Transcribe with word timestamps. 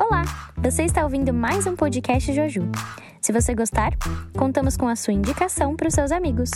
Olá! 0.00 0.22
Você 0.56 0.84
está 0.84 1.04
ouvindo 1.04 1.30
mais 1.30 1.66
um 1.66 1.76
podcast 1.76 2.32
Joju. 2.32 2.62
Se 3.20 3.32
você 3.32 3.54
gostar, 3.54 3.92
contamos 4.34 4.74
com 4.74 4.88
a 4.88 4.96
sua 4.96 5.12
indicação 5.12 5.76
para 5.76 5.88
os 5.88 5.92
seus 5.92 6.10
amigos. 6.10 6.50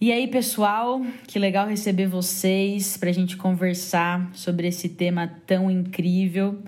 E 0.00 0.10
aí, 0.10 0.26
pessoal, 0.26 1.00
que 1.28 1.38
legal 1.38 1.68
receber 1.68 2.08
vocês 2.08 2.96
para 2.96 3.08
a 3.08 3.12
gente 3.12 3.36
conversar 3.36 4.30
sobre 4.34 4.66
esse 4.66 4.88
tema 4.88 5.30
tão 5.46 5.70
incrível. 5.70 6.58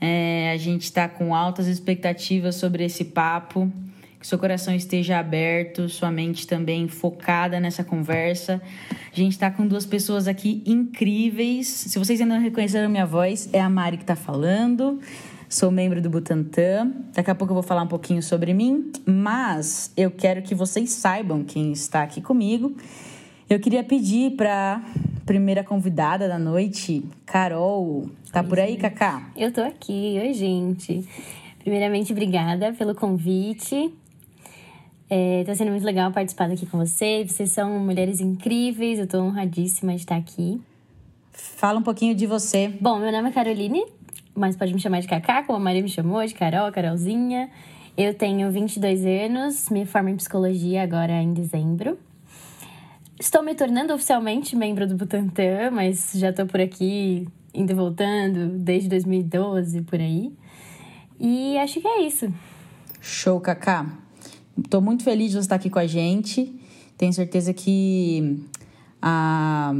É, 0.00 0.52
a 0.54 0.56
gente 0.56 0.84
está 0.84 1.08
com 1.08 1.34
altas 1.34 1.66
expectativas 1.66 2.54
sobre 2.54 2.84
esse 2.84 3.06
papo. 3.06 3.68
Que 4.20 4.26
seu 4.26 4.38
coração 4.38 4.74
esteja 4.74 5.18
aberto, 5.18 5.88
sua 5.88 6.10
mente 6.10 6.46
também 6.46 6.86
focada 6.86 7.58
nessa 7.58 7.82
conversa. 7.82 8.60
A 9.10 9.16
gente 9.16 9.32
está 9.32 9.50
com 9.50 9.66
duas 9.66 9.86
pessoas 9.86 10.28
aqui 10.28 10.62
incríveis. 10.66 11.66
Se 11.66 11.98
vocês 11.98 12.20
ainda 12.20 12.34
não 12.34 12.42
reconheceram 12.42 12.90
minha 12.90 13.06
voz, 13.06 13.48
é 13.50 13.60
a 13.60 13.70
Mari 13.70 13.96
que 13.96 14.02
está 14.02 14.14
falando. 14.14 15.00
Sou 15.48 15.70
membro 15.70 16.02
do 16.02 16.10
Butantan. 16.10 16.92
Daqui 17.14 17.30
a 17.30 17.34
pouco 17.34 17.52
eu 17.52 17.54
vou 17.54 17.62
falar 17.62 17.82
um 17.82 17.88
pouquinho 17.88 18.22
sobre 18.22 18.52
mim, 18.52 18.92
mas 19.06 19.90
eu 19.96 20.10
quero 20.10 20.42
que 20.42 20.54
vocês 20.54 20.90
saibam 20.90 21.42
quem 21.42 21.72
está 21.72 22.02
aqui 22.02 22.20
comigo. 22.20 22.76
Eu 23.48 23.58
queria 23.58 23.82
pedir 23.82 24.36
para 24.36 24.80
primeira 25.24 25.64
convidada 25.64 26.28
da 26.28 26.38
noite, 26.38 27.02
Carol. 27.24 28.10
Tá 28.30 28.42
Oi, 28.42 28.46
por 28.46 28.60
aí, 28.60 28.76
Cacá? 28.76 29.30
Eu 29.34 29.50
tô 29.50 29.62
aqui. 29.62 30.20
Oi, 30.22 30.34
gente. 30.34 31.08
Primeiramente, 31.58 32.12
obrigada 32.12 32.72
pelo 32.74 32.94
convite. 32.94 33.92
É, 35.12 35.42
tá 35.42 35.52
sendo 35.56 35.72
muito 35.72 35.84
legal 35.84 36.12
participar 36.12 36.48
aqui 36.48 36.64
com 36.66 36.78
vocês. 36.78 37.32
Vocês 37.32 37.50
são 37.50 37.80
mulheres 37.80 38.20
incríveis, 38.20 39.00
eu 39.00 39.08
tô 39.08 39.18
honradíssima 39.18 39.92
de 39.92 40.02
estar 40.02 40.14
aqui. 40.14 40.60
Fala 41.32 41.80
um 41.80 41.82
pouquinho 41.82 42.14
de 42.14 42.28
você. 42.28 42.68
Bom, 42.80 43.00
meu 43.00 43.10
nome 43.10 43.30
é 43.30 43.32
Caroline, 43.32 43.84
mas 44.36 44.54
pode 44.54 44.72
me 44.72 44.78
chamar 44.78 45.00
de 45.00 45.08
Cacá, 45.08 45.42
como 45.42 45.58
a 45.58 45.60
Maria 45.60 45.82
me 45.82 45.88
chamou, 45.88 46.24
de 46.24 46.32
Carol, 46.32 46.70
Carolzinha. 46.70 47.50
Eu 47.96 48.14
tenho 48.14 48.52
22 48.52 49.04
anos, 49.04 49.68
me 49.68 49.84
formo 49.84 50.10
em 50.10 50.16
psicologia 50.16 50.84
agora 50.84 51.20
em 51.20 51.32
dezembro. 51.32 51.98
Estou 53.18 53.42
me 53.42 53.54
tornando 53.54 53.92
oficialmente 53.92 54.54
membro 54.54 54.86
do 54.86 54.94
Butantan, 54.94 55.72
mas 55.72 56.12
já 56.14 56.32
tô 56.32 56.46
por 56.46 56.60
aqui 56.60 57.26
indo 57.52 57.72
e 57.72 57.74
voltando 57.74 58.58
desde 58.58 58.88
2012, 58.88 59.82
por 59.82 59.98
aí. 59.98 60.32
E 61.18 61.58
acho 61.58 61.80
que 61.80 61.88
é 61.88 62.02
isso. 62.02 62.32
Show, 63.00 63.40
Cacá. 63.40 63.98
Estou 64.58 64.80
muito 64.80 65.02
feliz 65.02 65.30
de 65.30 65.36
você 65.36 65.40
estar 65.40 65.56
aqui 65.56 65.70
com 65.70 65.78
a 65.78 65.86
gente. 65.86 66.54
Tenho 66.96 67.12
certeza 67.12 67.52
que 67.52 68.40
a, 69.00 69.74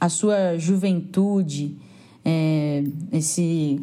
a 0.00 0.08
sua 0.08 0.58
juventude, 0.58 1.76
é, 2.24 2.84
esse 3.12 3.80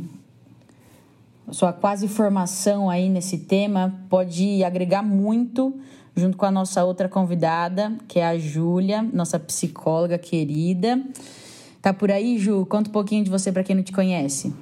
sua 1.52 1.74
quase 1.74 2.08
formação 2.08 2.90
aí 2.90 3.10
nesse 3.10 3.40
tema 3.40 3.94
pode 4.10 4.64
agregar 4.64 5.04
muito 5.04 5.74
junto 6.16 6.38
com 6.38 6.46
a 6.46 6.52
nossa 6.52 6.84
outra 6.84 7.10
convidada, 7.10 7.94
que 8.08 8.20
é 8.20 8.26
a 8.26 8.38
Júlia, 8.38 9.02
nossa 9.02 9.40
psicóloga 9.40 10.18
querida. 10.18 11.02
Tá 11.82 11.94
por 11.94 12.12
aí, 12.12 12.38
Ju? 12.38 12.66
Conta 12.66 12.90
um 12.90 12.94
pouquinho 12.94 13.24
de 13.24 13.30
você 13.30 13.52
para 13.52 13.64
quem 13.64 13.76
não 13.76 13.84
te 13.84 13.92
conhece. 13.92 14.54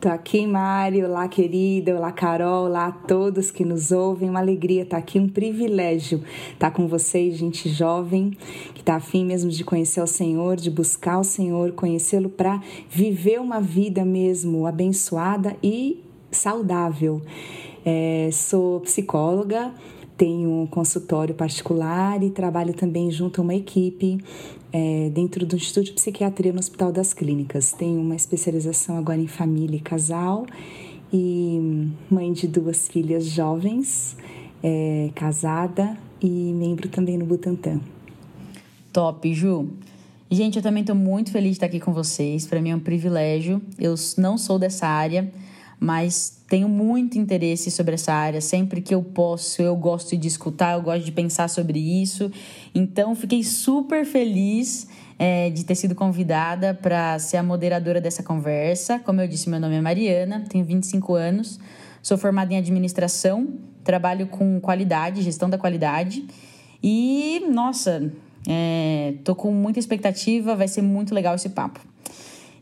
Tô 0.00 0.08
aqui, 0.08 0.46
Mário. 0.46 1.08
Olá, 1.08 1.26
querida. 1.26 1.96
Olá, 1.96 2.12
Carol. 2.12 2.66
Olá 2.66 2.86
a 2.86 2.92
todos 2.92 3.50
que 3.50 3.64
nos 3.64 3.90
ouvem. 3.90 4.30
Uma 4.30 4.38
alegria 4.38 4.82
estar 4.82 4.96
aqui, 4.96 5.18
um 5.18 5.28
privilégio 5.28 6.22
estar 6.52 6.70
com 6.70 6.86
vocês, 6.86 7.36
gente 7.36 7.68
jovem, 7.68 8.30
que 8.74 8.80
está 8.80 8.94
afim 8.94 9.24
mesmo 9.24 9.50
de 9.50 9.64
conhecer 9.64 10.00
o 10.00 10.06
Senhor, 10.06 10.54
de 10.54 10.70
buscar 10.70 11.18
o 11.18 11.24
Senhor, 11.24 11.72
conhecê-lo 11.72 12.28
para 12.28 12.62
viver 12.88 13.40
uma 13.40 13.60
vida 13.60 14.04
mesmo 14.04 14.68
abençoada 14.68 15.56
e 15.60 16.00
saudável. 16.30 17.20
É, 17.84 18.30
sou 18.32 18.78
psicóloga, 18.78 19.74
tenho 20.18 20.50
um 20.62 20.66
consultório 20.66 21.32
particular 21.32 22.20
e 22.24 22.30
trabalho 22.30 22.74
também 22.74 23.08
junto 23.08 23.40
a 23.40 23.44
uma 23.44 23.54
equipe 23.54 24.18
é, 24.72 25.08
dentro 25.10 25.46
do 25.46 25.54
Instituto 25.54 25.86
de 25.86 25.92
Psiquiatria 25.92 26.52
no 26.52 26.58
Hospital 26.58 26.90
das 26.90 27.14
Clínicas. 27.14 27.70
Tenho 27.70 28.00
uma 28.00 28.16
especialização 28.16 28.98
agora 28.98 29.20
em 29.20 29.28
família 29.28 29.76
e 29.76 29.80
casal 29.80 30.44
e 31.12 31.88
mãe 32.10 32.32
de 32.32 32.48
duas 32.48 32.88
filhas 32.88 33.26
jovens, 33.26 34.16
é, 34.60 35.10
casada 35.14 35.96
e 36.20 36.28
membro 36.28 36.88
também 36.88 37.16
no 37.16 37.24
Butantan. 37.24 37.80
Top, 38.92 39.32
Ju. 39.32 39.68
Gente, 40.28 40.56
eu 40.56 40.62
também 40.62 40.80
estou 40.80 40.96
muito 40.96 41.30
feliz 41.30 41.50
de 41.50 41.56
estar 41.58 41.66
aqui 41.66 41.78
com 41.78 41.92
vocês. 41.92 42.44
Para 42.44 42.60
mim 42.60 42.70
é 42.70 42.76
um 42.76 42.80
privilégio. 42.80 43.62
Eu 43.78 43.94
não 44.18 44.36
sou 44.36 44.58
dessa 44.58 44.86
área, 44.88 45.32
mas 45.78 46.37
tenho 46.48 46.68
muito 46.68 47.18
interesse 47.18 47.70
sobre 47.70 47.94
essa 47.94 48.12
área. 48.12 48.40
Sempre 48.40 48.80
que 48.80 48.94
eu 48.94 49.02
posso, 49.02 49.60
eu 49.60 49.76
gosto 49.76 50.16
de 50.16 50.26
escutar, 50.26 50.74
eu 50.74 50.82
gosto 50.82 51.04
de 51.04 51.12
pensar 51.12 51.48
sobre 51.48 51.78
isso. 51.78 52.32
Então, 52.74 53.14
fiquei 53.14 53.44
super 53.44 54.04
feliz 54.06 54.88
é, 55.18 55.50
de 55.50 55.64
ter 55.64 55.74
sido 55.74 55.94
convidada 55.94 56.72
para 56.72 57.18
ser 57.18 57.36
a 57.36 57.42
moderadora 57.42 58.00
dessa 58.00 58.22
conversa. 58.22 58.98
Como 58.98 59.20
eu 59.20 59.28
disse, 59.28 59.50
meu 59.50 59.60
nome 59.60 59.76
é 59.76 59.80
Mariana, 59.80 60.44
tenho 60.48 60.64
25 60.64 61.14
anos, 61.14 61.60
sou 62.02 62.16
formada 62.16 62.54
em 62.54 62.56
administração, 62.56 63.48
trabalho 63.84 64.26
com 64.28 64.58
qualidade, 64.58 65.20
gestão 65.22 65.50
da 65.50 65.58
qualidade. 65.58 66.24
E, 66.82 67.44
nossa, 67.52 68.10
é, 68.48 69.14
tô 69.22 69.34
com 69.34 69.52
muita 69.52 69.78
expectativa, 69.78 70.56
vai 70.56 70.68
ser 70.68 70.80
muito 70.80 71.14
legal 71.14 71.34
esse 71.34 71.50
papo. 71.50 71.80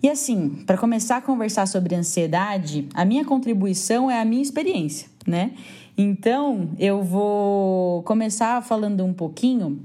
E 0.07 0.09
assim, 0.09 0.63
para 0.65 0.79
começar 0.79 1.17
a 1.17 1.21
conversar 1.21 1.67
sobre 1.67 1.97
ansiedade, 1.97 2.89
a 2.95 3.05
minha 3.05 3.25
contribuição 3.25 4.09
é 4.09 4.21
a 4.21 4.25
minha 4.25 4.41
experiência, 4.41 5.09
né? 5.27 5.51
Então, 5.99 6.71
eu 6.79 7.03
vou 7.03 8.05
começar 8.05 8.63
falando 8.63 9.05
um 9.05 9.13
pouquinho 9.13 9.81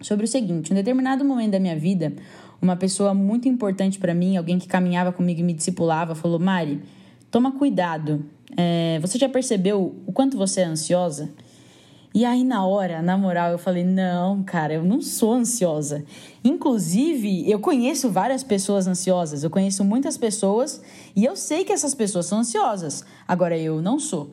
sobre 0.00 0.26
o 0.26 0.28
seguinte: 0.28 0.70
em 0.70 0.74
um 0.74 0.76
determinado 0.76 1.24
momento 1.24 1.50
da 1.50 1.58
minha 1.58 1.76
vida, 1.76 2.12
uma 2.62 2.76
pessoa 2.76 3.12
muito 3.12 3.48
importante 3.48 3.98
para 3.98 4.14
mim, 4.14 4.36
alguém 4.36 4.60
que 4.60 4.68
caminhava 4.68 5.10
comigo 5.10 5.40
e 5.40 5.42
me 5.42 5.54
discipulava, 5.54 6.14
falou: 6.14 6.38
Mari, 6.38 6.80
toma 7.28 7.50
cuidado. 7.50 8.24
É, 8.56 9.00
você 9.00 9.18
já 9.18 9.28
percebeu 9.28 9.96
o 10.06 10.12
quanto 10.12 10.38
você 10.38 10.60
é 10.60 10.66
ansiosa? 10.66 11.30
E 12.14 12.24
aí, 12.24 12.42
na 12.42 12.66
hora, 12.66 13.02
na 13.02 13.16
moral, 13.18 13.52
eu 13.52 13.58
falei: 13.58 13.84
não, 13.84 14.42
cara, 14.42 14.74
eu 14.74 14.84
não 14.84 15.00
sou 15.00 15.32
ansiosa. 15.34 16.04
Inclusive, 16.42 17.48
eu 17.50 17.60
conheço 17.60 18.10
várias 18.10 18.42
pessoas 18.42 18.86
ansiosas, 18.86 19.44
eu 19.44 19.50
conheço 19.50 19.84
muitas 19.84 20.16
pessoas 20.16 20.80
e 21.14 21.24
eu 21.24 21.36
sei 21.36 21.64
que 21.64 21.72
essas 21.72 21.94
pessoas 21.94 22.26
são 22.26 22.38
ansiosas. 22.38 23.04
Agora, 23.26 23.56
eu 23.58 23.82
não 23.82 23.98
sou. 23.98 24.30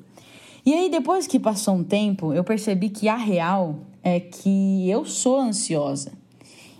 E 0.65 0.73
aí, 0.73 0.89
depois 0.89 1.27
que 1.27 1.39
passou 1.39 1.75
um 1.75 1.83
tempo, 1.83 2.33
eu 2.33 2.43
percebi 2.43 2.89
que 2.89 3.07
a 3.07 3.17
real 3.17 3.79
é 4.01 4.19
que 4.19 4.89
eu 4.89 5.03
sou 5.05 5.39
ansiosa. 5.39 6.11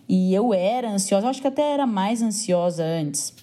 E 0.08 0.34
eu 0.34 0.54
era 0.54 0.90
ansiosa, 0.90 1.26
eu 1.26 1.30
acho 1.30 1.42
que 1.42 1.48
até 1.48 1.74
era 1.74 1.86
mais 1.86 2.22
ansiosa 2.22 2.84
antes. 2.84 3.34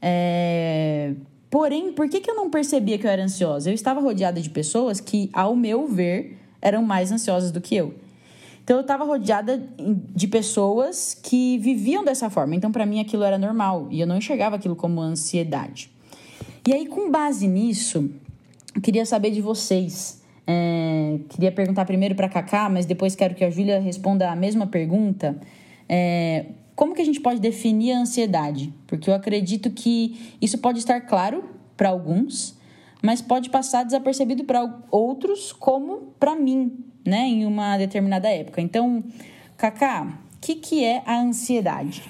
É... 0.00 1.14
Porém, 1.50 1.92
por 1.92 2.08
que, 2.08 2.20
que 2.20 2.30
eu 2.30 2.34
não 2.34 2.50
percebia 2.50 2.98
que 2.98 3.06
eu 3.06 3.10
era 3.10 3.22
ansiosa? 3.22 3.70
Eu 3.70 3.74
estava 3.74 4.00
rodeada 4.00 4.40
de 4.40 4.50
pessoas 4.50 5.00
que, 5.00 5.30
ao 5.32 5.56
meu 5.56 5.86
ver, 5.86 6.37
eram 6.60 6.82
mais 6.82 7.12
ansiosas 7.12 7.50
do 7.50 7.60
que 7.60 7.74
eu. 7.76 7.94
Então 8.62 8.76
eu 8.76 8.82
estava 8.82 9.04
rodeada 9.04 9.62
de 10.14 10.28
pessoas 10.28 11.14
que 11.14 11.56
viviam 11.58 12.04
dessa 12.04 12.28
forma. 12.28 12.54
Então 12.54 12.70
para 12.70 12.84
mim 12.84 13.00
aquilo 13.00 13.22
era 13.22 13.38
normal 13.38 13.88
e 13.90 14.00
eu 14.00 14.06
não 14.06 14.18
enxergava 14.18 14.56
aquilo 14.56 14.76
como 14.76 15.00
ansiedade. 15.00 15.90
E 16.66 16.74
aí 16.74 16.86
com 16.86 17.10
base 17.10 17.48
nisso, 17.48 18.10
eu 18.74 18.82
queria 18.82 19.06
saber 19.06 19.30
de 19.30 19.40
vocês. 19.40 20.22
É, 20.46 21.18
queria 21.30 21.50
perguntar 21.52 21.84
primeiro 21.84 22.14
para 22.14 22.28
Kaká, 22.28 22.68
mas 22.68 22.84
depois 22.86 23.14
quero 23.14 23.34
que 23.34 23.44
a 23.44 23.50
Júlia 23.50 23.80
responda 23.80 24.30
a 24.30 24.36
mesma 24.36 24.66
pergunta. 24.66 25.38
É, 25.88 26.46
como 26.74 26.94
que 26.94 27.02
a 27.02 27.04
gente 27.04 27.20
pode 27.20 27.40
definir 27.40 27.92
a 27.92 28.00
ansiedade? 28.00 28.72
Porque 28.86 29.10
eu 29.10 29.14
acredito 29.14 29.70
que 29.70 30.36
isso 30.40 30.58
pode 30.58 30.78
estar 30.78 31.00
claro 31.00 31.42
para 31.76 31.88
alguns, 31.88 32.54
mas 33.02 33.22
pode 33.22 33.50
passar 33.50 33.84
desapercebido 33.84 34.44
para 34.44 34.82
outros, 34.90 35.52
como 35.52 36.14
para 36.18 36.34
mim, 36.34 36.84
né, 37.04 37.26
em 37.26 37.46
uma 37.46 37.76
determinada 37.78 38.28
época. 38.28 38.60
Então, 38.60 39.02
Kaká, 39.56 40.06
o 40.36 40.40
que, 40.40 40.54
que 40.54 40.84
é 40.84 41.02
a 41.06 41.20
ansiedade? 41.20 42.02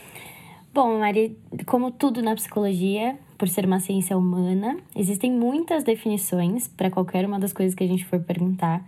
Bom, 0.72 0.98
Mari, 0.98 1.36
como 1.66 1.90
tudo 1.90 2.22
na 2.22 2.34
psicologia, 2.34 3.18
por 3.36 3.48
ser 3.48 3.64
uma 3.64 3.80
ciência 3.80 4.16
humana, 4.16 4.76
existem 4.94 5.30
muitas 5.32 5.84
definições 5.84 6.68
para 6.68 6.90
qualquer 6.90 7.24
uma 7.24 7.38
das 7.38 7.52
coisas 7.52 7.74
que 7.74 7.84
a 7.84 7.86
gente 7.86 8.04
for 8.04 8.20
perguntar, 8.20 8.84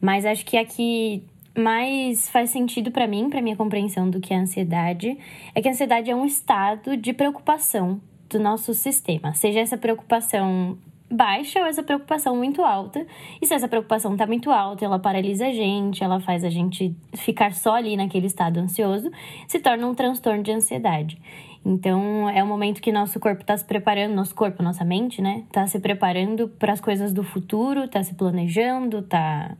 mas 0.00 0.24
acho 0.24 0.44
que 0.44 0.56
aqui 0.56 1.22
mais 1.56 2.28
faz 2.30 2.50
sentido 2.50 2.90
para 2.90 3.06
mim, 3.06 3.28
para 3.28 3.42
minha 3.42 3.56
compreensão 3.56 4.08
do 4.08 4.20
que 4.20 4.32
é 4.32 4.36
ansiedade, 4.36 5.18
é 5.54 5.60
que 5.60 5.68
a 5.68 5.72
ansiedade 5.72 6.10
é 6.10 6.14
um 6.14 6.24
estado 6.24 6.96
de 6.96 7.12
preocupação 7.12 8.00
do 8.30 8.38
nosso 8.38 8.72
sistema, 8.72 9.34
seja 9.34 9.60
essa 9.60 9.76
preocupação 9.76 10.78
baixa 11.10 11.60
ou 11.60 11.66
essa 11.66 11.82
preocupação 11.82 12.36
muito 12.36 12.62
alta. 12.62 13.06
E 13.40 13.46
se 13.46 13.54
essa 13.54 13.68
preocupação 13.68 14.12
está 14.12 14.26
muito 14.26 14.50
alta, 14.50 14.84
ela 14.84 14.98
paralisa 14.98 15.46
a 15.46 15.52
gente, 15.52 16.04
ela 16.04 16.20
faz 16.20 16.44
a 16.44 16.50
gente 16.50 16.94
ficar 17.14 17.52
só 17.54 17.74
ali 17.74 17.96
naquele 17.96 18.26
estado 18.26 18.58
ansioso, 18.58 19.10
se 19.46 19.58
torna 19.58 19.86
um 19.86 19.94
transtorno 19.94 20.42
de 20.42 20.52
ansiedade. 20.52 21.18
Então, 21.64 22.28
é 22.30 22.42
um 22.42 22.46
momento 22.46 22.80
que 22.80 22.92
nosso 22.92 23.18
corpo 23.20 23.42
está 23.42 23.56
se 23.56 23.64
preparando, 23.64 24.14
nosso 24.14 24.34
corpo, 24.34 24.62
nossa 24.62 24.84
mente, 24.84 25.20
né? 25.20 25.44
Está 25.46 25.66
se 25.66 25.78
preparando 25.80 26.48
para 26.48 26.72
as 26.72 26.80
coisas 26.80 27.12
do 27.12 27.22
futuro, 27.22 27.84
está 27.84 28.02
se 28.02 28.14
planejando, 28.14 29.00
está, 29.00 29.56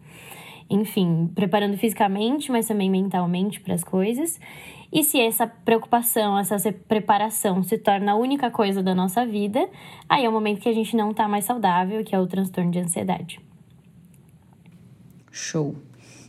enfim, 0.70 1.30
preparando 1.34 1.76
fisicamente, 1.76 2.50
mas 2.50 2.66
também 2.66 2.90
mentalmente 2.90 3.60
para 3.60 3.74
as 3.74 3.84
coisas. 3.84 4.40
E 4.92 5.04
se 5.04 5.20
essa 5.20 5.46
preocupação, 5.46 6.38
essa 6.38 6.56
preparação 6.72 7.62
se 7.62 7.76
torna 7.76 8.12
a 8.12 8.16
única 8.16 8.50
coisa 8.50 8.82
da 8.82 8.94
nossa 8.94 9.26
vida, 9.26 9.68
aí 10.08 10.24
é 10.24 10.28
o 10.28 10.32
momento 10.32 10.60
que 10.60 10.68
a 10.68 10.72
gente 10.72 10.96
não 10.96 11.10
está 11.10 11.28
mais 11.28 11.44
saudável, 11.44 12.02
que 12.02 12.14
é 12.14 12.18
o 12.18 12.26
transtorno 12.26 12.70
de 12.70 12.78
ansiedade. 12.78 13.38
Show. 15.30 15.74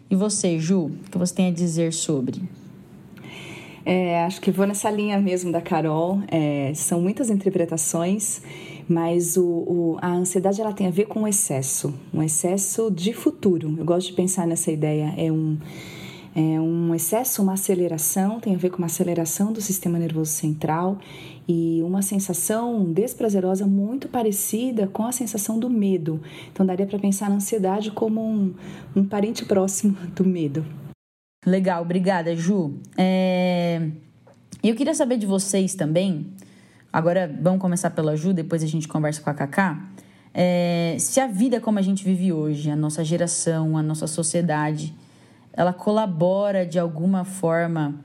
E 0.09 0.15
você, 0.15 0.59
Ju, 0.59 0.85
o 0.85 1.09
que 1.09 1.17
você 1.17 1.33
tem 1.33 1.47
a 1.47 1.51
dizer 1.51 1.93
sobre? 1.93 2.41
É, 3.85 4.23
acho 4.23 4.41
que 4.41 4.51
vou 4.51 4.67
nessa 4.67 4.89
linha 4.91 5.17
mesmo 5.19 5.51
da 5.51 5.61
Carol. 5.61 6.21
É, 6.27 6.73
são 6.75 7.01
muitas 7.01 7.29
interpretações, 7.29 8.41
mas 8.87 9.37
o, 9.37 9.45
o, 9.45 9.97
a 10.01 10.09
ansiedade 10.09 10.59
ela 10.59 10.73
tem 10.73 10.87
a 10.87 10.91
ver 10.91 11.05
com 11.05 11.23
o 11.23 11.27
excesso, 11.27 11.93
um 12.13 12.21
excesso 12.21 12.91
de 12.91 13.13
futuro. 13.13 13.73
Eu 13.77 13.85
gosto 13.85 14.07
de 14.07 14.13
pensar 14.13 14.45
nessa 14.45 14.69
ideia. 14.71 15.13
É 15.17 15.31
um, 15.31 15.57
é 16.35 16.59
um 16.61 16.93
excesso, 16.93 17.41
uma 17.41 17.53
aceleração, 17.53 18.39
tem 18.39 18.53
a 18.53 18.57
ver 18.57 18.69
com 18.69 18.77
uma 18.77 18.85
aceleração 18.85 19.51
do 19.51 19.61
sistema 19.61 19.97
nervoso 19.97 20.31
central 20.31 20.99
e 21.47 21.81
uma 21.83 22.03
sensação 22.03 22.85
desprazerosa 22.93 23.65
muito 23.65 24.07
parecida 24.07 24.87
com 24.87 25.05
a 25.05 25.11
sensação 25.11 25.57
do 25.57 25.69
medo. 25.69 26.21
Então, 26.51 26.63
daria 26.63 26.85
para 26.85 26.99
pensar 26.99 27.29
na 27.29 27.37
ansiedade 27.37 27.89
como 27.89 28.21
um, 28.21 28.53
um 28.95 29.03
parente 29.03 29.43
próximo 29.45 29.97
do 30.15 30.23
medo. 30.23 30.63
Legal, 31.45 31.81
obrigada, 31.81 32.35
Ju. 32.35 32.75
É... 32.95 33.89
Eu 34.61 34.75
queria 34.75 34.93
saber 34.93 35.17
de 35.17 35.25
vocês 35.25 35.73
também. 35.73 36.27
Agora 36.93 37.33
vamos 37.41 37.59
começar 37.59 37.89
pela 37.89 38.15
Ju, 38.15 38.33
depois 38.33 38.61
a 38.61 38.67
gente 38.67 38.87
conversa 38.87 39.21
com 39.21 39.29
a 39.31 39.33
Cacá. 39.33 39.89
É... 40.31 40.95
Se 40.99 41.19
a 41.19 41.25
vida 41.25 41.59
como 41.59 41.79
a 41.79 41.81
gente 41.81 42.03
vive 42.03 42.31
hoje, 42.31 42.69
a 42.69 42.75
nossa 42.75 43.03
geração, 43.03 43.75
a 43.75 43.81
nossa 43.81 44.05
sociedade, 44.05 44.93
ela 45.53 45.73
colabora 45.73 46.65
de 46.65 46.79
alguma 46.79 47.23
forma 47.25 47.95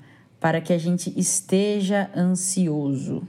para 0.40 0.60
que 0.60 0.72
a 0.72 0.78
gente 0.78 1.12
esteja 1.18 2.10
ansioso? 2.16 3.22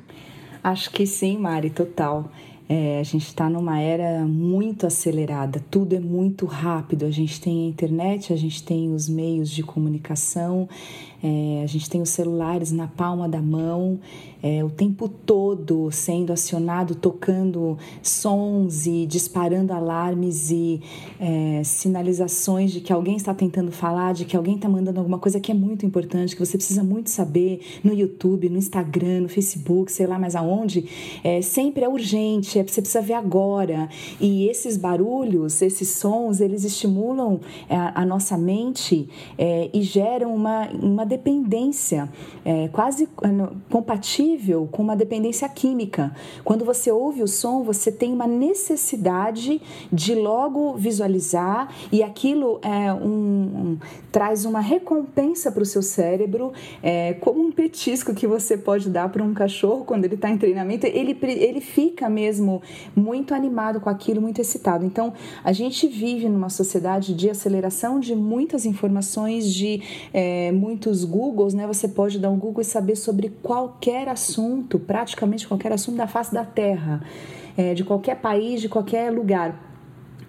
Acho 0.64 0.90
que 0.92 1.06
sim, 1.06 1.38
Mari, 1.38 1.70
total. 1.70 2.32
É, 2.68 3.00
a 3.00 3.04
gente 3.04 3.28
está 3.28 3.48
numa 3.48 3.80
era 3.80 4.26
muito 4.26 4.88
acelerada, 4.88 5.64
tudo 5.70 5.96
é 5.96 6.00
muito 6.00 6.48
rápido. 6.48 7.06
A 7.06 7.12
gente 7.12 7.40
tem 7.40 7.66
a 7.66 7.70
internet, 7.70 8.34
a 8.34 8.36
gente 8.36 8.64
tem 8.64 8.92
os 8.92 9.08
meios 9.08 9.52
de 9.52 9.62
comunicação, 9.62 10.68
é, 11.26 11.64
a 11.64 11.66
gente 11.66 11.90
tem 11.90 12.04
os 12.04 12.10
celulares 12.10 12.72
na 12.72 12.86
palma 12.86 13.28
da 13.28 13.42
mão, 13.42 14.00
é, 14.44 14.64
o 14.64 14.70
tempo 14.70 15.10
todo 15.10 15.90
sendo 15.92 16.32
acionado, 16.32 16.94
tocando 16.94 17.80
sons 18.04 18.86
e 18.86 19.08
disparando 19.08 19.74
alarmes 19.74 20.52
e 20.52 20.80
é, 21.20 21.64
sinalizações 21.64 22.72
de 22.72 22.80
que 22.80 22.94
alguém 22.94 23.16
está 23.16 23.34
tentando 23.34 23.72
falar, 23.72 24.14
de 24.14 24.24
que 24.24 24.38
alguém 24.38 24.54
está 24.54 24.70
mandando 24.70 25.00
alguma 25.00 25.18
coisa 25.18 25.40
que 25.40 25.52
é 25.52 25.56
muito 25.56 25.84
importante, 25.84 26.36
que 26.36 26.46
você 26.46 26.58
precisa 26.58 26.84
muito 26.84 27.10
saber 27.10 27.60
no 27.84 27.92
YouTube, 27.92 28.48
no 28.48 28.60
Instagram, 28.60 29.22
no 29.22 29.30
Facebook, 29.30 29.92
sei 29.92 30.06
lá 30.06 30.20
mais 30.20 30.36
aonde. 30.36 30.86
É, 31.24 31.42
sempre 31.42 31.84
é 31.84 31.90
urgente, 31.90 32.60
é, 32.60 32.64
você 32.64 32.82
precisa 32.84 33.02
ver 33.02 33.16
agora. 33.16 33.90
E 34.22 34.48
esses 34.48 34.78
barulhos, 34.78 35.60
esses 35.60 35.90
sons, 35.90 36.40
eles 36.40 36.64
estimulam 36.64 37.40
a, 37.68 37.74
é, 37.74 37.92
a 37.96 38.06
nossa 38.06 38.38
mente 38.38 39.10
é, 39.40 39.72
e 39.74 39.82
geram 39.82 40.36
uma, 40.36 40.70
uma 40.70 41.15
dependência 41.16 42.10
é, 42.44 42.68
quase 42.68 43.08
compatível 43.70 44.68
com 44.72 44.84
uma 44.84 44.96
dependência 44.96 45.48
química. 45.50 46.16
Quando 46.44 46.64
você 46.64 46.92
ouve 46.92 47.24
o 47.24 47.28
som, 47.28 47.64
você 47.64 47.92
tem 47.92 48.14
uma 48.14 48.28
necessidade 48.28 49.62
de 49.92 50.14
logo 50.14 50.76
visualizar 50.76 51.74
e 51.92 52.04
aquilo 52.04 52.60
é 52.62 52.94
um, 52.94 53.08
um 53.08 53.78
traz 54.12 54.46
uma 54.46 54.62
recompensa 54.62 55.52
para 55.52 55.64
o 55.64 55.66
seu 55.66 55.82
cérebro, 55.82 56.54
é, 56.82 57.14
como 57.16 57.42
um 57.42 57.52
petisco 57.52 58.14
que 58.14 58.26
você 58.26 58.58
pode 58.58 58.90
dar 58.90 59.10
para 59.10 59.22
um 59.22 59.34
cachorro 59.34 59.84
quando 59.84 60.06
ele 60.06 60.16
está 60.16 60.30
em 60.30 60.38
treinamento. 60.38 60.86
Ele, 60.86 61.18
ele 61.22 61.60
fica 61.60 62.10
mesmo 62.10 62.62
muito 62.96 63.34
animado 63.34 63.82
com 63.82 63.90
aquilo, 63.90 64.22
muito 64.22 64.40
excitado. 64.40 64.86
Então, 64.86 65.14
a 65.44 65.52
gente 65.52 65.88
vive 65.88 66.30
numa 66.30 66.50
sociedade 66.50 67.14
de 67.14 67.30
aceleração 67.30 68.00
de 68.00 68.16
muitas 68.16 68.66
informações, 68.66 69.54
de 69.54 69.82
é, 70.14 70.52
muitos 70.54 70.95
Googles, 71.04 71.54
né? 71.54 71.68
Você 71.68 71.88
pode 71.88 72.20
dar 72.20 72.30
um 72.30 72.38
Google 72.38 72.62
e 72.62 72.66
saber 72.66 72.96
sobre 72.96 73.30
qualquer 73.42 74.08
assunto, 74.08 74.80
praticamente 74.80 75.48
qualquer 75.48 75.72
assunto 75.72 75.98
da 75.98 76.08
face 76.08 76.34
da 76.34 76.46
Terra, 76.46 77.02
é, 77.58 77.74
de 77.74 77.84
qualquer 77.84 78.16
país, 78.16 78.62
de 78.62 78.70
qualquer 78.70 79.12
lugar. 79.12 79.75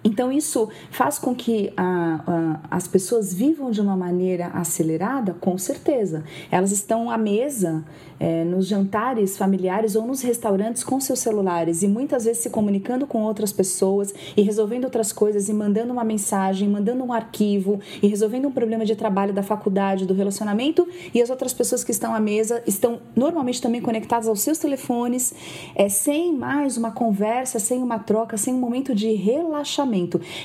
Então, 0.07 0.31
isso 0.31 0.69
faz 0.89 1.19
com 1.19 1.35
que 1.35 1.73
a, 1.75 2.21
a, 2.25 2.77
as 2.77 2.87
pessoas 2.87 3.33
vivam 3.33 3.69
de 3.71 3.81
uma 3.81 3.97
maneira 3.97 4.47
acelerada, 4.53 5.33
com 5.33 5.57
certeza. 5.57 6.23
Elas 6.49 6.71
estão 6.71 7.11
à 7.11 7.17
mesa 7.17 7.83
é, 8.17 8.45
nos 8.45 8.67
jantares 8.67 9.37
familiares 9.37 9.97
ou 9.97 10.07
nos 10.07 10.21
restaurantes 10.21 10.81
com 10.81 10.97
seus 11.01 11.19
celulares 11.19 11.83
e 11.83 11.89
muitas 11.89 12.23
vezes 12.23 12.41
se 12.41 12.49
comunicando 12.49 13.05
com 13.05 13.21
outras 13.21 13.51
pessoas 13.51 14.13
e 14.35 14.41
resolvendo 14.41 14.85
outras 14.85 15.11
coisas 15.11 15.49
e 15.49 15.53
mandando 15.53 15.91
uma 15.91 16.05
mensagem, 16.05 16.69
mandando 16.69 17.03
um 17.03 17.11
arquivo 17.11 17.81
e 18.01 18.07
resolvendo 18.07 18.47
um 18.47 18.51
problema 18.51 18.85
de 18.85 18.95
trabalho 18.95 19.33
da 19.33 19.43
faculdade, 19.43 20.05
do 20.05 20.13
relacionamento 20.13 20.87
e 21.13 21.21
as 21.21 21.29
outras 21.29 21.53
pessoas 21.53 21.83
que 21.83 21.91
estão 21.91 22.15
à 22.15 22.19
mesa 22.19 22.63
estão 22.65 22.99
normalmente 23.13 23.61
também 23.61 23.81
conectadas 23.81 24.29
aos 24.29 24.39
seus 24.39 24.57
telefones, 24.57 25.33
é, 25.75 25.89
sem 25.89 26.33
mais 26.33 26.77
uma 26.77 26.91
conversa, 26.91 27.59
sem 27.59 27.83
uma 27.83 27.99
troca, 27.99 28.37
sem 28.37 28.53
um 28.53 28.59
momento 28.59 28.95
de 28.95 29.11
relaxamento. 29.11 29.96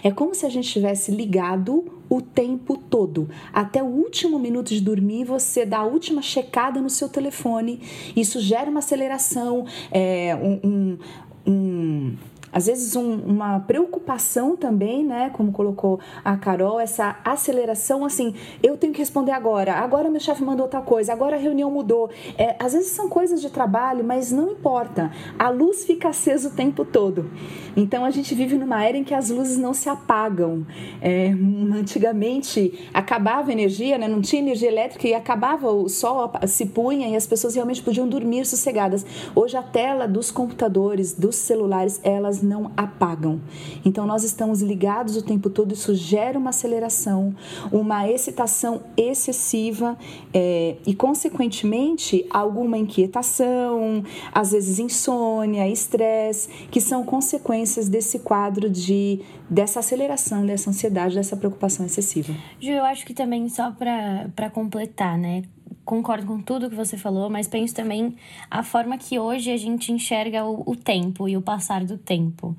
É 0.02 0.10
como 0.10 0.34
se 0.34 0.46
a 0.46 0.48
gente 0.48 0.70
tivesse 0.70 1.10
ligado 1.10 1.84
o 2.08 2.20
tempo 2.20 2.76
todo. 2.76 3.28
Até 3.52 3.82
o 3.82 3.86
último 3.86 4.38
minuto 4.38 4.68
de 4.68 4.80
dormir, 4.80 5.24
você 5.24 5.64
dá 5.64 5.78
a 5.78 5.84
última 5.84 6.22
checada 6.22 6.80
no 6.80 6.90
seu 6.90 7.08
telefone. 7.08 7.80
Isso 8.14 8.40
gera 8.40 8.70
uma 8.70 8.80
aceleração, 8.80 9.66
é, 9.90 10.36
um, 10.36 10.68
um, 10.68 10.98
um 11.46 12.16
às 12.52 12.66
vezes 12.66 12.94
um, 12.94 13.16
uma 13.20 13.60
preocupação 13.60 14.56
também, 14.56 15.04
né? 15.04 15.30
Como 15.32 15.50
colocou 15.52 15.98
a 16.24 16.36
Carol, 16.36 16.78
essa 16.78 17.16
aceleração 17.24 18.04
assim, 18.04 18.34
eu 18.62 18.76
tenho 18.76 18.92
que 18.92 18.98
responder 18.98 19.32
agora, 19.32 19.74
agora 19.74 20.10
meu 20.10 20.20
chefe 20.20 20.44
mandou 20.44 20.68
tal 20.68 20.82
coisa, 20.82 21.12
agora 21.12 21.36
a 21.36 21.38
reunião 21.38 21.70
mudou. 21.70 22.10
É, 22.36 22.54
às 22.58 22.72
vezes 22.72 22.90
são 22.90 23.08
coisas 23.08 23.40
de 23.40 23.50
trabalho, 23.50 24.04
mas 24.04 24.30
não 24.30 24.50
importa. 24.50 25.10
A 25.38 25.48
luz 25.48 25.84
fica 25.84 26.08
acesa 26.10 26.48
o 26.48 26.52
tempo 26.52 26.84
todo. 26.84 27.30
Então 27.76 28.04
a 28.04 28.10
gente 28.10 28.34
vive 28.34 28.56
numa 28.56 28.84
era 28.84 28.96
em 28.96 29.04
que 29.04 29.14
as 29.14 29.30
luzes 29.30 29.56
não 29.56 29.72
se 29.72 29.88
apagam. 29.88 30.66
É, 31.00 31.32
antigamente 31.72 32.88
acabava 32.92 33.50
a 33.50 33.52
energia, 33.52 33.96
né? 33.96 34.06
não 34.06 34.20
tinha 34.20 34.42
energia 34.42 34.68
elétrica 34.68 35.08
e 35.08 35.14
acabava 35.14 35.70
o 35.70 35.88
sol 35.88 36.30
se 36.46 36.66
punha 36.66 37.08
e 37.08 37.16
as 37.16 37.26
pessoas 37.26 37.54
realmente 37.54 37.82
podiam 37.82 38.06
dormir 38.06 38.44
sossegadas. 38.44 39.06
Hoje 39.34 39.56
a 39.56 39.62
tela 39.62 40.06
dos 40.06 40.30
computadores, 40.30 41.14
dos 41.14 41.36
celulares, 41.36 42.00
elas 42.02 42.41
não 42.42 42.72
apagam. 42.76 43.40
Então 43.84 44.06
nós 44.06 44.24
estamos 44.24 44.60
ligados 44.60 45.16
o 45.16 45.22
tempo 45.22 45.48
todo, 45.48 45.72
isso 45.72 45.94
gera 45.94 46.38
uma 46.38 46.50
aceleração, 46.50 47.34
uma 47.70 48.08
excitação 48.08 48.82
excessiva 48.96 49.96
é, 50.32 50.76
e, 50.86 50.94
consequentemente, 50.94 52.26
alguma 52.30 52.76
inquietação, 52.78 54.04
às 54.32 54.52
vezes 54.52 54.78
insônia, 54.78 55.68
estresse, 55.68 56.48
que 56.70 56.80
são 56.80 57.04
consequências 57.04 57.88
desse 57.88 58.18
quadro 58.18 58.68
de 58.68 59.20
dessa 59.48 59.80
aceleração, 59.80 60.46
dessa 60.46 60.70
ansiedade, 60.70 61.14
dessa 61.14 61.36
preocupação 61.36 61.84
excessiva. 61.84 62.32
Ju, 62.58 62.70
eu 62.70 62.84
acho 62.84 63.04
que 63.04 63.12
também 63.12 63.48
só 63.50 63.70
para 63.70 64.48
completar, 64.50 65.18
né? 65.18 65.42
Concordo 65.84 66.26
com 66.26 66.40
tudo 66.40 66.70
que 66.70 66.76
você 66.76 66.96
falou, 66.96 67.28
mas 67.28 67.48
penso 67.48 67.74
também 67.74 68.14
a 68.50 68.62
forma 68.62 68.96
que 68.98 69.18
hoje 69.18 69.50
a 69.50 69.56
gente 69.56 69.92
enxerga 69.92 70.44
o, 70.44 70.62
o 70.66 70.76
tempo 70.76 71.28
e 71.28 71.36
o 71.36 71.42
passar 71.42 71.84
do 71.84 71.98
tempo 71.98 72.56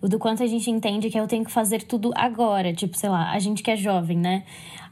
o 0.00 0.08
do 0.08 0.18
quanto 0.18 0.42
a 0.42 0.46
gente 0.46 0.70
entende 0.70 1.10
que 1.10 1.18
eu 1.18 1.26
tenho 1.26 1.44
que 1.44 1.50
fazer 1.50 1.82
tudo 1.82 2.12
agora. 2.14 2.72
Tipo, 2.72 2.96
sei 2.96 3.08
lá, 3.08 3.32
a 3.32 3.38
gente 3.38 3.62
que 3.62 3.70
é 3.70 3.76
jovem, 3.76 4.18
né? 4.18 4.44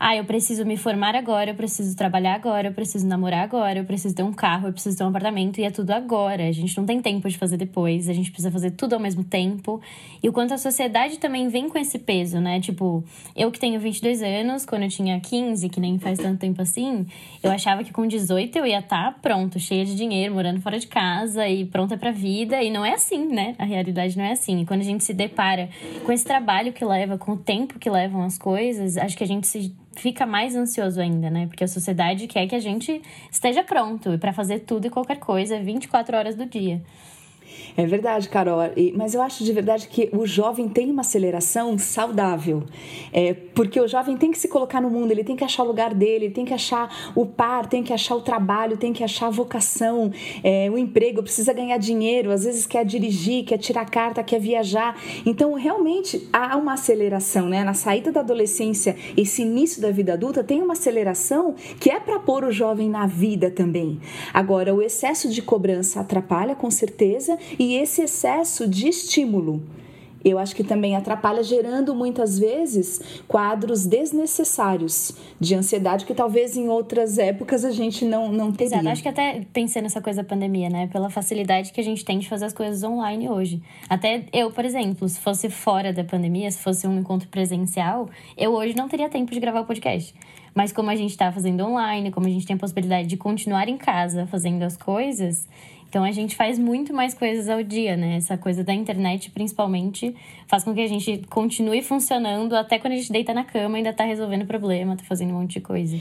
Ah, 0.06 0.14
eu 0.14 0.24
preciso 0.26 0.66
me 0.66 0.76
formar 0.76 1.16
agora, 1.16 1.52
eu 1.52 1.54
preciso 1.54 1.96
trabalhar 1.96 2.34
agora, 2.34 2.68
eu 2.68 2.74
preciso 2.74 3.06
namorar 3.06 3.42
agora, 3.42 3.78
eu 3.78 3.86
preciso 3.86 4.14
ter 4.14 4.22
um 4.22 4.34
carro, 4.34 4.68
eu 4.68 4.72
preciso 4.74 4.98
ter 4.98 5.02
um 5.02 5.08
apartamento, 5.08 5.58
e 5.58 5.64
é 5.64 5.70
tudo 5.70 5.92
agora. 5.92 6.46
A 6.46 6.52
gente 6.52 6.76
não 6.76 6.84
tem 6.84 7.00
tempo 7.00 7.26
de 7.26 7.38
fazer 7.38 7.56
depois, 7.56 8.06
a 8.06 8.12
gente 8.12 8.30
precisa 8.30 8.50
fazer 8.50 8.72
tudo 8.72 8.92
ao 8.92 9.00
mesmo 9.00 9.24
tempo. 9.24 9.80
E 10.22 10.28
o 10.28 10.32
quanto 10.34 10.52
a 10.52 10.58
sociedade 10.58 11.18
também 11.18 11.48
vem 11.48 11.70
com 11.70 11.78
esse 11.78 11.98
peso, 11.98 12.38
né? 12.38 12.60
Tipo, 12.60 13.02
eu 13.34 13.50
que 13.50 13.58
tenho 13.58 13.80
22 13.80 14.22
anos, 14.22 14.66
quando 14.66 14.82
eu 14.82 14.90
tinha 14.90 15.18
15, 15.18 15.70
que 15.70 15.80
nem 15.80 15.98
faz 15.98 16.18
tanto 16.18 16.38
tempo 16.38 16.60
assim, 16.60 17.06
eu 17.42 17.50
achava 17.50 17.82
que 17.82 17.90
com 17.90 18.06
18 18.06 18.58
eu 18.58 18.66
ia 18.66 18.80
estar 18.80 19.10
tá 19.10 19.18
pronto, 19.22 19.58
cheia 19.58 19.86
de 19.86 19.96
dinheiro, 19.96 20.34
morando 20.34 20.60
fora 20.60 20.78
de 20.78 20.86
casa 20.86 21.48
e 21.48 21.64
pronta 21.64 21.96
pra 21.96 22.10
vida. 22.10 22.62
E 22.62 22.70
não 22.70 22.84
é 22.84 22.92
assim, 22.92 23.26
né? 23.26 23.54
A 23.58 23.64
realidade 23.64 24.18
não 24.18 24.24
é 24.26 24.32
assim. 24.32 24.60
E 24.60 24.66
quando 24.66 24.82
a 24.82 24.84
gente 24.84 25.02
se 25.02 25.14
depara 25.14 25.70
com 26.04 26.12
esse 26.12 26.26
trabalho 26.26 26.74
que 26.74 26.84
leva, 26.84 27.16
com 27.16 27.32
o 27.32 27.38
tempo 27.38 27.78
que 27.78 27.88
levam 27.88 28.22
as 28.22 28.36
coisas, 28.36 28.98
acho 28.98 29.16
que 29.16 29.24
a 29.24 29.26
gente 29.26 29.46
se 29.46 29.72
fica 29.96 30.26
mais 30.26 30.54
ansioso 30.54 31.00
ainda, 31.00 31.30
né? 31.30 31.46
Porque 31.46 31.64
a 31.64 31.68
sociedade 31.68 32.26
quer 32.26 32.46
que 32.46 32.54
a 32.54 32.60
gente 32.60 33.00
esteja 33.30 33.62
pronto 33.62 34.18
para 34.18 34.32
fazer 34.32 34.60
tudo 34.60 34.86
e 34.86 34.90
qualquer 34.90 35.18
coisa 35.18 35.60
24 35.60 36.16
horas 36.16 36.34
do 36.34 36.46
dia. 36.46 36.82
É 37.76 37.86
verdade, 37.86 38.28
Carol. 38.28 38.58
Mas 38.94 39.14
eu 39.14 39.22
acho 39.22 39.44
de 39.44 39.52
verdade 39.52 39.88
que 39.88 40.08
o 40.12 40.26
jovem 40.26 40.68
tem 40.68 40.90
uma 40.90 41.00
aceleração 41.00 41.76
saudável. 41.78 42.62
É, 43.12 43.34
porque 43.54 43.80
o 43.80 43.88
jovem 43.88 44.16
tem 44.16 44.30
que 44.30 44.38
se 44.38 44.48
colocar 44.48 44.80
no 44.80 44.90
mundo, 44.90 45.10
ele 45.10 45.24
tem 45.24 45.36
que 45.36 45.44
achar 45.44 45.62
o 45.62 45.66
lugar 45.66 45.94
dele, 45.94 46.26
ele 46.26 46.34
tem 46.34 46.44
que 46.44 46.54
achar 46.54 47.12
o 47.14 47.26
par, 47.26 47.66
tem 47.66 47.82
que 47.82 47.92
achar 47.92 48.14
o 48.14 48.20
trabalho, 48.20 48.76
tem 48.76 48.92
que 48.92 49.02
achar 49.02 49.26
a 49.26 49.30
vocação, 49.30 50.12
é, 50.42 50.70
o 50.70 50.78
emprego, 50.78 51.22
precisa 51.22 51.52
ganhar 51.52 51.78
dinheiro, 51.78 52.30
às 52.30 52.44
vezes 52.44 52.66
quer 52.66 52.84
dirigir, 52.84 53.44
quer 53.44 53.58
tirar 53.58 53.88
carta, 53.88 54.22
quer 54.22 54.40
viajar. 54.40 54.96
Então, 55.26 55.54
realmente, 55.54 56.28
há 56.32 56.56
uma 56.56 56.74
aceleração, 56.74 57.48
né? 57.48 57.64
Na 57.64 57.74
saída 57.74 58.12
da 58.12 58.20
adolescência, 58.20 58.96
esse 59.16 59.42
início 59.42 59.80
da 59.80 59.90
vida 59.90 60.12
adulta, 60.12 60.44
tem 60.44 60.62
uma 60.62 60.74
aceleração 60.74 61.54
que 61.80 61.90
é 61.90 61.98
para 61.98 62.18
pôr 62.18 62.44
o 62.44 62.52
jovem 62.52 62.88
na 62.88 63.06
vida 63.06 63.50
também. 63.50 64.00
Agora, 64.32 64.74
o 64.74 64.82
excesso 64.82 65.28
de 65.28 65.42
cobrança 65.42 66.00
atrapalha, 66.00 66.54
com 66.54 66.70
certeza, 66.70 67.33
e 67.58 67.76
esse 67.76 68.02
excesso 68.02 68.68
de 68.68 68.88
estímulo 68.88 69.62
eu 70.24 70.38
acho 70.38 70.56
que 70.56 70.64
também 70.64 70.96
atrapalha, 70.96 71.42
gerando 71.42 71.94
muitas 71.94 72.38
vezes 72.38 73.22
quadros 73.28 73.84
desnecessários 73.84 75.12
de 75.38 75.54
ansiedade 75.54 76.06
que 76.06 76.14
talvez 76.14 76.56
em 76.56 76.68
outras 76.68 77.18
épocas 77.18 77.62
a 77.64 77.70
gente 77.70 78.06
não, 78.06 78.32
não 78.32 78.50
teria. 78.50 78.76
Exato, 78.76 78.88
acho 78.88 79.02
que 79.02 79.08
até 79.08 79.42
pensei 79.52 79.82
nessa 79.82 80.00
coisa 80.00 80.22
da 80.22 80.28
pandemia, 80.28 80.70
né? 80.70 80.86
Pela 80.86 81.10
facilidade 81.10 81.72
que 81.72 81.80
a 81.80 81.84
gente 81.84 82.02
tem 82.04 82.18
de 82.18 82.26
fazer 82.26 82.46
as 82.46 82.54
coisas 82.54 82.82
online 82.82 83.28
hoje. 83.28 83.62
Até 83.86 84.24
eu, 84.32 84.50
por 84.50 84.64
exemplo, 84.64 85.06
se 85.06 85.20
fosse 85.20 85.50
fora 85.50 85.92
da 85.92 86.02
pandemia, 86.02 86.50
se 86.50 86.58
fosse 86.58 86.86
um 86.86 86.98
encontro 86.98 87.28
presencial, 87.28 88.08
eu 88.34 88.52
hoje 88.54 88.74
não 88.74 88.88
teria 88.88 89.10
tempo 89.10 89.30
de 89.30 89.38
gravar 89.38 89.60
o 89.60 89.66
podcast. 89.66 90.14
Mas 90.54 90.72
como 90.72 90.88
a 90.88 90.96
gente 90.96 91.10
está 91.10 91.30
fazendo 91.32 91.64
online, 91.66 92.12
como 92.12 92.26
a 92.26 92.30
gente 92.30 92.46
tem 92.46 92.54
a 92.54 92.58
possibilidade 92.58 93.08
de 93.08 93.16
continuar 93.16 93.68
em 93.68 93.76
casa 93.76 94.26
fazendo 94.26 94.62
as 94.62 94.76
coisas, 94.76 95.48
então 95.94 96.02
a 96.02 96.10
gente 96.10 96.34
faz 96.34 96.58
muito 96.58 96.92
mais 96.92 97.14
coisas 97.14 97.48
ao 97.48 97.62
dia, 97.62 97.96
né? 97.96 98.16
Essa 98.16 98.36
coisa 98.36 98.64
da 98.64 98.74
internet, 98.74 99.30
principalmente, 99.30 100.12
faz 100.48 100.64
com 100.64 100.74
que 100.74 100.80
a 100.80 100.88
gente 100.88 101.22
continue 101.30 101.82
funcionando 101.82 102.56
até 102.56 102.80
quando 102.80 102.94
a 102.94 102.96
gente 102.96 103.12
deita 103.12 103.32
na 103.32 103.44
cama, 103.44 103.76
ainda 103.76 103.92
tá 103.92 104.02
resolvendo 104.02 104.44
problema, 104.44 104.96
tá 104.96 105.04
fazendo 105.04 105.30
um 105.30 105.38
monte 105.38 105.52
de 105.52 105.60
coisa. 105.60 105.96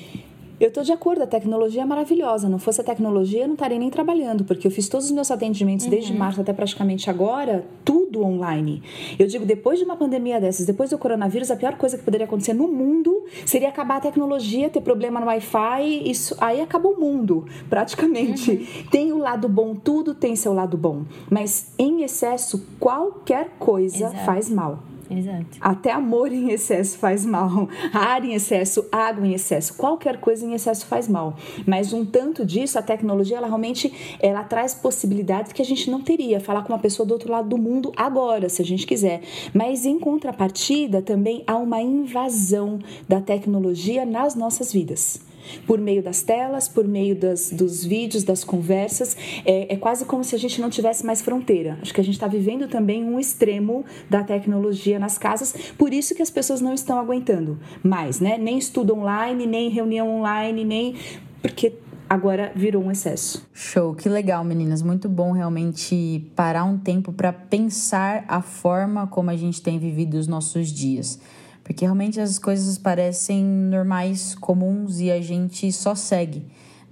Eu 0.63 0.69
estou 0.69 0.81
de 0.81 0.93
acordo, 0.93 1.21
a 1.21 1.27
tecnologia 1.27 1.81
é 1.81 1.85
maravilhosa. 1.85 2.47
Não 2.47 2.57
fosse 2.57 2.79
a 2.79 2.83
tecnologia, 2.85 3.41
eu 3.41 3.47
não 3.47 3.55
estaria 3.55 3.77
nem 3.77 3.89
trabalhando, 3.89 4.45
porque 4.45 4.65
eu 4.65 4.71
fiz 4.71 4.87
todos 4.87 5.07
os 5.07 5.11
meus 5.11 5.29
atendimentos 5.29 5.83
uhum. 5.83 5.91
desde 5.91 6.13
março 6.13 6.39
até 6.39 6.53
praticamente 6.53 7.09
agora, 7.09 7.65
tudo 7.83 8.23
online. 8.23 8.81
Eu 9.19 9.27
digo, 9.27 9.45
depois 9.45 9.77
de 9.77 9.83
uma 9.83 9.97
pandemia 9.97 10.39
dessas, 10.39 10.65
depois 10.65 10.89
do 10.89 10.97
coronavírus, 10.97 11.51
a 11.51 11.57
pior 11.57 11.75
coisa 11.75 11.97
que 11.97 12.03
poderia 12.05 12.25
acontecer 12.25 12.53
no 12.53 12.69
mundo 12.69 13.25
seria 13.45 13.67
acabar 13.67 13.97
a 13.97 13.99
tecnologia, 13.99 14.69
ter 14.69 14.79
problema 14.79 15.19
no 15.19 15.25
Wi-Fi, 15.25 16.09
isso 16.09 16.33
aí 16.39 16.61
acabou 16.61 16.93
o 16.93 16.97
mundo, 16.97 17.45
praticamente. 17.69 18.51
Uhum. 18.51 18.87
Tem 18.89 19.11
o 19.11 19.17
lado 19.17 19.49
bom, 19.49 19.75
tudo 19.75 20.15
tem 20.15 20.33
seu 20.33 20.53
lado 20.53 20.77
bom, 20.77 21.03
mas 21.29 21.73
em 21.77 22.03
excesso, 22.03 22.65
qualquer 22.79 23.49
coisa 23.59 24.05
Exato. 24.05 24.25
faz 24.25 24.49
mal. 24.49 24.92
Exato. 25.17 25.57
Até 25.59 25.91
amor 25.91 26.31
em 26.31 26.51
excesso 26.51 26.97
faz 26.97 27.25
mal. 27.25 27.67
Ar 27.93 28.23
em 28.23 28.33
excesso, 28.33 28.85
água 28.91 29.25
em 29.25 29.33
excesso, 29.33 29.73
qualquer 29.75 30.19
coisa 30.19 30.45
em 30.45 30.53
excesso 30.53 30.85
faz 30.85 31.07
mal. 31.07 31.37
Mas 31.65 31.93
um 31.93 32.05
tanto 32.05 32.45
disso, 32.45 32.77
a 32.77 32.81
tecnologia, 32.81 33.37
ela 33.37 33.47
realmente 33.47 34.17
ela 34.19 34.43
traz 34.43 34.73
possibilidades 34.73 35.51
que 35.51 35.61
a 35.61 35.65
gente 35.65 35.89
não 35.89 36.01
teria. 36.01 36.39
Falar 36.39 36.63
com 36.63 36.73
uma 36.73 36.79
pessoa 36.79 37.05
do 37.05 37.13
outro 37.13 37.31
lado 37.31 37.49
do 37.49 37.57
mundo 37.57 37.91
agora, 37.95 38.49
se 38.49 38.61
a 38.61 38.65
gente 38.65 38.85
quiser. 38.85 39.21
Mas 39.53 39.85
em 39.85 39.99
contrapartida, 39.99 41.01
também 41.01 41.43
há 41.47 41.57
uma 41.57 41.81
invasão 41.81 42.79
da 43.07 43.21
tecnologia 43.21 44.05
nas 44.05 44.35
nossas 44.35 44.71
vidas 44.71 45.32
por 45.65 45.79
meio 45.79 46.01
das 46.01 46.21
telas, 46.21 46.67
por 46.67 46.87
meio 46.87 47.15
das, 47.15 47.51
dos 47.51 47.83
vídeos, 47.83 48.23
das 48.23 48.43
conversas. 48.43 49.15
É, 49.45 49.73
é, 49.73 49.77
quase 49.77 50.05
como 50.05 50.23
se 50.23 50.35
a 50.35 50.39
gente 50.39 50.59
não 50.61 50.69
tivesse 50.69 51.05
mais 51.05 51.21
fronteira. 51.21 51.77
Acho 51.81 51.93
que 51.93 52.01
a 52.01 52.03
gente 52.03 52.15
está 52.15 52.27
vivendo 52.27 52.67
também 52.67 53.03
um 53.03 53.19
extremo 53.19 53.85
da 54.09 54.23
tecnologia 54.23 54.99
nas 54.99 55.17
casas, 55.17 55.53
por 55.77 55.93
isso 55.93 56.15
que 56.15 56.21
as 56.21 56.29
pessoas 56.29 56.61
não 56.61 56.73
estão 56.73 56.99
aguentando 56.99 57.59
mais, 57.83 58.19
né? 58.19 58.37
Nem 58.37 58.57
estudo 58.57 58.95
online, 58.95 59.45
nem 59.45 59.69
reunião 59.69 60.09
online, 60.09 60.63
nem. 60.63 60.95
Porque 61.41 61.73
agora 62.09 62.51
virou 62.55 62.83
um 62.83 62.91
excesso. 62.91 63.45
Show, 63.53 63.95
que 63.95 64.07
legal, 64.07 64.43
meninas. 64.43 64.81
Muito 64.81 65.09
bom 65.09 65.31
realmente 65.31 66.25
parar 66.35 66.63
um 66.63 66.77
tempo 66.77 67.11
para 67.11 67.33
pensar 67.33 68.23
a 68.27 68.41
forma 68.41 69.07
como 69.07 69.29
a 69.29 69.35
gente 69.35 69.61
tem 69.61 69.79
vivido 69.79 70.15
os 70.15 70.27
nossos 70.27 70.69
dias. 70.71 71.19
Porque 71.63 71.85
realmente 71.85 72.19
as 72.19 72.37
coisas 72.37 72.77
parecem 72.77 73.43
normais, 73.43 74.35
comuns 74.35 74.99
e 74.99 75.09
a 75.09 75.21
gente 75.21 75.71
só 75.71 75.95
segue. 75.95 76.45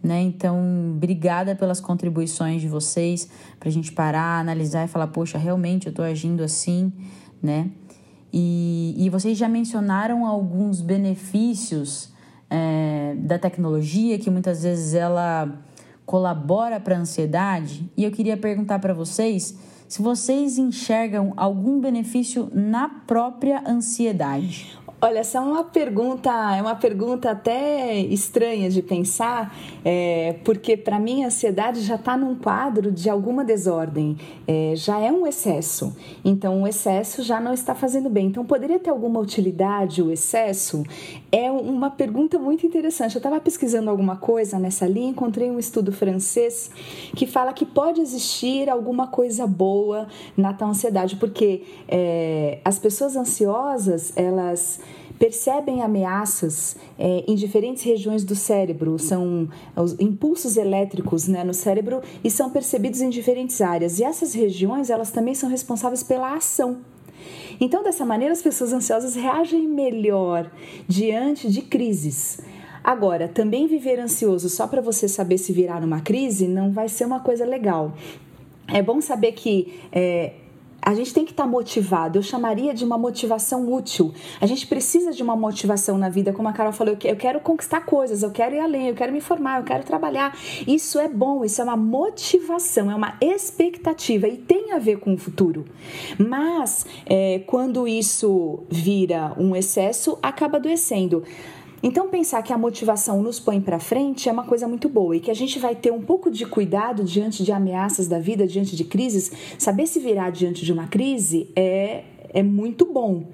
Né? 0.04 0.22
Então, 0.22 0.94
obrigada 0.96 1.56
pelas 1.56 1.80
contribuições 1.80 2.62
de 2.62 2.68
vocês, 2.68 3.30
para 3.60 3.70
a 3.70 3.72
gente 3.72 3.92
parar, 3.92 4.40
analisar 4.40 4.86
e 4.86 4.88
falar, 4.88 5.08
poxa, 5.08 5.38
realmente 5.38 5.86
eu 5.86 5.92
estou 5.92 6.04
agindo 6.04 6.44
assim, 6.44 6.92
né? 7.42 7.70
E, 8.34 8.96
e 8.98 9.10
vocês 9.10 9.38
já 9.38 9.48
mencionaram 9.48 10.26
alguns 10.26 10.82
benefícios 10.82 12.12
é, 12.50 13.14
da 13.20 13.38
tecnologia, 13.38 14.18
que 14.18 14.30
muitas 14.30 14.64
vezes 14.64 14.94
ela 14.94 15.54
colabora 16.06 16.80
para 16.80 16.96
a 16.96 17.00
ansiedade, 17.00 17.90
e 17.96 18.04
eu 18.04 18.12
queria 18.12 18.38
perguntar 18.38 18.80
para 18.80 18.94
vocês 18.94 19.56
se 19.92 20.02
vocês 20.02 20.58
enxergam 20.58 21.34
algum 21.36 21.82
benefício 21.82 22.50
na 22.54 22.88
própria 22.88 23.62
ansiedade. 23.68 24.80
Olha, 25.04 25.18
essa 25.18 25.40
é 25.40 25.42
uma 25.42 25.64
pergunta, 25.64 26.30
é 26.56 26.62
uma 26.62 26.76
pergunta 26.76 27.32
até 27.32 27.98
estranha 28.02 28.70
de 28.70 28.84
pensar, 28.84 29.52
é, 29.84 30.36
porque 30.46 30.78
para 30.78 31.00
mim 31.00 31.24
a 31.24 31.26
ansiedade 31.26 31.82
já 31.82 31.96
está 31.96 32.16
num 32.16 32.36
quadro 32.36 32.92
de 32.92 33.10
alguma 33.10 33.44
desordem, 33.44 34.16
é, 34.48 34.74
já 34.76 35.00
é 35.00 35.12
um 35.12 35.26
excesso. 35.26 35.98
Então 36.24 36.62
o 36.62 36.68
excesso 36.68 37.24
já 37.24 37.40
não 37.40 37.52
está 37.52 37.74
fazendo 37.74 38.12
bem. 38.12 38.28
Então 38.28 38.46
poderia 38.46 38.78
ter 38.78 38.92
alguma 38.92 39.20
utilidade 39.20 40.04
o 40.04 40.12
excesso? 40.12 40.84
É 41.32 41.50
uma 41.50 41.90
pergunta 41.90 42.38
muito 42.38 42.68
interessante. 42.68 43.16
Eu 43.16 43.20
estava 43.20 43.40
pesquisando 43.40 43.90
alguma 43.90 44.18
coisa 44.18 44.60
nessa 44.60 44.86
linha, 44.86 45.10
encontrei 45.10 45.50
um 45.50 45.58
estudo 45.58 45.92
francês 45.92 46.70
que 47.16 47.26
fala 47.26 47.54
que 47.54 47.66
pode 47.66 48.02
existir 48.02 48.70
alguma 48.70 49.08
coisa 49.08 49.48
boa 49.48 50.08
na 50.38 50.54
tal 50.54 50.70
ansiedade, 50.70 51.16
porque 51.16 51.64
é, 51.88 52.60
as 52.64 52.78
pessoas 52.78 53.16
ansiosas 53.16 54.14
elas 54.16 54.80
percebem 55.22 55.84
ameaças 55.84 56.76
é, 56.98 57.24
em 57.28 57.36
diferentes 57.36 57.84
regiões 57.84 58.24
do 58.24 58.34
cérebro, 58.34 58.98
são 58.98 59.48
os 59.76 59.94
impulsos 60.00 60.58
elétricos 60.58 61.28
né, 61.28 61.44
no 61.44 61.54
cérebro 61.54 62.02
e 62.24 62.32
são 62.32 62.50
percebidos 62.50 63.02
em 63.02 63.10
diferentes 63.12 63.62
áreas. 63.62 64.00
E 64.00 64.04
essas 64.04 64.34
regiões, 64.34 64.90
elas 64.90 65.12
também 65.12 65.36
são 65.36 65.48
responsáveis 65.48 66.02
pela 66.02 66.34
ação. 66.34 66.80
Então, 67.60 67.84
dessa 67.84 68.04
maneira, 68.04 68.34
as 68.34 68.42
pessoas 68.42 68.74
ansiosas 68.74 69.14
reagem 69.14 69.68
melhor 69.68 70.50
diante 70.88 71.52
de 71.52 71.62
crises. 71.62 72.40
Agora, 72.84 73.28
também 73.28 73.68
viver 73.68 74.00
ansioso 74.00 74.50
só 74.50 74.66
para 74.66 74.82
você 74.82 75.08
saber 75.08 75.38
se 75.38 75.54
virar 75.54 75.80
numa 75.80 76.02
crise 76.02 76.48
não 76.48 76.72
vai 76.72 76.90
ser 76.90 77.06
uma 77.06 77.20
coisa 77.20 77.46
legal. 77.46 77.94
É 78.68 78.82
bom 78.82 79.00
saber 79.00 79.34
que 79.34 79.80
é, 79.92 80.34
a 80.82 80.94
gente 80.94 81.14
tem 81.14 81.26
que 81.26 81.32
estar 81.32 81.44
tá 81.44 81.50
motivado. 81.50 82.18
Eu 82.18 82.24
chamaria 82.24 82.74
de 82.74 82.84
uma 82.84 82.98
motivação 82.98 83.72
útil. 83.72 84.14
A 84.40 84.46
gente 84.46 84.66
precisa 84.66 85.12
de 85.12 85.22
uma 85.22 85.36
motivação 85.36 85.98
na 85.98 86.10
vida, 86.10 86.34
como 86.34 86.48
a 86.48 86.54
Carol 86.54 86.74
falou, 86.74 86.98
eu 87.04 87.16
quero 87.16 87.40
conquistar 87.40 87.82
coisas, 87.82 88.24
eu 88.24 88.32
quero 88.32 88.56
ir 88.56 88.60
além, 88.60 88.88
eu 88.88 88.96
quero 88.96 89.14
me 89.14 89.22
formar, 89.22 89.60
eu 89.60 89.64
quero 89.64 89.84
trabalhar. 89.84 90.36
Isso 90.68 91.00
é 91.00 91.08
bom, 91.08 91.46
isso 91.46 91.62
é 91.62 91.64
uma 91.64 91.78
motivação, 91.78 92.90
é 92.90 92.96
uma 92.96 93.18
expectativa 93.22 94.28
e 94.28 94.38
tem 94.38 94.72
a 94.72 94.80
ver 94.80 95.00
com 95.00 95.14
o 95.14 95.18
futuro. 95.18 95.66
Mas 96.18 96.86
é, 97.06 97.40
quando 97.46 97.88
isso 97.88 98.64
vira 98.70 99.34
um 99.38 99.56
excesso, 99.56 100.18
acaba 100.22 100.58
adoecendo. 100.58 101.24
Então, 101.84 102.10
pensar 102.10 102.44
que 102.44 102.54
a 102.54 102.58
motivação 102.58 103.22
nos 103.24 103.40
põe 103.40 103.60
para 103.60 103.80
frente 103.80 104.30
é 104.30 104.32
uma 104.32 104.44
coisa 104.44 104.68
muito 104.68 104.88
boa 104.88 105.16
e 105.16 105.20
que 105.20 105.32
a 105.32 105.34
gente 105.34 105.58
vai 105.58 105.76
ter 105.76 105.92
um 105.92 106.02
pouco 106.02 106.30
de 106.30 106.46
cuidado 106.46 107.04
diante 107.04 107.44
de 107.44 107.52
ameaças 107.52 108.08
da 108.08 108.20
vida, 108.20 108.46
diante 108.46 108.76
de 108.76 108.84
crises. 108.84 109.32
Saber 109.58 109.88
se 109.88 110.00
virar 110.00 110.30
diante 110.30 110.64
de 110.64 110.72
uma 110.72 110.88
crise 110.88 111.50
é, 111.56 112.04
é 112.30 112.44
muito 112.44 112.86
bom. 112.86 113.26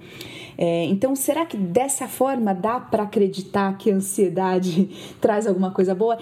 É, 0.57 0.85
então, 0.85 1.15
será 1.15 1.45
que 1.45 1.57
dessa 1.57 2.07
forma 2.07 2.53
dá 2.53 2.79
para 2.79 3.03
acreditar 3.03 3.77
que 3.77 3.91
a 3.91 3.95
ansiedade 3.95 4.89
traz 5.21 5.45
alguma 5.45 5.71
coisa 5.71 5.93
boa? 5.93 6.17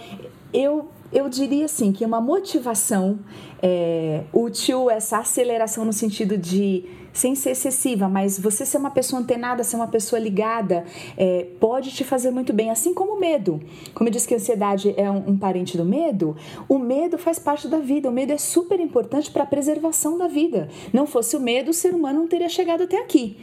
Eu, 0.51 0.87
eu 1.13 1.29
diria 1.29 1.65
assim 1.65 1.91
que 1.91 2.03
uma 2.03 2.19
motivação 2.19 3.19
é, 3.61 4.23
útil, 4.33 4.89
essa 4.89 5.19
aceleração 5.19 5.85
no 5.85 5.93
sentido 5.93 6.37
de 6.37 6.83
sem 7.15 7.33
ser 7.33 7.51
excessiva, 7.51 8.07
mas 8.09 8.37
você 8.37 8.65
ser 8.65 8.77
uma 8.77 8.91
pessoa 8.91 9.21
antenada, 9.21 9.63
ser 9.63 9.77
uma 9.77 9.87
pessoa 9.87 10.19
ligada, 10.19 10.83
é, 11.17 11.47
pode 11.59 11.91
te 11.91 12.03
fazer 12.03 12.29
muito 12.29 12.51
bem, 12.51 12.69
assim 12.69 12.93
como 12.93 13.13
o 13.13 13.19
medo. 13.19 13.59
Como 13.93 14.07
eu 14.07 14.11
disse 14.11 14.27
que 14.27 14.33
a 14.33 14.37
ansiedade 14.37 14.93
é 14.97 15.09
um, 15.09 15.29
um 15.29 15.37
parente 15.37 15.77
do 15.77 15.85
medo, 15.85 16.35
o 16.67 16.77
medo 16.77 17.17
faz 17.17 17.39
parte 17.39 17.67
da 17.67 17.79
vida. 17.79 18.09
O 18.09 18.11
medo 18.11 18.33
é 18.33 18.37
super 18.37 18.79
importante 18.79 19.31
para 19.31 19.43
a 19.43 19.45
preservação 19.45 20.17
da 20.17 20.27
vida. 20.27 20.67
Não 20.91 21.07
fosse 21.07 21.37
o 21.37 21.39
medo, 21.39 21.71
o 21.71 21.73
ser 21.73 21.95
humano 21.95 22.19
não 22.19 22.27
teria 22.27 22.49
chegado 22.49 22.83
até 22.83 22.99
aqui. 22.99 23.37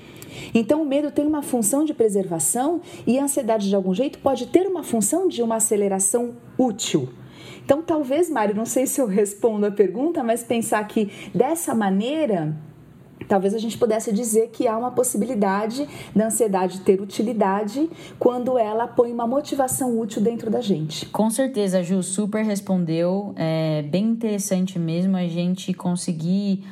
Então, 0.55 0.83
o 0.83 0.87
medo 0.87 1.11
tem 1.11 1.27
uma 1.27 1.43
função 1.43 1.85
de 1.85 1.95
preservação 1.95 2.81
e 3.07 3.19
a 3.19 3.25
ansiedade, 3.25 3.69
de 3.69 3.75
algum 3.75 3.95
jeito, 3.95 4.19
pode 4.19 4.47
ter 4.47 4.67
uma 4.67 4.83
função 4.83 5.29
de 5.29 5.43
uma 5.43 5.57
aceleração 5.57 6.37
útil. 6.59 7.09
Então, 7.65 7.81
talvez, 7.81 8.29
Mário, 8.29 8.55
não 8.55 8.67
sei 8.67 8.87
se 8.87 9.01
eu 9.01 9.07
respondo 9.09 9.67
a 9.67 9.71
pergunta, 9.71 10.23
mas 10.23 10.43
pensar 10.43 10.87
que 10.87 11.11
dessa 11.35 11.75
maneira 11.75 12.55
talvez 13.33 13.55
a 13.55 13.59
gente 13.59 13.79
pudesse 13.79 14.13
dizer 14.13 14.49
que 14.49 14.69
há 14.69 14.77
uma 14.77 14.91
possibilidade 14.91 15.89
da 16.15 16.27
ansiedade 16.27 16.81
ter 16.81 17.01
utilidade 17.01 17.89
quando 18.19 18.59
ela 18.59 18.87
põe 18.87 19.11
uma 19.11 19.27
motivação 19.27 19.99
útil 19.99 20.21
dentro 20.21 20.51
da 20.51 20.61
gente. 20.61 21.07
Com 21.07 21.31
certeza, 21.31 21.83
Ju, 21.83 22.03
super 22.03 22.45
respondeu. 22.45 23.33
É 23.35 23.81
bem 23.91 24.05
interessante 24.05 24.79
mesmo 24.79 25.17
a 25.17 25.27
gente 25.27 25.73
conseguir 25.73 26.63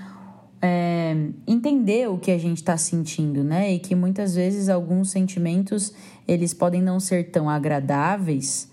é, 0.60 1.16
entender 1.46 2.10
o 2.10 2.18
que 2.18 2.30
a 2.30 2.36
gente 2.36 2.58
está 2.58 2.76
sentindo, 2.76 3.42
né? 3.42 3.72
E 3.72 3.78
que 3.78 3.94
muitas 3.94 4.34
vezes 4.34 4.68
alguns 4.68 5.10
sentimentos 5.10 5.94
eles 6.28 6.52
podem 6.52 6.82
não 6.82 7.00
ser 7.00 7.30
tão 7.30 7.48
agradáveis, 7.48 8.70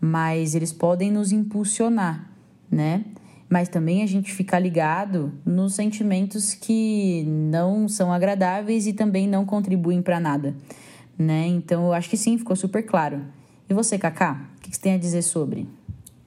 mas 0.00 0.56
eles 0.56 0.72
podem 0.72 1.12
nos 1.12 1.30
impulsionar, 1.30 2.32
né? 2.68 3.04
Mas 3.48 3.68
também 3.68 4.02
a 4.02 4.06
gente 4.06 4.32
fica 4.32 4.58
ligado 4.58 5.32
nos 5.44 5.74
sentimentos 5.74 6.52
que 6.52 7.24
não 7.26 7.88
são 7.88 8.12
agradáveis 8.12 8.86
e 8.86 8.92
também 8.92 9.26
não 9.26 9.46
contribuem 9.46 10.02
para 10.02 10.20
nada, 10.20 10.54
né? 11.16 11.46
Então 11.46 11.86
eu 11.86 11.92
acho 11.92 12.10
que 12.10 12.16
sim, 12.16 12.36
ficou 12.36 12.54
super 12.54 12.82
claro. 12.82 13.22
E 13.68 13.74
você, 13.74 13.98
Kaká, 13.98 14.48
o 14.56 14.60
que 14.60 14.74
você 14.74 14.80
tem 14.80 14.94
a 14.94 14.98
dizer 14.98 15.22
sobre? 15.22 15.66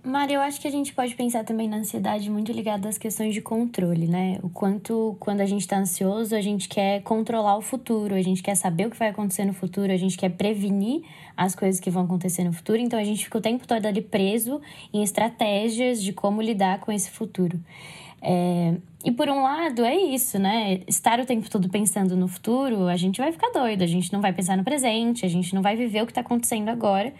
Mari, 0.03 0.33
eu 0.33 0.41
acho 0.41 0.59
que 0.59 0.67
a 0.67 0.71
gente 0.71 0.93
pode 0.93 1.13
pensar 1.13 1.43
também 1.43 1.69
na 1.69 1.77
ansiedade 1.77 2.27
muito 2.27 2.51
ligada 2.51 2.89
às 2.89 2.97
questões 2.97 3.35
de 3.35 3.41
controle, 3.41 4.07
né? 4.07 4.39
O 4.41 4.49
quanto, 4.49 5.15
quando 5.19 5.41
a 5.41 5.45
gente 5.45 5.61
está 5.61 5.77
ansioso, 5.77 6.35
a 6.35 6.41
gente 6.41 6.67
quer 6.67 7.03
controlar 7.03 7.55
o 7.55 7.61
futuro, 7.61 8.15
a 8.15 8.21
gente 8.21 8.41
quer 8.41 8.55
saber 8.55 8.87
o 8.87 8.89
que 8.89 8.97
vai 8.97 9.09
acontecer 9.09 9.45
no 9.45 9.53
futuro, 9.53 9.91
a 9.91 9.97
gente 9.97 10.17
quer 10.17 10.29
prevenir 10.29 11.03
as 11.37 11.53
coisas 11.53 11.79
que 11.79 11.91
vão 11.91 12.03
acontecer 12.05 12.43
no 12.43 12.51
futuro, 12.51 12.79
então 12.79 12.97
a 12.97 13.03
gente 13.03 13.23
fica 13.23 13.37
o 13.37 13.41
tempo 13.41 13.67
todo 13.67 13.85
ali 13.85 14.01
preso 14.01 14.59
em 14.91 15.03
estratégias 15.03 16.01
de 16.01 16.11
como 16.13 16.41
lidar 16.41 16.79
com 16.79 16.91
esse 16.91 17.11
futuro. 17.11 17.59
É, 18.23 18.75
e 19.03 19.11
por 19.11 19.27
um 19.29 19.41
lado, 19.41 19.83
é 19.83 19.95
isso, 19.95 20.37
né? 20.37 20.81
Estar 20.87 21.19
o 21.19 21.25
tempo 21.25 21.49
todo 21.49 21.67
pensando 21.69 22.15
no 22.15 22.27
futuro, 22.27 22.87
a 22.87 22.95
gente 22.95 23.19
vai 23.19 23.31
ficar 23.31 23.49
doido, 23.49 23.83
a 23.83 23.87
gente 23.87 24.13
não 24.13 24.21
vai 24.21 24.31
pensar 24.31 24.55
no 24.55 24.63
presente, 24.63 25.25
a 25.25 25.29
gente 25.29 25.55
não 25.55 25.61
vai 25.61 25.75
viver 25.75 26.03
o 26.03 26.05
que 26.05 26.11
está 26.11 26.21
acontecendo 26.21 26.69
agora. 26.69 27.11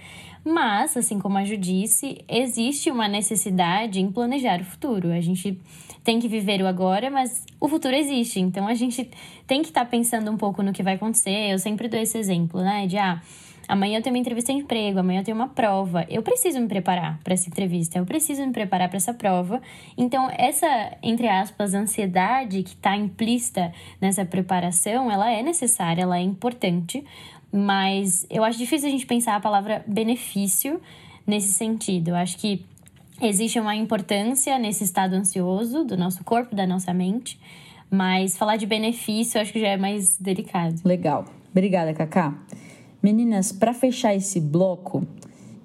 Mas, 0.43 0.97
assim 0.97 1.19
como 1.19 1.37
a 1.37 1.43
Ju 1.43 1.55
disse, 1.55 2.23
existe 2.27 2.89
uma 2.89 3.07
necessidade 3.07 3.99
em 3.99 4.11
planejar 4.11 4.59
o 4.61 4.65
futuro. 4.65 5.11
A 5.11 5.21
gente 5.21 5.59
tem 6.03 6.19
que 6.19 6.27
viver 6.27 6.61
o 6.61 6.67
agora, 6.67 7.09
mas 7.09 7.45
o 7.59 7.67
futuro 7.67 7.95
existe. 7.95 8.39
Então 8.39 8.67
a 8.67 8.73
gente 8.73 9.09
tem 9.45 9.61
que 9.61 9.69
estar 9.69 9.85
tá 9.85 9.89
pensando 9.89 10.31
um 10.31 10.37
pouco 10.37 10.63
no 10.63 10.73
que 10.73 10.83
vai 10.83 10.95
acontecer. 10.95 11.51
Eu 11.51 11.59
sempre 11.59 11.87
dou 11.87 11.99
esse 11.99 12.17
exemplo, 12.17 12.61
né? 12.61 12.87
De 12.87 12.97
ah, 12.97 13.21
amanhã 13.67 13.99
eu 13.99 14.01
tenho 14.01 14.15
uma 14.15 14.19
entrevista 14.19 14.51
de 14.51 14.59
emprego, 14.59 14.99
amanhã 14.99 15.21
eu 15.21 15.23
tenho 15.23 15.37
uma 15.37 15.49
prova. 15.49 16.05
Eu 16.09 16.23
preciso 16.23 16.59
me 16.59 16.67
preparar 16.67 17.19
para 17.23 17.33
essa 17.33 17.47
entrevista, 17.47 17.99
eu 17.99 18.05
preciso 18.05 18.45
me 18.45 18.51
preparar 18.51 18.89
para 18.89 18.97
essa 18.97 19.13
prova. 19.13 19.61
Então, 19.95 20.29
essa, 20.37 20.97
entre 21.03 21.27
aspas, 21.27 21.73
ansiedade 21.73 22.63
que 22.63 22.71
está 22.71 22.95
implícita 22.97 23.71
nessa 23.99 24.25
preparação, 24.25 25.11
ela 25.11 25.31
é 25.31 25.43
necessária, 25.43 26.01
ela 26.01 26.17
é 26.17 26.21
importante, 26.21 27.05
mas 27.51 28.25
eu 28.29 28.43
acho 28.43 28.57
difícil 28.57 28.87
a 28.87 28.91
gente 28.91 29.05
pensar 29.05 29.35
a 29.35 29.39
palavra 29.39 29.83
benefício 29.87 30.81
nesse 31.25 31.53
sentido. 31.53 32.09
Eu 32.09 32.15
acho 32.15 32.37
que 32.37 32.65
existe 33.21 33.59
uma 33.59 33.75
importância 33.75 34.57
nesse 34.57 34.83
estado 34.83 35.13
ansioso 35.13 35.83
do 35.83 35.97
nosso 35.97 36.23
corpo, 36.23 36.55
da 36.55 36.65
nossa 36.65 36.93
mente, 36.93 37.39
mas 37.89 38.37
falar 38.37 38.57
de 38.57 38.65
benefício 38.65 39.37
eu 39.37 39.41
acho 39.41 39.53
que 39.53 39.59
já 39.59 39.67
é 39.67 39.77
mais 39.77 40.17
delicado. 40.17 40.79
Legal. 40.85 41.25
Obrigada, 41.51 41.93
Cacá. 41.93 42.33
Meninas, 43.03 43.51
para 43.51 43.73
fechar 43.73 44.15
esse 44.15 44.39
bloco, 44.39 45.05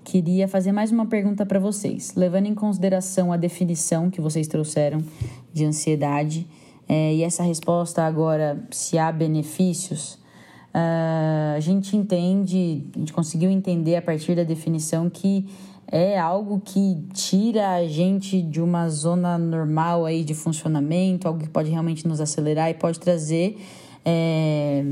queria 0.03 0.49
fazer 0.49 0.73
mais 0.73 0.91
uma 0.91 1.07
pergunta 1.07 1.45
para 1.47 1.61
vocês, 1.61 2.15
levando 2.17 2.47
em 2.47 2.55
consideração 2.55 3.33
a 3.33 3.37
definição 3.37 4.11
que 4.11 4.21
vocês 4.21 4.49
trouxeram 4.49 5.03
de 5.53 5.65
ansiedade 5.65 6.47
é, 6.89 7.15
e 7.15 7.23
essa 7.23 7.43
resposta 7.43 8.03
agora, 8.03 8.65
se 8.71 8.97
há 8.99 9.11
benefícios. 9.11 10.19
Uh, 10.77 11.57
a 11.57 11.61
gente 11.61 11.97
entende, 11.97 12.85
a 12.95 12.99
gente 12.99 13.11
conseguiu 13.11 13.49
entender 13.49 13.97
a 13.97 14.03
partir 14.03 14.37
da 14.37 14.45
definição 14.45 15.09
que 15.09 15.49
é 15.91 16.19
algo 16.19 16.61
que 16.63 17.03
tira 17.15 17.77
a 17.77 17.87
gente 17.87 18.43
de 18.43 18.61
uma 18.61 18.87
zona 18.91 19.39
normal 19.39 20.05
aí 20.05 20.23
de 20.23 20.35
funcionamento, 20.35 21.27
algo 21.27 21.41
que 21.41 21.49
pode 21.49 21.71
realmente 21.71 22.07
nos 22.07 22.21
acelerar 22.21 22.69
e 22.69 22.75
pode 22.75 23.01
trazer 23.01 23.59
é, 24.05 24.85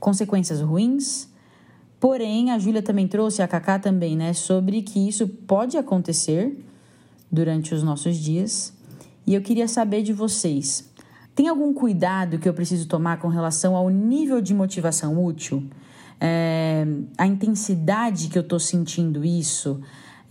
consequências 0.00 0.62
ruins. 0.62 1.28
Porém, 2.00 2.50
a 2.50 2.58
Júlia 2.58 2.80
também 2.80 3.06
trouxe, 3.06 3.42
a 3.42 3.48
Cacá 3.48 3.78
também, 3.78 4.16
né, 4.16 4.32
sobre 4.32 4.80
que 4.80 5.06
isso 5.06 5.28
pode 5.28 5.76
acontecer 5.76 6.56
durante 7.30 7.74
os 7.74 7.82
nossos 7.82 8.16
dias. 8.16 8.72
E 9.26 9.34
eu 9.34 9.42
queria 9.42 9.68
saber 9.68 10.02
de 10.02 10.14
vocês, 10.14 10.90
tem 11.34 11.48
algum 11.48 11.72
cuidado 11.72 12.38
que 12.38 12.48
eu 12.48 12.54
preciso 12.54 12.86
tomar 12.86 13.18
com 13.18 13.28
relação 13.28 13.74
ao 13.74 13.88
nível 13.88 14.40
de 14.40 14.54
motivação 14.54 15.22
útil? 15.24 15.64
É, 16.20 16.86
a 17.16 17.26
intensidade 17.26 18.28
que 18.28 18.38
eu 18.38 18.42
estou 18.42 18.60
sentindo 18.60 19.24
isso? 19.24 19.80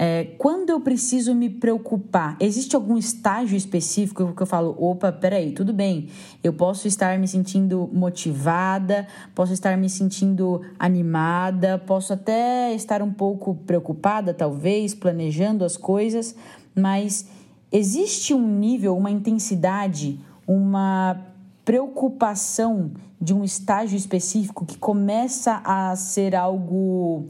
É, 0.04 0.24
quando 0.40 0.72
eu 0.72 0.82
preciso 0.82 1.36
me 1.36 1.48
preocupar, 1.48 2.36
existe 2.40 2.76
algum 2.76 2.98
estágio 2.98 3.56
específico 3.56 4.34
que 4.34 4.42
eu 4.42 4.48
falo, 4.48 4.76
opa, 4.80 5.12
peraí, 5.12 5.52
tudo 5.52 5.72
bem, 5.72 6.08
eu 6.44 6.52
posso 6.54 6.88
estar 6.88 7.20
me 7.20 7.28
sentindo 7.28 7.88
motivada, 7.94 9.08
posso 9.36 9.54
estar 9.54 9.78
me 9.78 9.88
sentindo 9.88 10.62
animada, 10.80 11.78
posso 11.78 12.14
até 12.14 12.74
estar 12.74 13.04
um 13.04 13.14
pouco 13.14 13.54
preocupada, 13.54 14.34
talvez, 14.34 14.96
planejando 14.96 15.64
as 15.64 15.78
coisas, 15.78 16.36
mas 16.76 17.28
existe 17.72 18.34
um 18.34 18.58
nível, 18.58 18.98
uma 18.98 19.12
intensidade, 19.12 20.20
uma 20.48 21.22
preocupação 21.64 22.92
de 23.20 23.34
um 23.34 23.44
estágio 23.44 23.96
específico 23.96 24.66
que 24.66 24.78
começa 24.78 25.62
a 25.64 25.96
ser 25.96 26.36
algo 26.36 27.28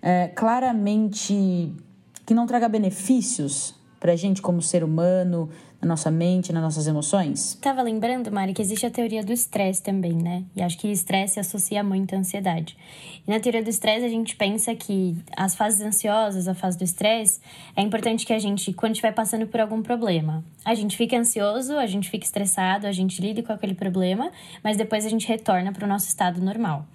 é, 0.00 0.28
claramente 0.28 1.72
que 2.26 2.34
não 2.34 2.46
traga 2.46 2.68
benefícios 2.68 3.74
para 3.98 4.12
a 4.12 4.16
gente 4.16 4.42
como 4.42 4.60
ser 4.60 4.84
humano, 4.84 5.48
na 5.82 5.88
nossa 5.88 6.12
mente, 6.12 6.52
nas 6.52 6.62
nossas 6.62 6.86
emoções? 6.86 7.58
Tava 7.60 7.82
lembrando, 7.82 8.30
Mari, 8.30 8.54
que 8.54 8.62
existe 8.62 8.86
a 8.86 8.90
teoria 8.90 9.24
do 9.24 9.32
estresse 9.32 9.82
também, 9.82 10.12
né? 10.12 10.44
E 10.54 10.62
acho 10.62 10.78
que 10.78 10.86
estresse 10.86 11.40
associa 11.40 11.82
muito 11.82 12.14
à 12.14 12.18
ansiedade. 12.18 12.76
E 13.26 13.30
na 13.30 13.40
teoria 13.40 13.62
do 13.62 13.68
estresse, 13.68 14.06
a 14.06 14.08
gente 14.08 14.36
pensa 14.36 14.74
que 14.76 15.16
as 15.36 15.56
fases 15.56 15.80
ansiosas, 15.80 16.46
a 16.46 16.54
fase 16.54 16.78
do 16.78 16.84
estresse, 16.84 17.40
é 17.76 17.82
importante 17.82 18.24
que 18.24 18.32
a 18.32 18.38
gente, 18.38 18.72
quando 18.72 18.92
estiver 18.92 19.12
passando 19.12 19.46
por 19.48 19.60
algum 19.60 19.82
problema, 19.82 20.44
a 20.64 20.74
gente 20.74 20.96
fique 20.96 21.16
ansioso, 21.16 21.76
a 21.76 21.86
gente 21.86 22.08
fique 22.08 22.24
estressado, 22.24 22.86
a 22.86 22.92
gente 22.92 23.20
lide 23.20 23.42
com 23.42 23.52
aquele 23.52 23.74
problema, 23.74 24.30
mas 24.62 24.76
depois 24.76 25.04
a 25.04 25.08
gente 25.08 25.26
retorna 25.26 25.72
para 25.72 25.84
o 25.84 25.88
nosso 25.88 26.06
estado 26.06 26.40
normal. 26.40 26.86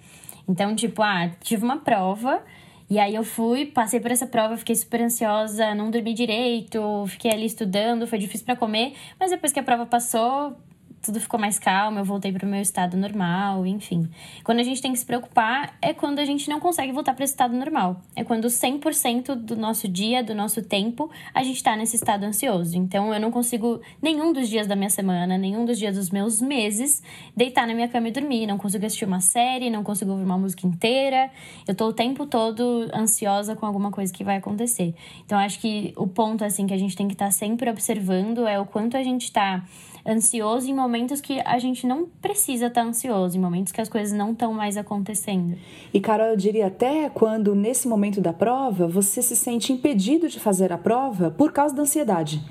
Então, 0.48 0.74
tipo, 0.74 1.02
ah, 1.02 1.30
tive 1.42 1.62
uma 1.62 1.76
prova, 1.76 2.42
e 2.90 2.98
aí 2.98 3.14
eu 3.14 3.22
fui, 3.24 3.66
passei 3.66 4.00
por 4.00 4.10
essa 4.10 4.26
prova, 4.26 4.56
fiquei 4.56 4.74
super 4.74 5.02
ansiosa, 5.02 5.74
não 5.74 5.90
dormi 5.90 6.14
direito, 6.14 7.04
fiquei 7.08 7.30
ali 7.30 7.44
estudando, 7.44 8.06
foi 8.06 8.18
difícil 8.18 8.46
para 8.46 8.56
comer, 8.56 8.94
mas 9.20 9.30
depois 9.30 9.52
que 9.52 9.60
a 9.60 9.62
prova 9.62 9.84
passou, 9.84 10.56
tudo 11.02 11.20
ficou 11.20 11.38
mais 11.38 11.58
calmo, 11.58 11.98
eu 11.98 12.04
voltei 12.04 12.32
para 12.32 12.46
o 12.46 12.48
meu 12.48 12.60
estado 12.60 12.96
normal, 12.96 13.66
enfim. 13.66 14.08
Quando 14.44 14.58
a 14.58 14.62
gente 14.62 14.82
tem 14.82 14.92
que 14.92 14.98
se 14.98 15.06
preocupar 15.06 15.76
é 15.80 15.94
quando 15.94 16.18
a 16.18 16.24
gente 16.24 16.48
não 16.48 16.60
consegue 16.60 16.92
voltar 16.92 17.14
para 17.14 17.24
esse 17.24 17.32
estado 17.32 17.56
normal. 17.56 18.00
É 18.16 18.24
quando 18.24 18.48
100% 18.48 19.34
do 19.34 19.56
nosso 19.56 19.88
dia, 19.88 20.22
do 20.22 20.34
nosso 20.34 20.62
tempo, 20.62 21.10
a 21.32 21.42
gente 21.42 21.56
está 21.56 21.76
nesse 21.76 21.96
estado 21.96 22.24
ansioso. 22.24 22.76
Então 22.76 23.14
eu 23.14 23.20
não 23.20 23.30
consigo 23.30 23.80
nenhum 24.02 24.32
dos 24.32 24.48
dias 24.48 24.66
da 24.66 24.74
minha 24.74 24.90
semana, 24.90 25.38
nenhum 25.38 25.64
dos 25.64 25.78
dias 25.78 25.96
dos 25.96 26.10
meus 26.10 26.40
meses 26.40 27.02
deitar 27.36 27.66
na 27.66 27.74
minha 27.74 27.88
cama 27.88 28.08
e 28.08 28.10
dormir, 28.10 28.46
não 28.46 28.58
consigo 28.58 28.84
assistir 28.84 29.04
uma 29.04 29.20
série, 29.20 29.70
não 29.70 29.82
consigo 29.82 30.10
ouvir 30.10 30.24
uma 30.24 30.38
música 30.38 30.66
inteira. 30.66 31.30
Eu 31.66 31.74
tô 31.74 31.88
o 31.88 31.92
tempo 31.92 32.26
todo 32.26 32.88
ansiosa 32.94 33.54
com 33.54 33.66
alguma 33.66 33.90
coisa 33.90 34.12
que 34.12 34.24
vai 34.24 34.36
acontecer. 34.36 34.94
Então 35.24 35.38
acho 35.38 35.60
que 35.60 35.92
o 35.96 36.06
ponto 36.06 36.44
assim 36.44 36.66
que 36.66 36.74
a 36.74 36.78
gente 36.78 36.96
tem 36.96 37.06
que 37.06 37.14
estar 37.14 37.26
tá 37.26 37.30
sempre 37.30 37.70
observando 37.70 38.46
é 38.46 38.58
o 38.58 38.66
quanto 38.66 38.96
a 38.96 39.02
gente 39.02 39.24
está 39.24 39.64
ansioso 40.08 40.68
em 40.70 40.74
momentos 40.74 41.20
que 41.20 41.40
a 41.44 41.58
gente 41.58 41.86
não 41.86 42.06
precisa 42.22 42.66
estar 42.66 42.82
tá 42.82 42.88
ansioso, 42.88 43.36
em 43.36 43.40
momentos 43.40 43.72
que 43.72 43.80
as 43.80 43.88
coisas 43.88 44.16
não 44.16 44.32
estão 44.32 44.52
mais 44.52 44.76
acontecendo. 44.76 45.56
E, 45.92 46.00
Carol, 46.00 46.28
eu 46.28 46.36
diria 46.36 46.68
até 46.68 47.10
quando, 47.10 47.54
nesse 47.54 47.86
momento 47.86 48.20
da 48.20 48.32
prova, 48.32 48.88
você 48.88 49.20
se 49.20 49.36
sente 49.36 49.72
impedido 49.72 50.28
de 50.28 50.40
fazer 50.40 50.72
a 50.72 50.78
prova 50.78 51.30
por 51.30 51.52
causa 51.52 51.74
da 51.74 51.82
ansiedade. 51.82 52.42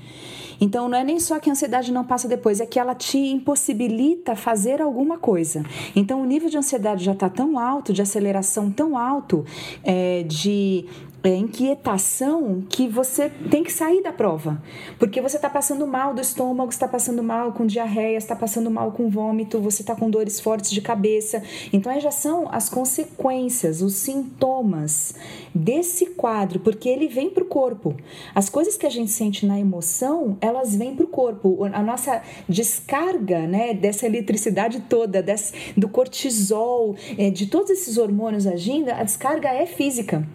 Então, 0.60 0.88
não 0.88 0.98
é 0.98 1.04
nem 1.04 1.20
só 1.20 1.38
que 1.38 1.48
a 1.48 1.52
ansiedade 1.52 1.92
não 1.92 2.04
passa 2.04 2.26
depois, 2.26 2.60
é 2.60 2.66
que 2.66 2.78
ela 2.78 2.94
te 2.94 3.18
impossibilita 3.18 4.34
fazer 4.34 4.82
alguma 4.82 5.18
coisa. 5.18 5.62
Então, 5.94 6.20
o 6.20 6.24
nível 6.24 6.50
de 6.50 6.58
ansiedade 6.58 7.04
já 7.04 7.12
está 7.12 7.28
tão 7.28 7.58
alto, 7.58 7.92
de 7.92 8.02
aceleração 8.02 8.70
tão 8.70 8.98
alto, 8.98 9.44
é, 9.84 10.24
de 10.24 10.84
é, 11.22 11.34
inquietação 11.34 12.64
que 12.68 12.88
você 12.88 13.28
tem 13.50 13.64
que 13.64 13.72
sair 13.72 14.02
da 14.02 14.12
prova. 14.12 14.62
Porque 14.98 15.20
você 15.20 15.36
está 15.36 15.50
passando 15.50 15.86
mal 15.86 16.14
do 16.14 16.20
estômago, 16.20 16.70
está 16.70 16.86
passando 16.86 17.22
mal 17.22 17.52
com 17.52 17.66
diarreia, 17.66 18.16
está 18.16 18.36
passando 18.36 18.70
mal 18.70 18.92
com 18.92 19.08
vômito, 19.08 19.60
você 19.60 19.82
está 19.82 19.94
com 19.94 20.08
dores 20.08 20.38
fortes 20.38 20.70
de 20.70 20.80
cabeça. 20.80 21.42
Então, 21.72 21.90
aí 21.90 22.00
já 22.00 22.10
são 22.10 22.48
as 22.50 22.68
consequências, 22.68 23.82
os 23.82 23.94
sintomas 23.94 25.14
desse 25.54 26.06
quadro, 26.06 26.60
porque 26.60 26.88
ele 26.88 27.08
vem 27.08 27.30
para 27.30 27.42
o 27.42 27.46
corpo. 27.46 27.96
As 28.34 28.48
coisas 28.48 28.76
que 28.76 28.86
a 28.86 28.90
gente 28.90 29.10
sente 29.10 29.44
na 29.44 29.58
emoção, 29.58 30.36
elas 30.40 30.76
vêm 30.76 30.94
para 30.94 31.04
o 31.04 31.08
corpo. 31.08 31.64
A 31.64 31.82
nossa 31.82 32.22
descarga 32.48 33.40
né, 33.46 33.74
dessa 33.74 34.06
eletricidade 34.06 34.80
toda, 34.88 35.22
desse, 35.22 35.52
do 35.76 35.88
cortisol, 35.88 36.94
é, 37.16 37.30
de 37.30 37.46
todos 37.46 37.70
esses 37.70 37.98
hormônios 37.98 38.46
agindo, 38.46 38.90
a 38.90 39.02
descarga 39.02 39.48
é 39.48 39.66
física. 39.66 40.26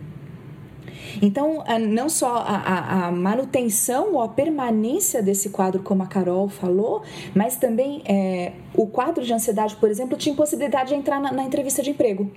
Então, 1.21 1.63
não 1.89 2.09
só 2.09 2.37
a, 2.37 3.07
a, 3.07 3.11
manutenção 3.11 4.13
ou 4.13 4.21
a 4.21 4.27
permanência 4.27 5.21
desse 5.21 5.49
quadro, 5.49 5.81
como 5.81 6.03
a 6.03 6.07
Carol 6.07 6.47
falou, 6.49 7.03
mas 7.33 7.55
também 7.55 8.01
é, 8.05 8.53
o 8.73 8.87
quadro 8.87 9.23
de 9.23 9.33
ansiedade, 9.33 9.75
por 9.75 9.89
exemplo, 9.89 10.17
tinha 10.17 10.33
impossibilidade 10.33 10.89
de 10.89 10.95
entrar 10.95 11.19
na, 11.19 11.31
na 11.31 11.43
entrevista 11.43 11.81
de 11.81 11.91
emprego 11.91 12.31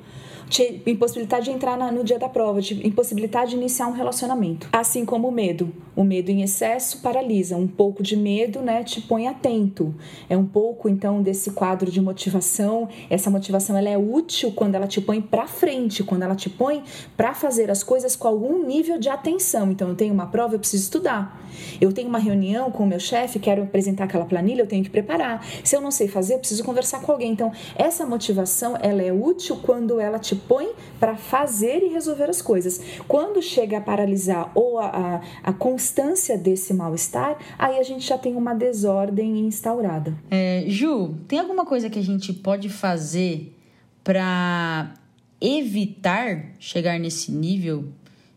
impossibilidade 0.87 1.47
de 1.47 1.51
entrar 1.51 1.77
na, 1.77 1.91
no 1.91 2.05
dia 2.05 2.19
da 2.19 2.29
prova, 2.29 2.61
impossibilidade 2.83 3.51
de 3.51 3.57
iniciar 3.57 3.87
um 3.89 3.93
relacionamento. 3.93 4.69
Assim 4.73 5.05
como 5.05 5.29
o 5.29 5.33
medo. 5.33 5.73
O 5.95 6.05
medo 6.05 6.31
em 6.31 6.43
excesso 6.43 7.01
paralisa. 7.01 7.57
Um 7.57 7.67
pouco 7.67 8.03
de 8.03 8.17
medo, 8.17 8.61
né, 8.61 8.85
te 8.85 9.01
põe 9.01 9.27
atento. 9.27 9.95
É 10.29 10.37
um 10.37 10.47
pouco, 10.47 10.89
então, 10.89 11.23
desse 11.23 11.51
quadro 11.51 11.91
de 11.91 12.01
motivação. 12.01 12.89
Essa 13.11 13.31
motivação 13.31 13.77
ela 13.77 13.89
é 13.89 13.99
útil 13.99 14.53
quando 14.53 14.75
ela 14.75 14.87
te 14.87 15.01
põe 15.01 15.21
para 15.21 15.47
frente, 15.47 16.05
quando 16.05 16.23
ela 16.23 16.37
te 16.37 16.49
põe 16.49 16.83
para 17.17 17.35
fazer 17.35 17.71
as 17.71 17.83
coisas 17.83 18.15
com 18.15 18.29
algum 18.29 18.65
nível 18.67 18.99
de 18.99 19.09
atenção. 19.09 19.71
Então, 19.73 19.89
eu 19.89 19.95
tenho 19.95 20.15
uma 20.15 20.27
prova, 20.27 20.55
eu 20.55 20.59
preciso 20.59 20.85
estudar. 20.85 21.43
Eu 21.81 21.93
tenho 21.93 22.09
uma 22.09 22.19
reunião 22.19 22.71
com 22.71 22.85
o 22.85 22.87
meu 22.87 23.01
chefe, 23.01 23.39
quero 23.39 23.63
apresentar 23.63 24.05
aquela 24.05 24.25
planilha, 24.25 24.63
eu 24.63 24.67
tenho 24.67 24.85
que 24.85 24.91
preparar. 24.91 25.45
Se 25.65 25.75
eu 25.75 25.81
não 25.81 25.91
sei 25.91 26.09
fazer, 26.09 26.35
eu 26.35 26.39
preciso 26.39 26.63
conversar 26.63 27.01
com 27.01 27.13
alguém. 27.13 27.33
Então, 27.33 27.53
essa 27.75 28.07
motivação, 28.07 28.77
ela 28.81 29.03
é 29.03 29.13
útil 29.13 29.59
quando 29.63 29.99
ela 29.99 30.19
te 30.19 30.36
põe 30.37 30.73
para 30.99 31.17
fazer 31.17 31.83
e 31.83 31.89
resolver 31.89 32.29
as 32.31 32.41
coisas. 32.41 32.81
Quando 33.09 33.43
chega 33.43 33.79
a 33.79 33.81
paralisar 33.81 34.51
ou 34.55 34.79
a, 34.79 34.87
a, 34.87 35.21
a 35.43 35.53
constância 35.53 36.39
desse 36.39 36.73
mal-estar, 36.73 37.39
aí 37.59 37.79
a 37.79 37.83
gente 37.83 38.07
já 38.07 38.19
tem 38.19 38.37
uma 38.37 38.55
desordem 38.55 39.41
instaurada. 39.47 40.17
É, 40.31 40.65
Ju, 40.69 41.15
tem 41.27 41.39
alguma 41.39 41.65
coisa 41.65 41.91
que 41.91 41.99
a 41.99 42.05
gente 42.05 42.33
pode 42.33 42.69
fazer 42.69 43.57
para 44.03 44.95
evitar 45.41 46.53
chegar 46.59 46.99
nesse 46.99 47.33
nível 47.33 47.89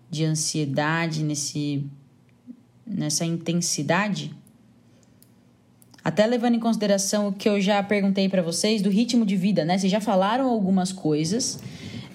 de 0.09 0.25
ansiedade, 0.25 1.23
nesse, 1.23 1.85
nessa 2.85 3.25
intensidade? 3.25 4.35
Até 6.03 6.25
levando 6.25 6.55
em 6.55 6.59
consideração 6.59 7.27
o 7.27 7.33
que 7.33 7.47
eu 7.47 7.59
já 7.59 7.83
perguntei 7.83 8.27
para 8.29 8.41
vocês 8.41 8.81
do 8.81 8.89
ritmo 8.89 9.25
de 9.25 9.35
vida, 9.35 9.65
né? 9.65 9.77
Vocês 9.77 9.91
já 9.91 10.01
falaram 10.01 10.49
algumas 10.49 10.91
coisas 10.91 11.59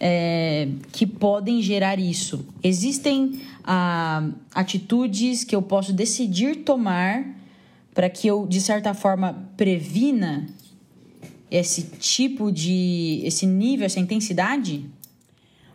é, 0.01 0.69
que 0.93 1.07
podem 1.07 1.63
gerar 1.63 1.99
isso. 1.99 2.47
Existem 2.63 3.41
ah, 3.63 4.29
atitudes 4.55 5.45
que 5.45 5.55
eu 5.55 5.63
posso 5.63 5.93
decidir 5.93 6.57
tomar 6.65 7.25
para 7.95 8.11
que 8.11 8.27
eu, 8.27 8.47
de 8.47 8.61
certa 8.61 8.93
forma, 8.93 9.49
previna 9.57 10.47
esse 11.51 11.83
tipo 11.99 12.51
de. 12.51 13.21
esse 13.25 13.47
nível, 13.47 13.87
essa 13.87 14.01
intensidade? 14.01 14.85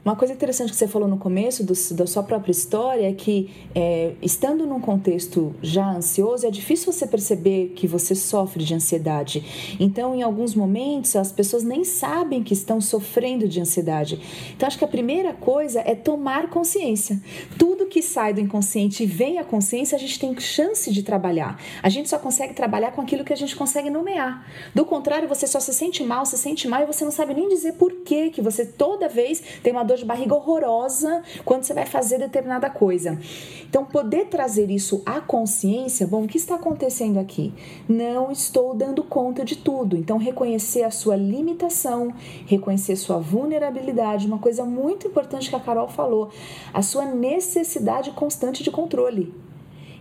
Uma 0.03 0.15
coisa 0.15 0.33
interessante 0.33 0.71
que 0.71 0.77
você 0.77 0.88
falou 0.88 1.09
no 1.09 1.17
começo 1.17 1.62
do, 1.62 1.73
da 1.93 2.07
sua 2.07 2.23
própria 2.23 2.51
história 2.51 3.09
é 3.09 3.12
que, 3.12 3.51
é, 3.75 4.13
estando 4.21 4.65
num 4.65 4.79
contexto 4.79 5.53
já 5.62 5.85
ansioso, 5.91 6.47
é 6.47 6.49
difícil 6.49 6.93
você 6.93 7.05
perceber 7.05 7.73
que 7.75 7.85
você 7.85 8.15
sofre 8.15 8.63
de 8.63 8.73
ansiedade. 8.73 9.75
Então, 9.77 10.15
em 10.15 10.21
alguns 10.21 10.55
momentos, 10.55 11.17
as 11.17 11.33
pessoas 11.33 11.63
nem 11.63 11.83
sabem 11.83 12.41
que 12.41 12.53
estão 12.53 12.79
sofrendo 12.79 13.45
de 13.45 13.59
ansiedade. 13.59 14.21
Então, 14.55 14.67
acho 14.67 14.77
que 14.77 14.85
a 14.85 14.88
primeira 14.88 15.33
coisa 15.33 15.81
é 15.81 15.93
tomar 15.93 16.49
consciência. 16.49 17.21
Tudo 17.57 17.85
que 17.85 18.01
sai 18.01 18.33
do 18.33 18.39
inconsciente 18.39 19.03
e 19.03 19.05
vem 19.05 19.38
à 19.38 19.43
consciência, 19.43 19.97
a 19.97 19.99
gente 19.99 20.17
tem 20.17 20.39
chance 20.39 20.93
de 20.93 21.03
trabalhar. 21.03 21.62
A 21.83 21.89
gente 21.89 22.07
só 22.07 22.17
consegue 22.17 22.53
trabalhar 22.53 22.91
com 22.91 23.01
aquilo 23.01 23.25
que 23.25 23.33
a 23.33 23.38
gente 23.38 23.53
consegue 23.53 23.89
nomear. 23.89 24.47
Do 24.73 24.85
contrário, 24.85 25.27
você 25.27 25.45
só 25.45 25.59
se 25.59 25.73
sente 25.73 26.01
mal, 26.05 26.25
se 26.25 26.38
sente 26.38 26.69
mal 26.69 26.83
e 26.83 26.85
você 26.85 27.03
não 27.03 27.12
sabe 27.12 27.33
nem 27.33 27.49
dizer 27.49 27.73
por 27.73 27.91
quê 28.05 28.29
que 28.29 28.41
você 28.41 28.65
toda 28.65 29.09
vez 29.09 29.43
tem 29.62 29.73
uma 29.73 29.88
dor 29.89 29.97
de 29.97 30.06
barriga 30.06 30.36
horrorosa 30.36 31.23
quando 31.43 31.63
você 31.63 31.73
vai 31.73 31.86
fazer 31.86 32.19
determinada 32.19 32.69
coisa. 32.69 33.19
Então, 33.67 33.84
poder 33.84 34.25
trazer 34.25 34.69
isso 34.69 35.02
à 35.06 35.19
consciência, 35.19 36.08
bom, 36.08 36.23
o 36.23 36.28
que 36.28 36.38
está 36.38 36.56
acontecendo 36.56 37.19
aqui? 37.19 37.54
Não 37.88 38.32
estou 38.32 38.73
dando 38.75 39.04
conta 39.04 39.43
de 39.43 39.58
tudo. 39.58 39.97
Então, 39.97 40.17
reconhecer 40.17 40.84
a 40.84 40.91
sua 40.91 41.15
limitação, 41.15 42.13
reconhecer 42.45 42.95
sua 42.95 43.17
vulnerabilidade, 43.17 44.28
uma 44.28 44.39
coisa 44.39 44.63
muito 44.63 45.08
importante 45.08 45.49
que 45.49 45.56
a 45.56 45.60
Carol 45.60 45.88
falou, 45.88 46.30
a 46.73 46.82
sua 46.82 47.06
necessidade 47.06 48.12
constante 48.12 48.63
de 48.63 48.71
controle. 48.71 49.34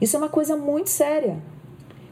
Isso 0.00 0.16
é 0.16 0.18
uma 0.18 0.28
coisa 0.28 0.56
muito 0.56 0.90
séria. 0.90 1.42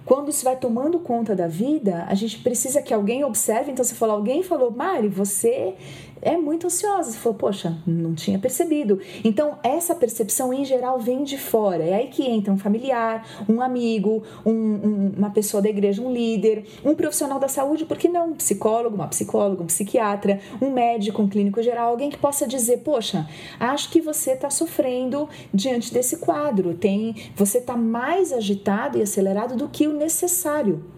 Quando 0.06 0.30
se 0.30 0.44
vai 0.44 0.54
tomando 0.54 1.00
conta 1.00 1.34
da 1.34 1.48
vida, 1.48 2.04
a 2.08 2.14
gente 2.14 2.38
precisa 2.38 2.80
que 2.80 2.94
alguém 2.94 3.24
observe. 3.24 3.72
Então, 3.72 3.84
você 3.84 3.94
falou, 3.94 4.14
alguém 4.14 4.40
falou, 4.40 4.70
Mari, 4.70 5.08
você 5.08 5.74
é 6.20 6.36
muito 6.36 6.66
ansiosa. 6.66 7.10
Você 7.10 7.18
falou, 7.18 7.38
poxa, 7.38 7.76
não 7.86 8.14
tinha 8.14 8.38
percebido. 8.38 9.00
Então, 9.24 9.58
essa 9.62 9.94
percepção 9.94 10.52
em 10.52 10.64
geral 10.64 10.98
vem 10.98 11.22
de 11.24 11.38
fora. 11.38 11.84
É 11.84 11.94
aí 11.94 12.08
que 12.08 12.24
entra 12.24 12.52
um 12.52 12.58
familiar, 12.58 13.26
um 13.48 13.60
amigo, 13.60 14.22
um, 14.44 14.52
um, 14.52 15.12
uma 15.16 15.30
pessoa 15.30 15.62
da 15.62 15.68
igreja, 15.68 16.02
um 16.02 16.12
líder, 16.12 16.64
um 16.84 16.94
profissional 16.94 17.38
da 17.38 17.48
saúde, 17.48 17.84
por 17.84 17.96
que 17.96 18.08
não? 18.08 18.30
Um 18.30 18.34
psicólogo, 18.34 18.96
uma 18.96 19.08
psicóloga, 19.08 19.62
um 19.62 19.66
psiquiatra, 19.66 20.40
um 20.60 20.70
médico, 20.70 21.22
um 21.22 21.28
clínico 21.28 21.62
geral, 21.62 21.90
alguém 21.90 22.10
que 22.10 22.18
possa 22.18 22.46
dizer, 22.46 22.78
poxa, 22.78 23.28
acho 23.58 23.90
que 23.90 24.00
você 24.00 24.32
está 24.32 24.50
sofrendo 24.50 25.28
diante 25.52 25.92
desse 25.92 26.18
quadro. 26.18 26.74
Tem, 26.74 27.14
você 27.34 27.58
está 27.58 27.76
mais 27.76 28.32
agitado 28.32 28.98
e 28.98 29.02
acelerado 29.02 29.56
do 29.56 29.68
que 29.68 29.86
o 29.86 29.92
necessário. 29.92 30.95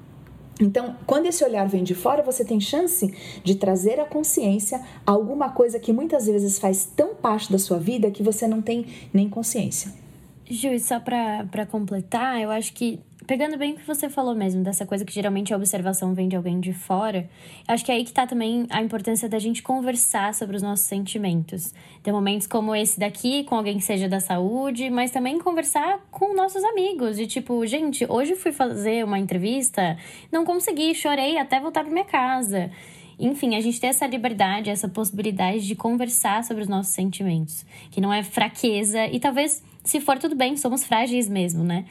Então, 0.61 0.97
quando 1.07 1.27
esse 1.27 1.44
olhar 1.44 1.68
vem 1.68 1.85
de 1.85 1.94
fora, 1.94 2.23
você 2.23 2.44
tem 2.44 2.61
chance 2.61 3.14
de 3.44 3.55
trazer 3.55 4.01
à 4.01 4.05
consciência 4.05 4.81
alguma 5.07 5.51
coisa 5.51 5.79
que 5.79 5.92
muitas 5.92 6.27
vezes 6.27 6.59
faz 6.59 6.85
tão 6.85 7.14
parte 7.14 7.51
da 7.53 7.59
sua 7.59 7.79
vida 7.79 8.11
que 8.11 8.23
você 8.23 8.49
não 8.49 8.61
tem 8.61 8.87
nem 9.12 9.29
consciência. 9.29 9.92
Ju, 10.51 10.79
só 10.81 10.99
para 10.99 11.66
completar, 11.66 12.40
eu 12.40 12.51
acho 12.51 12.73
que 12.73 12.99
pegando 13.29 13.59
bem 13.59 13.75
o 13.75 13.77
que 13.77 13.87
você 13.87 14.09
falou 14.09 14.35
mesmo, 14.35 14.64
dessa 14.64 14.87
coisa 14.87 15.05
que 15.05 15.12
geralmente 15.12 15.53
a 15.53 15.57
observação 15.59 16.14
vem 16.14 16.31
de 16.31 16.35
alguém 16.35 16.59
de 16.59 16.73
fora, 16.73 17.29
acho 17.69 17.85
que 17.85 17.93
é 17.93 17.97
aí 17.97 18.03
que 18.03 18.11
tá 18.11 18.27
também 18.27 18.67
a 18.71 18.83
importância 18.83 19.29
da 19.29 19.38
gente 19.38 19.62
conversar 19.62 20.33
sobre 20.33 20.57
os 20.57 20.62
nossos 20.62 20.87
sentimentos. 20.87 21.75
Ter 22.03 22.11
momentos 22.11 22.47
como 22.47 22.75
esse 22.75 22.99
daqui, 22.99 23.45
com 23.45 23.55
alguém 23.55 23.77
que 23.77 23.85
seja 23.85 24.09
da 24.09 24.19
saúde, 24.19 24.88
mas 24.88 25.11
também 25.11 25.38
conversar 25.38 26.01
com 26.11 26.35
nossos 26.35 26.64
amigos. 26.64 27.19
De 27.19 27.27
tipo, 27.27 27.67
gente, 27.67 28.07
hoje 28.09 28.35
fui 28.35 28.51
fazer 28.51 29.05
uma 29.05 29.19
entrevista, 29.19 29.99
não 30.33 30.47
consegui, 30.47 30.95
chorei 30.95 31.37
até 31.37 31.61
voltar 31.61 31.85
pra 31.85 31.93
minha 31.93 32.07
casa. 32.07 32.71
Enfim, 33.19 33.57
a 33.57 33.61
gente 33.61 33.79
ter 33.79 33.88
essa 33.88 34.07
liberdade, 34.07 34.71
essa 34.71 34.88
possibilidade 34.88 35.67
de 35.67 35.77
conversar 35.77 36.43
sobre 36.45 36.62
os 36.62 36.69
nossos 36.69 36.95
sentimentos, 36.95 37.67
que 37.91 38.01
não 38.01 38.11
é 38.11 38.23
fraqueza 38.23 39.07
e 39.07 39.21
talvez, 39.21 39.62
se 39.85 40.01
for 40.01 40.19
tudo 40.19 40.35
bem, 40.35 40.57
somos 40.57 40.83
frágeis 40.83 41.29
mesmo, 41.29 41.62
né? 41.62 41.85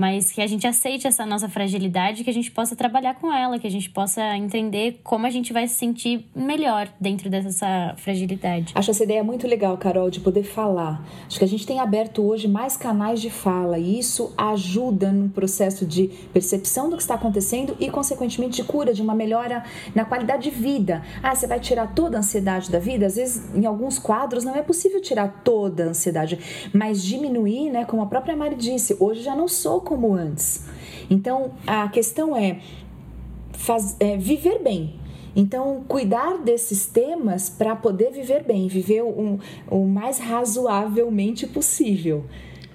Mas 0.00 0.32
que 0.32 0.40
a 0.40 0.46
gente 0.46 0.66
aceite 0.66 1.06
essa 1.06 1.26
nossa 1.26 1.46
fragilidade, 1.46 2.24
que 2.24 2.30
a 2.30 2.32
gente 2.32 2.50
possa 2.50 2.74
trabalhar 2.74 3.16
com 3.16 3.30
ela, 3.30 3.58
que 3.58 3.66
a 3.66 3.70
gente 3.70 3.90
possa 3.90 4.34
entender 4.34 4.98
como 5.04 5.26
a 5.26 5.30
gente 5.30 5.52
vai 5.52 5.68
se 5.68 5.74
sentir 5.74 6.24
melhor 6.34 6.88
dentro 6.98 7.28
dessa 7.28 7.94
fragilidade. 7.98 8.72
Acho 8.74 8.92
essa 8.92 9.04
ideia 9.04 9.22
muito 9.22 9.46
legal, 9.46 9.76
Carol, 9.76 10.08
de 10.08 10.18
poder 10.18 10.42
falar. 10.42 11.06
Acho 11.26 11.38
que 11.38 11.44
a 11.44 11.48
gente 11.48 11.66
tem 11.66 11.80
aberto 11.80 12.22
hoje 12.22 12.48
mais 12.48 12.78
canais 12.78 13.20
de 13.20 13.28
fala 13.28 13.78
e 13.78 13.98
isso 13.98 14.32
ajuda 14.38 15.12
no 15.12 15.28
processo 15.28 15.84
de 15.84 16.08
percepção 16.32 16.88
do 16.88 16.96
que 16.96 17.02
está 17.02 17.16
acontecendo 17.16 17.76
e, 17.78 17.90
consequentemente, 17.90 18.56
de 18.56 18.64
cura, 18.64 18.94
de 18.94 19.02
uma 19.02 19.14
melhora 19.14 19.62
na 19.94 20.06
qualidade 20.06 20.44
de 20.44 20.50
vida. 20.50 21.02
Ah, 21.22 21.34
você 21.34 21.46
vai 21.46 21.60
tirar 21.60 21.94
toda 21.94 22.16
a 22.16 22.20
ansiedade 22.20 22.70
da 22.70 22.78
vida? 22.78 23.04
Às 23.04 23.16
vezes, 23.16 23.54
em 23.54 23.66
alguns 23.66 23.98
quadros, 23.98 24.44
não 24.44 24.56
é 24.56 24.62
possível 24.62 25.02
tirar 25.02 25.42
toda 25.44 25.84
a 25.84 25.86
ansiedade, 25.88 26.38
mas 26.72 27.04
diminuir, 27.04 27.68
né? 27.68 27.84
Como 27.84 28.00
a 28.00 28.06
própria 28.06 28.34
Mari 28.34 28.56
disse, 28.56 28.96
hoje 28.98 29.20
já 29.20 29.36
não 29.36 29.46
sou 29.46 29.89
como 29.90 30.14
antes. 30.14 30.66
Então, 31.10 31.54
a 31.66 31.88
questão 31.88 32.36
é, 32.36 32.60
faz, 33.52 33.96
é 33.98 34.16
viver 34.16 34.62
bem. 34.62 34.94
Então, 35.34 35.84
cuidar 35.88 36.38
desses 36.38 36.86
temas 36.86 37.50
para 37.50 37.74
poder 37.74 38.12
viver 38.12 38.44
bem, 38.44 38.68
viver 38.68 39.02
o, 39.02 39.40
o 39.68 39.84
mais 39.84 40.20
razoavelmente 40.20 41.44
possível. 41.44 42.24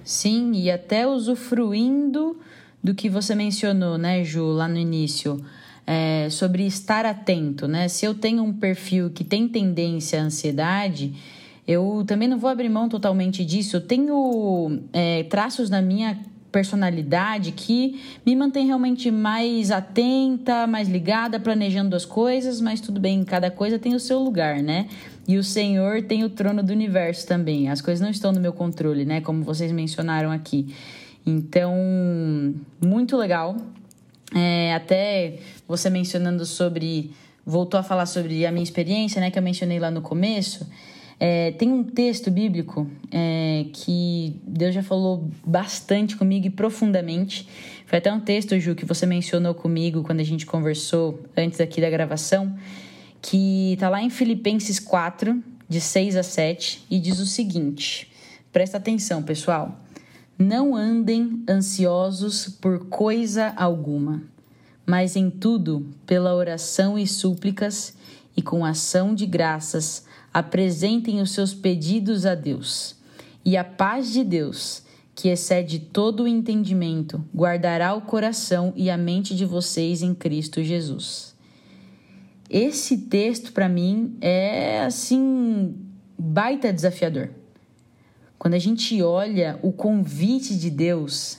Sim, 0.04 0.52
e 0.52 0.70
até 0.70 1.06
usufruindo 1.06 2.36
do 2.84 2.94
que 2.94 3.08
você 3.08 3.34
mencionou, 3.34 3.96
né, 3.96 4.22
Ju, 4.22 4.44
lá 4.52 4.68
no 4.68 4.76
início, 4.76 5.42
é, 5.86 6.28
sobre 6.28 6.66
estar 6.66 7.06
atento, 7.06 7.66
né? 7.66 7.88
Se 7.88 8.04
eu 8.04 8.14
tenho 8.14 8.42
um 8.42 8.52
perfil 8.52 9.08
que 9.08 9.24
tem 9.24 9.48
tendência 9.48 10.20
à 10.20 10.24
ansiedade, 10.24 11.14
eu 11.66 12.04
também 12.06 12.28
não 12.28 12.38
vou 12.38 12.50
abrir 12.50 12.68
mão 12.68 12.90
totalmente 12.90 13.42
disso. 13.42 13.76
Eu 13.76 13.80
tenho 13.80 14.80
é, 14.92 15.22
traços 15.24 15.70
na 15.70 15.80
minha 15.80 16.20
personalidade 16.56 17.52
que 17.52 18.00
me 18.24 18.34
mantém 18.34 18.64
realmente 18.64 19.10
mais 19.10 19.70
atenta, 19.70 20.66
mais 20.66 20.88
ligada, 20.88 21.38
planejando 21.38 21.94
as 21.94 22.06
coisas, 22.06 22.62
mas 22.62 22.80
tudo 22.80 22.98
bem, 22.98 23.22
cada 23.24 23.50
coisa 23.50 23.78
tem 23.78 23.94
o 23.94 24.00
seu 24.00 24.18
lugar, 24.18 24.62
né? 24.62 24.88
E 25.28 25.36
o 25.36 25.44
Senhor 25.44 26.00
tem 26.04 26.24
o 26.24 26.30
trono 26.30 26.62
do 26.62 26.72
universo 26.72 27.26
também. 27.26 27.68
As 27.68 27.82
coisas 27.82 28.00
não 28.00 28.08
estão 28.08 28.32
no 28.32 28.40
meu 28.40 28.54
controle, 28.54 29.04
né? 29.04 29.20
Como 29.20 29.44
vocês 29.44 29.70
mencionaram 29.70 30.30
aqui. 30.30 30.74
Então, 31.26 31.74
muito 32.82 33.18
legal. 33.18 33.54
É, 34.34 34.72
até 34.74 35.34
você 35.68 35.90
mencionando 35.90 36.46
sobre. 36.46 37.10
Voltou 37.44 37.78
a 37.78 37.82
falar 37.82 38.06
sobre 38.06 38.46
a 38.46 38.50
minha 38.50 38.64
experiência, 38.64 39.20
né? 39.20 39.30
Que 39.30 39.38
eu 39.38 39.42
mencionei 39.42 39.78
lá 39.78 39.90
no 39.90 40.00
começo. 40.00 40.66
É, 41.18 41.52
tem 41.52 41.72
um 41.72 41.82
texto 41.82 42.30
bíblico 42.30 42.86
é, 43.10 43.66
que 43.72 44.38
Deus 44.46 44.74
já 44.74 44.82
falou 44.82 45.30
bastante 45.44 46.16
comigo 46.16 46.46
e 46.46 46.50
profundamente. 46.50 47.48
Foi 47.86 47.98
até 47.98 48.12
um 48.12 48.20
texto, 48.20 48.58
Ju, 48.58 48.74
que 48.74 48.84
você 48.84 49.06
mencionou 49.06 49.54
comigo 49.54 50.02
quando 50.02 50.20
a 50.20 50.24
gente 50.24 50.44
conversou 50.44 51.20
antes 51.36 51.60
aqui 51.60 51.80
da 51.80 51.88
gravação, 51.88 52.54
que 53.22 53.72
está 53.72 53.88
lá 53.88 54.02
em 54.02 54.10
Filipenses 54.10 54.78
4, 54.78 55.42
de 55.68 55.80
6 55.80 56.16
a 56.16 56.22
7, 56.22 56.84
e 56.90 56.98
diz 56.98 57.18
o 57.18 57.26
seguinte: 57.26 58.12
presta 58.52 58.76
atenção, 58.76 59.22
pessoal. 59.22 59.80
Não 60.38 60.76
andem 60.76 61.42
ansiosos 61.48 62.46
por 62.60 62.88
coisa 62.88 63.54
alguma, 63.56 64.22
mas 64.84 65.16
em 65.16 65.30
tudo, 65.30 65.86
pela 66.04 66.34
oração 66.34 66.98
e 66.98 67.06
súplicas 67.06 67.96
e 68.36 68.42
com 68.42 68.62
ação 68.62 69.14
de 69.14 69.24
graças, 69.24 70.05
apresentem 70.36 71.22
os 71.22 71.30
seus 71.30 71.54
pedidos 71.54 72.26
a 72.26 72.34
Deus. 72.34 72.94
E 73.42 73.56
a 73.56 73.64
paz 73.64 74.12
de 74.12 74.22
Deus, 74.22 74.82
que 75.14 75.30
excede 75.30 75.78
todo 75.78 76.24
o 76.24 76.28
entendimento, 76.28 77.24
guardará 77.34 77.94
o 77.94 78.02
coração 78.02 78.70
e 78.76 78.90
a 78.90 78.98
mente 78.98 79.34
de 79.34 79.46
vocês 79.46 80.02
em 80.02 80.14
Cristo 80.14 80.62
Jesus. 80.62 81.34
Esse 82.50 82.98
texto, 82.98 83.50
para 83.50 83.66
mim, 83.66 84.14
é 84.20 84.82
assim, 84.84 85.74
baita 86.18 86.70
desafiador. 86.70 87.30
Quando 88.38 88.52
a 88.52 88.58
gente 88.58 89.02
olha 89.02 89.58
o 89.62 89.72
convite 89.72 90.54
de 90.54 90.68
Deus 90.68 91.38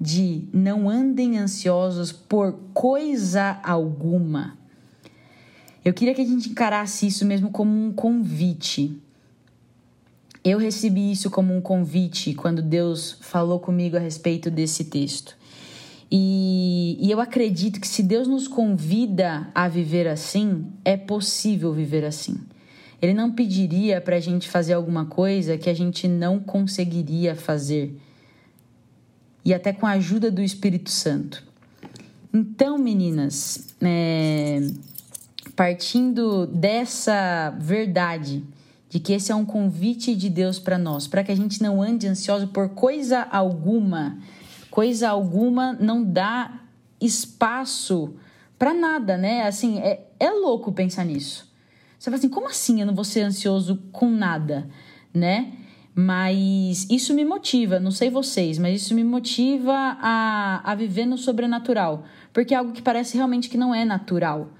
de 0.00 0.44
não 0.52 0.88
andem 0.88 1.36
ansiosos 1.36 2.12
por 2.12 2.52
coisa 2.72 3.58
alguma, 3.64 4.56
eu 5.86 5.94
queria 5.94 6.12
que 6.12 6.20
a 6.20 6.24
gente 6.24 6.48
encarasse 6.48 7.06
isso 7.06 7.24
mesmo 7.24 7.48
como 7.52 7.70
um 7.70 7.92
convite. 7.92 9.00
Eu 10.42 10.58
recebi 10.58 11.12
isso 11.12 11.30
como 11.30 11.54
um 11.54 11.60
convite 11.60 12.34
quando 12.34 12.60
Deus 12.60 13.16
falou 13.20 13.60
comigo 13.60 13.96
a 13.96 14.00
respeito 14.00 14.50
desse 14.50 14.86
texto. 14.86 15.36
E, 16.10 16.98
e, 17.00 17.08
eu 17.08 17.20
acredito 17.20 17.80
que 17.80 17.86
se 17.86 18.02
Deus 18.02 18.26
nos 18.26 18.48
convida 18.48 19.48
a 19.54 19.68
viver 19.68 20.08
assim, 20.08 20.66
é 20.84 20.96
possível 20.96 21.72
viver 21.72 22.04
assim. 22.04 22.36
Ele 23.00 23.14
não 23.14 23.30
pediria 23.30 24.00
para 24.00 24.16
a 24.16 24.20
gente 24.20 24.48
fazer 24.48 24.72
alguma 24.72 25.06
coisa 25.06 25.56
que 25.56 25.70
a 25.70 25.74
gente 25.74 26.08
não 26.08 26.40
conseguiria 26.40 27.36
fazer. 27.36 27.96
E 29.44 29.54
até 29.54 29.72
com 29.72 29.86
a 29.86 29.92
ajuda 29.92 30.32
do 30.32 30.42
Espírito 30.42 30.90
Santo. 30.90 31.44
Então, 32.34 32.76
meninas, 32.76 33.68
é, 33.80 34.60
partindo 35.56 36.46
dessa 36.46 37.56
verdade 37.58 38.44
de 38.90 39.00
que 39.00 39.14
esse 39.14 39.32
é 39.32 39.34
um 39.34 39.44
convite 39.44 40.14
de 40.14 40.28
Deus 40.28 40.58
para 40.58 40.78
nós, 40.78 41.08
para 41.08 41.24
que 41.24 41.32
a 41.32 41.34
gente 41.34 41.62
não 41.62 41.82
ande 41.82 42.06
ansioso 42.06 42.48
por 42.48 42.68
coisa 42.68 43.22
alguma. 43.22 44.18
Coisa 44.70 45.08
alguma 45.08 45.72
não 45.72 46.04
dá 46.04 46.60
espaço 47.00 48.14
para 48.58 48.74
nada, 48.74 49.16
né? 49.16 49.46
Assim, 49.46 49.78
é, 49.78 50.06
é 50.20 50.30
louco 50.30 50.70
pensar 50.70 51.04
nisso. 51.04 51.50
Você 51.98 52.10
fala 52.10 52.18
assim, 52.18 52.28
como 52.28 52.46
assim 52.46 52.80
eu 52.80 52.86
não 52.86 52.94
vou 52.94 53.04
ser 53.04 53.22
ansioso 53.22 53.82
com 53.90 54.10
nada, 54.10 54.68
né? 55.12 55.54
Mas 55.94 56.86
isso 56.90 57.14
me 57.14 57.24
motiva, 57.24 57.80
não 57.80 57.90
sei 57.90 58.10
vocês, 58.10 58.58
mas 58.58 58.82
isso 58.82 58.94
me 58.94 59.02
motiva 59.02 59.72
a, 59.72 60.60
a 60.62 60.74
viver 60.74 61.06
no 61.06 61.16
sobrenatural. 61.16 62.04
Porque 62.34 62.52
é 62.52 62.58
algo 62.58 62.72
que 62.72 62.82
parece 62.82 63.16
realmente 63.16 63.48
que 63.48 63.56
não 63.56 63.74
é 63.74 63.86
natural 63.86 64.50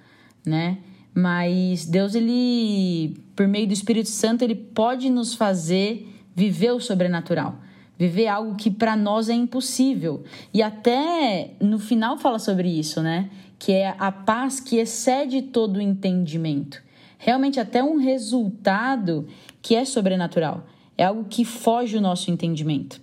né? 0.47 0.79
Mas 1.19 1.87
Deus, 1.87 2.15
ele, 2.15 3.17
por 3.35 3.49
meio 3.49 3.67
do 3.67 3.73
Espírito 3.73 4.11
Santo, 4.11 4.43
ele 4.43 4.55
pode 4.55 5.09
nos 5.09 5.33
fazer 5.33 6.07
viver 6.35 6.73
o 6.73 6.79
sobrenatural, 6.79 7.57
viver 7.99 8.27
algo 8.27 8.55
que 8.55 8.71
para 8.71 8.95
nós 8.95 9.31
é 9.31 9.33
impossível. 9.33 10.25
E 10.53 10.61
até 10.61 11.53
no 11.59 11.79
final 11.79 12.19
fala 12.19 12.39
sobre 12.39 12.69
isso, 12.69 13.01
né? 13.01 13.31
Que 13.59 13.73
é 13.73 13.95
a 13.99 14.13
paz 14.13 14.61
que 14.61 14.77
excede 14.77 15.41
todo 15.41 15.79
o 15.79 15.81
entendimento. 15.81 16.83
Realmente, 17.17 17.59
até 17.59 17.83
um 17.83 17.97
resultado 17.97 19.27
que 19.63 19.75
é 19.75 19.87
sobrenatural. 19.87 20.67
É 20.99 21.05
algo 21.05 21.25
que 21.25 21.47
foge 21.47 21.97
o 21.97 22.01
nosso 22.01 22.31
entendimento. 22.31 23.01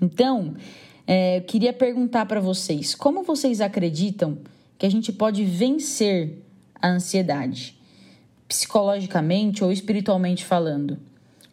Então, 0.00 0.54
é, 1.04 1.38
eu 1.38 1.42
queria 1.42 1.72
perguntar 1.72 2.26
para 2.26 2.38
vocês: 2.38 2.94
como 2.94 3.24
vocês 3.24 3.60
acreditam 3.60 4.38
que 4.78 4.86
a 4.86 4.90
gente 4.90 5.12
pode 5.12 5.44
vencer 5.44 6.43
a 6.84 6.88
ansiedade, 6.90 7.74
psicologicamente 8.46 9.64
ou 9.64 9.72
espiritualmente 9.72 10.44
falando? 10.44 10.98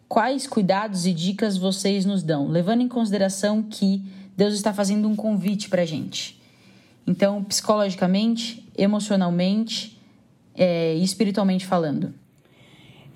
Quais 0.06 0.46
cuidados 0.46 1.06
e 1.06 1.12
dicas 1.14 1.56
vocês 1.56 2.04
nos 2.04 2.22
dão, 2.22 2.48
levando 2.48 2.82
em 2.82 2.88
consideração 2.88 3.62
que 3.62 4.04
Deus 4.36 4.52
está 4.52 4.74
fazendo 4.74 5.08
um 5.08 5.16
convite 5.16 5.70
para 5.70 5.82
a 5.82 5.86
gente? 5.86 6.38
Então, 7.06 7.42
psicologicamente, 7.42 8.68
emocionalmente 8.76 9.98
é, 10.54 10.94
e 10.96 11.02
espiritualmente 11.02 11.64
falando. 11.64 12.12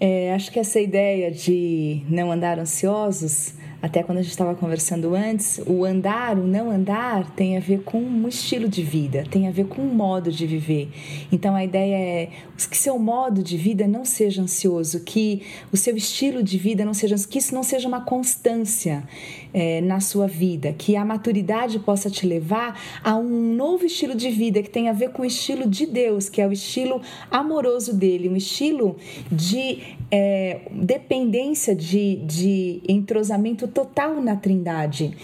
É, 0.00 0.32
acho 0.32 0.50
que 0.50 0.58
essa 0.58 0.80
ideia 0.80 1.30
de 1.30 2.02
não 2.08 2.32
andar 2.32 2.58
ansiosos 2.58 3.52
até 3.86 4.02
quando 4.02 4.18
a 4.18 4.22
gente 4.22 4.32
estava 4.32 4.52
conversando 4.56 5.14
antes, 5.14 5.60
o 5.64 5.84
andar, 5.84 6.36
o 6.36 6.44
não 6.44 6.72
andar 6.72 7.30
tem 7.36 7.56
a 7.56 7.60
ver 7.60 7.82
com 7.82 7.98
um 7.98 8.26
estilo 8.26 8.68
de 8.68 8.82
vida, 8.82 9.24
tem 9.30 9.46
a 9.46 9.52
ver 9.52 9.66
com 9.68 9.80
um 9.80 9.94
modo 9.94 10.32
de 10.32 10.44
viver. 10.44 10.90
Então 11.30 11.54
a 11.54 11.62
ideia 11.62 11.94
é 11.94 12.30
que 12.68 12.76
seu 12.76 12.98
modo 12.98 13.44
de 13.44 13.56
vida 13.56 13.86
não 13.86 14.04
seja 14.04 14.42
ansioso, 14.42 15.04
que 15.04 15.42
o 15.72 15.76
seu 15.76 15.96
estilo 15.96 16.42
de 16.42 16.58
vida 16.58 16.84
não 16.84 16.92
seja, 16.92 17.14
que 17.28 17.38
isso 17.38 17.54
não 17.54 17.62
seja 17.62 17.86
uma 17.86 18.00
constância 18.00 19.04
é, 19.52 19.80
na 19.80 20.00
sua 20.00 20.26
vida, 20.26 20.72
que 20.72 20.96
a 20.96 21.04
maturidade 21.04 21.78
possa 21.78 22.10
te 22.10 22.26
levar 22.26 22.78
a 23.02 23.16
um 23.16 23.54
novo 23.54 23.84
estilo 23.84 24.14
de 24.14 24.30
vida 24.30 24.62
que 24.62 24.70
tem 24.70 24.88
a 24.88 24.92
ver 24.92 25.10
com 25.10 25.22
o 25.22 25.24
estilo 25.24 25.68
de 25.68 25.86
Deus, 25.86 26.28
que 26.28 26.40
é 26.40 26.46
o 26.46 26.52
estilo 26.52 27.00
amoroso 27.30 27.94
dele, 27.94 28.28
um 28.28 28.36
estilo 28.36 28.96
de 29.30 29.78
é, 30.10 30.60
dependência 30.72 31.74
de, 31.74 32.16
de 32.16 32.82
entrosamento 32.88 33.66
total 33.66 34.20
na 34.20 34.36
Trindade. 34.36 35.16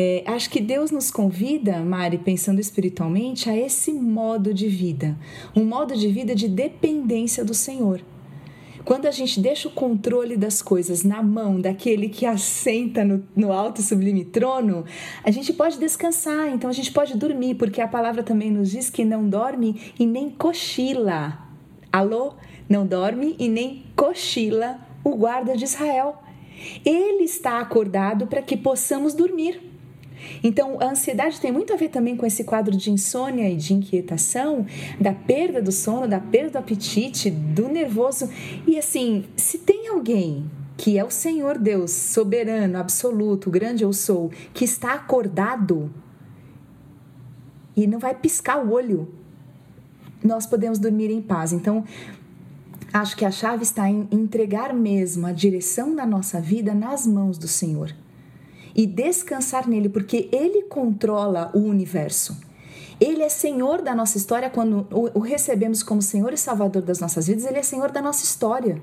É, 0.00 0.22
acho 0.26 0.48
que 0.50 0.60
Deus 0.60 0.92
nos 0.92 1.10
convida, 1.10 1.80
Mari, 1.80 2.18
pensando 2.18 2.60
espiritualmente, 2.60 3.50
a 3.50 3.56
esse 3.56 3.92
modo 3.92 4.54
de 4.54 4.68
vida, 4.68 5.18
um 5.56 5.64
modo 5.64 5.96
de 5.96 6.06
vida 6.06 6.36
de 6.36 6.46
dependência 6.46 7.44
do 7.44 7.52
Senhor. 7.52 8.00
Quando 8.88 9.04
a 9.04 9.10
gente 9.10 9.38
deixa 9.38 9.68
o 9.68 9.70
controle 9.70 10.34
das 10.34 10.62
coisas 10.62 11.04
na 11.04 11.22
mão 11.22 11.60
daquele 11.60 12.08
que 12.08 12.24
assenta 12.24 13.04
no, 13.04 13.22
no 13.36 13.52
alto 13.52 13.82
e 13.82 13.84
sublime 13.84 14.24
trono, 14.24 14.86
a 15.22 15.30
gente 15.30 15.52
pode 15.52 15.78
descansar, 15.78 16.48
então 16.48 16.70
a 16.70 16.72
gente 16.72 16.90
pode 16.90 17.14
dormir, 17.14 17.56
porque 17.56 17.82
a 17.82 17.86
palavra 17.86 18.22
também 18.22 18.50
nos 18.50 18.70
diz 18.70 18.88
que 18.88 19.04
não 19.04 19.28
dorme 19.28 19.92
e 20.00 20.06
nem 20.06 20.30
cochila. 20.30 21.38
Alô? 21.92 22.32
Não 22.66 22.86
dorme 22.86 23.36
e 23.38 23.46
nem 23.46 23.84
cochila 23.94 24.78
o 25.04 25.14
guarda 25.16 25.54
de 25.54 25.64
Israel. 25.64 26.22
Ele 26.82 27.24
está 27.24 27.60
acordado 27.60 28.26
para 28.26 28.40
que 28.40 28.56
possamos 28.56 29.12
dormir. 29.12 29.67
Então, 30.42 30.78
a 30.80 30.90
ansiedade 30.90 31.40
tem 31.40 31.52
muito 31.52 31.72
a 31.72 31.76
ver 31.76 31.88
também 31.88 32.16
com 32.16 32.26
esse 32.26 32.44
quadro 32.44 32.76
de 32.76 32.90
insônia 32.90 33.48
e 33.48 33.56
de 33.56 33.74
inquietação, 33.74 34.66
da 35.00 35.12
perda 35.12 35.60
do 35.60 35.72
sono, 35.72 36.08
da 36.08 36.20
perda 36.20 36.52
do 36.52 36.58
apetite, 36.58 37.30
do 37.30 37.68
nervoso. 37.68 38.28
E 38.66 38.78
assim, 38.78 39.24
se 39.36 39.58
tem 39.58 39.88
alguém 39.88 40.50
que 40.76 40.96
é 40.96 41.04
o 41.04 41.10
Senhor 41.10 41.58
Deus, 41.58 41.90
soberano, 41.90 42.78
absoluto, 42.78 43.50
grande 43.50 43.82
eu 43.82 43.92
sou, 43.92 44.30
que 44.54 44.64
está 44.64 44.94
acordado 44.94 45.92
e 47.76 47.86
não 47.86 47.98
vai 47.98 48.14
piscar 48.14 48.64
o 48.64 48.72
olho, 48.72 49.08
nós 50.22 50.46
podemos 50.46 50.78
dormir 50.78 51.10
em 51.10 51.20
paz. 51.20 51.52
Então, 51.52 51.84
Acho 52.92 53.16
que 53.16 53.24
a 53.24 53.30
chave 53.30 53.62
está 53.62 53.88
em 53.88 54.08
entregar 54.10 54.72
mesmo 54.72 55.26
a 55.26 55.32
direção 55.32 55.94
da 55.94 56.06
nossa 56.06 56.40
vida 56.40 56.72
nas 56.72 57.06
mãos 57.06 57.36
do 57.36 57.46
Senhor. 57.46 57.94
E 58.78 58.86
descansar 58.86 59.68
nele, 59.68 59.88
porque 59.88 60.28
ele 60.30 60.62
controla 60.62 61.50
o 61.52 61.58
universo. 61.58 62.38
Ele 63.00 63.24
é 63.24 63.28
Senhor 63.28 63.82
da 63.82 63.92
nossa 63.92 64.16
história 64.16 64.48
quando 64.48 64.86
o 64.92 65.18
recebemos 65.18 65.82
como 65.82 66.00
Senhor 66.00 66.32
e 66.32 66.36
Salvador 66.36 66.82
das 66.82 67.00
nossas 67.00 67.26
vidas, 67.26 67.44
ele 67.44 67.58
é 67.58 67.62
Senhor 67.62 67.90
da 67.90 68.00
nossa 68.00 68.24
história. 68.24 68.80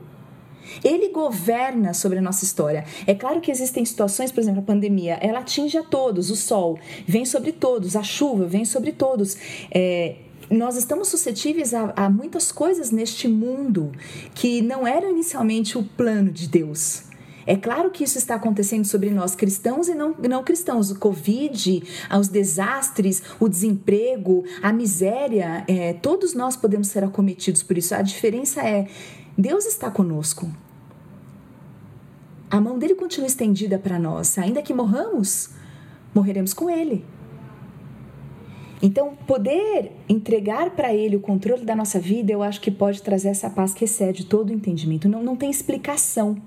Ele 0.84 1.10
governa 1.10 1.94
sobre 1.94 2.18
a 2.18 2.22
nossa 2.22 2.44
história. 2.44 2.84
É 3.08 3.16
claro 3.16 3.40
que 3.40 3.50
existem 3.50 3.86
situações, 3.86 4.34
por 4.34 4.42
exemplo, 4.42 4.60
a 4.60 4.64
pandemia, 4.64 5.18
ela 5.22 5.40
atinge 5.40 5.78
a 5.78 5.84
todos, 5.84 6.30
o 6.30 6.36
sol 6.36 6.78
vem 7.08 7.24
sobre 7.24 7.54
todos, 7.54 7.96
a 7.96 8.04
chuva 8.04 8.46
vem 8.46 8.66
sobre 8.66 8.92
todos. 8.92 9.38
É, 9.72 10.16
nós 10.50 10.76
estamos 10.76 11.08
suscetíveis 11.08 11.74
a, 11.74 11.94
a, 11.96 12.10
muitas 12.10 12.52
coisas 12.52 12.92
neste 12.92 13.30
mundo 13.30 13.94
que 14.34 14.62
não 14.62 14.86
eram 14.86 15.10
inicialmente 15.10 15.78
o 15.78 15.84
plano 15.84 16.32
de 16.32 16.50
Deus. 16.50 17.05
É 17.48 17.56
claro 17.56 17.92
que 17.92 18.04
isso 18.04 18.18
está 18.18 18.36
acontecendo 18.36 18.86
sobre 18.86 19.12
nós, 19.12 19.36
cristãos 19.36 19.88
e 19.88 19.94
não, 19.94 20.16
não 20.28 20.44
cristãos. 20.44 20.90
O 20.90 20.98
Covid, 20.98 21.84
os 22.20 22.28
desastres, 22.28 23.22
o 23.40 23.48
desemprego, 23.48 24.44
a 24.64 24.74
miséria, 24.74 25.64
é, 25.68 25.94
todos 25.94 26.34
nós 26.34 26.56
podemos 26.56 26.88
ser 26.88 27.04
acometidos 27.04 27.62
por 27.62 27.78
isso. 27.78 27.94
A 27.94 28.02
diferença 28.02 28.62
é: 28.62 28.88
Deus 29.38 29.66
está 29.66 29.92
conosco. 29.92 30.52
A 32.50 32.60
mão 32.60 32.80
dele 32.80 32.96
continua 32.96 33.28
estendida 33.28 33.78
para 33.78 34.00
nós. 34.00 34.38
Ainda 34.38 34.62
que 34.62 34.74
morramos, 34.74 35.50
morreremos 36.14 36.54
com 36.54 36.70
ele. 36.70 37.06
Então, 38.82 39.16
poder 39.28 39.92
entregar 40.08 40.72
para 40.72 40.94
ele 40.94 41.16
o 41.16 41.20
controle 41.20 41.64
da 41.64 41.76
nossa 41.76 42.00
vida, 42.00 42.32
eu 42.32 42.44
acho 42.44 42.60
que 42.62 42.70
pode 42.70 43.02
trazer 43.02 43.30
essa 43.30 43.50
paz 43.50 43.74
que 43.74 43.86
excede 43.86 44.26
todo 44.26 44.50
o 44.50 44.54
entendimento. 44.54 45.08
Não, 45.08 45.24
não 45.24 45.36
tem 45.36 45.50
explicação 45.50 46.38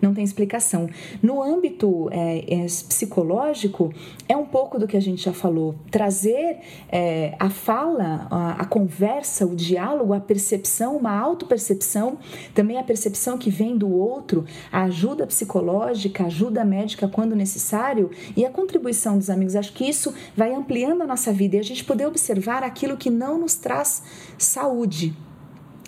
não 0.00 0.14
tem 0.14 0.24
explicação. 0.24 0.88
No 1.22 1.42
âmbito 1.42 2.08
é, 2.10 2.44
é, 2.48 2.64
psicológico, 2.64 3.92
é 4.28 4.36
um 4.36 4.44
pouco 4.44 4.78
do 4.78 4.86
que 4.86 4.96
a 4.96 5.00
gente 5.00 5.22
já 5.24 5.32
falou. 5.32 5.74
Trazer 5.90 6.58
é, 6.88 7.34
a 7.38 7.50
fala, 7.50 8.26
a, 8.30 8.62
a, 8.62 8.64
conversa, 8.64 9.46
o 9.46 9.54
diálogo, 9.54 10.12
a 10.12 10.20
percepção, 10.20 10.96
uma 10.96 11.16
autopercepção, 11.16 12.18
também 12.54 12.78
a 12.78 12.82
percepção 12.82 13.38
que 13.38 13.50
vem 13.50 13.76
do 13.76 13.92
outro, 13.92 14.44
a 14.70 14.84
ajuda 14.84 15.26
psicológica, 15.26 16.26
ajuda 16.26 16.64
médica 16.64 17.08
quando 17.08 17.34
necessário 17.34 18.10
e 18.36 18.44
a 18.44 18.50
contribuição 18.50 19.18
dos 19.18 19.30
amigos. 19.30 19.56
Acho 19.56 19.72
que 19.72 19.88
isso 19.88 20.14
vai 20.36 20.54
ampliando 20.54 21.02
a 21.02 21.06
nossa 21.06 21.32
vida 21.32 21.56
e 21.56 21.58
a 21.58 21.64
gente 21.64 21.84
poder 21.84 22.06
observar 22.06 22.62
aquilo 22.62 22.96
que 22.96 23.10
não 23.10 23.38
nos 23.38 23.54
traz 23.54 24.02
saúde 24.36 25.14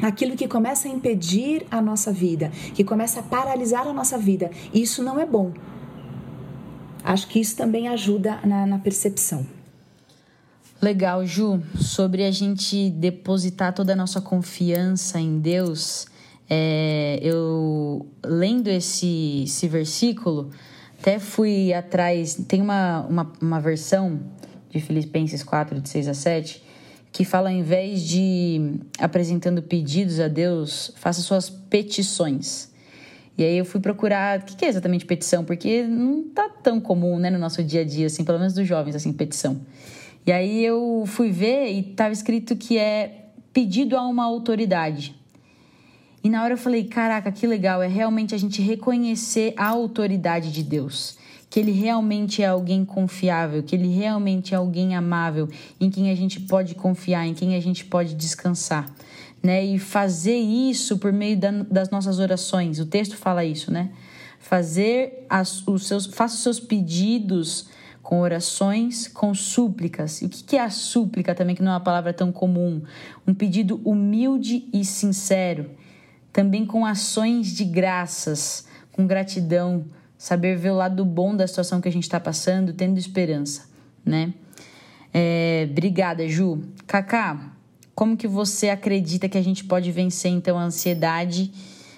aquilo 0.03 0.37
que 0.37 0.49
começa 0.49 0.89
a 0.89 0.91
impedir 0.91 1.67
a 1.71 1.81
nossa 1.81 2.13
vida, 2.13 2.51
que 2.75 2.85
começa 2.85 3.21
a 3.21 3.23
paralisar 3.23 3.87
a 3.87 3.93
nossa 3.93 4.19
vida. 4.19 4.51
Isso 4.73 5.03
não 5.03 5.19
é 5.19 5.27
bom. 5.27 5.53
Acho 7.03 7.29
que 7.29 7.41
isso 7.41 7.57
também 7.57 7.89
ajuda 7.89 8.41
na, 8.45 8.67
na 8.67 8.79
percepção. 8.79 9.47
Legal, 10.81 11.27
Ju. 11.27 11.63
Sobre 11.77 12.25
a 12.25 12.31
gente 12.31 12.91
depositar 12.91 13.75
toda 13.75 13.93
a 13.93 13.97
nossa 13.97 14.21
confiança 14.21 15.21
em 15.21 15.39
Deus, 15.39 16.07
é, 16.49 17.19
eu 17.23 18.07
lendo 18.25 18.69
esse, 18.69 19.45
esse 19.45 19.69
versículo, 19.69 20.51
até 20.99 21.19
fui 21.19 21.73
atrás. 21.73 22.35
Tem 22.49 22.63
uma, 22.63 23.07
uma, 23.09 23.33
uma 23.41 23.61
versão 23.61 24.21
de 24.71 24.81
Filipenses 24.81 25.43
4, 25.43 25.81
de 25.81 25.89
6 25.89 26.09
a 26.09 26.15
7, 26.15 26.63
que 27.13 27.25
fala 27.25 27.51
ao 27.51 27.55
invés 27.55 28.03
de 28.03 28.79
apresentando 28.99 29.63
pedidos 29.63 30.21
a 30.21 30.29
Deus, 30.29 30.93
faça 30.97 31.21
suas 31.21 31.51
petições. 31.51 32.71
E 33.37 33.45
aí 33.45 33.57
eu 33.57 33.65
fui 33.65 33.81
procurar 33.81 34.41
o 34.41 34.43
que 34.45 34.65
é 34.65 34.69
exatamente 34.69 35.07
petição, 35.07 35.45
porque 35.45 35.83
não 35.83 36.25
tá 36.25 36.49
tão 36.49 36.81
comum, 36.81 37.19
né, 37.19 37.31
no 37.31 37.39
nosso 37.39 37.65
dia 37.65 37.81
a 37.81 37.85
dia, 37.85 38.07
assim, 38.07 38.25
pelo 38.25 38.39
menos 38.39 38.53
dos 38.53 38.67
jovens, 38.67 38.95
assim, 38.95 39.13
petição. 39.13 39.61
E 40.27 40.33
aí 40.33 40.63
eu 40.65 41.05
fui 41.07 41.31
ver 41.31 41.73
e 41.73 41.81
estava 41.81 42.13
escrito 42.13 42.55
que 42.55 42.77
é 42.77 43.29
pedido 43.53 43.97
a 43.97 44.07
uma 44.07 44.25
autoridade. 44.25 45.15
E 46.23 46.29
na 46.29 46.45
hora 46.45 46.53
eu 46.53 46.59
falei, 46.59 46.85
caraca, 46.85 47.33
que 47.33 47.47
legal, 47.47 47.83
é 47.83 47.89
realmente 47.89 48.35
a 48.35 48.39
gente 48.39 48.61
reconhecer 48.61 49.55
a 49.57 49.69
autoridade 49.69 50.53
de 50.53 50.63
Deus 50.63 51.19
que 51.51 51.59
ele 51.59 51.73
realmente 51.73 52.43
é 52.43 52.47
alguém 52.47 52.85
confiável, 52.85 53.61
que 53.61 53.75
ele 53.75 53.89
realmente 53.89 54.55
é 54.55 54.57
alguém 54.57 54.95
amável, 54.95 55.49
em 55.81 55.91
quem 55.91 56.09
a 56.09 56.15
gente 56.15 56.39
pode 56.39 56.77
confiar, 56.77 57.27
em 57.27 57.35
quem 57.35 57.57
a 57.57 57.61
gente 57.61 57.85
pode 57.85 58.15
descansar. 58.15 58.89
Né? 59.43 59.65
E 59.65 59.79
fazer 59.79 60.37
isso 60.37 60.99
por 60.99 61.13
meio 61.13 61.37
da, 61.37 61.51
das 61.51 61.91
nossas 61.91 62.21
orações. 62.21 62.79
O 62.79 62.87
texto 62.87 63.17
fala 63.17 63.45
isso, 63.45 63.73
né? 63.73 63.91
Fazer 64.39 65.27
as, 65.29 65.67
os 65.67 65.87
seus, 65.87 66.07
faça 66.07 66.35
os 66.35 66.43
seus 66.43 66.61
pedidos 66.61 67.69
com 68.03 68.21
orações, 68.21 69.09
com 69.09 69.35
súplicas. 69.35 70.21
E 70.21 70.27
o 70.27 70.29
que 70.29 70.57
é 70.57 70.61
a 70.61 70.71
súplica 70.71 71.35
também, 71.35 71.57
que 71.57 71.63
não 71.63 71.73
é 71.73 71.75
uma 71.75 71.81
palavra 71.81 72.13
tão 72.13 72.31
comum? 72.31 72.83
Um 73.27 73.35
pedido 73.35 73.81
humilde 73.85 74.69
e 74.73 74.85
sincero. 74.85 75.71
Também 76.33 76.67
com 76.67 76.85
ações 76.85 77.49
de 77.49 77.65
graças, 77.65 78.67
com 78.93 79.07
gratidão, 79.07 79.87
saber 80.21 80.55
ver 80.55 80.71
o 80.71 80.77
lado 80.77 81.03
bom 81.03 81.35
da 81.35 81.47
situação 81.47 81.81
que 81.81 81.89
a 81.89 81.91
gente 81.91 82.03
está 82.03 82.21
passando, 82.21 82.75
tendo 82.75 82.99
esperança, 82.99 83.67
né? 84.05 84.35
É, 85.15 85.67
obrigada, 85.71 86.29
Ju. 86.29 86.63
Kaká, 86.87 87.55
como 87.95 88.19
que 88.19 88.29
você 88.29 88.69
acredita 88.69 89.31
que 89.31 89.39
a 89.39 89.43
gente 89.43 89.65
pode 89.65 89.91
vencer 89.91 90.31
então 90.31 90.59
a 90.59 90.65
ansiedade, 90.65 91.51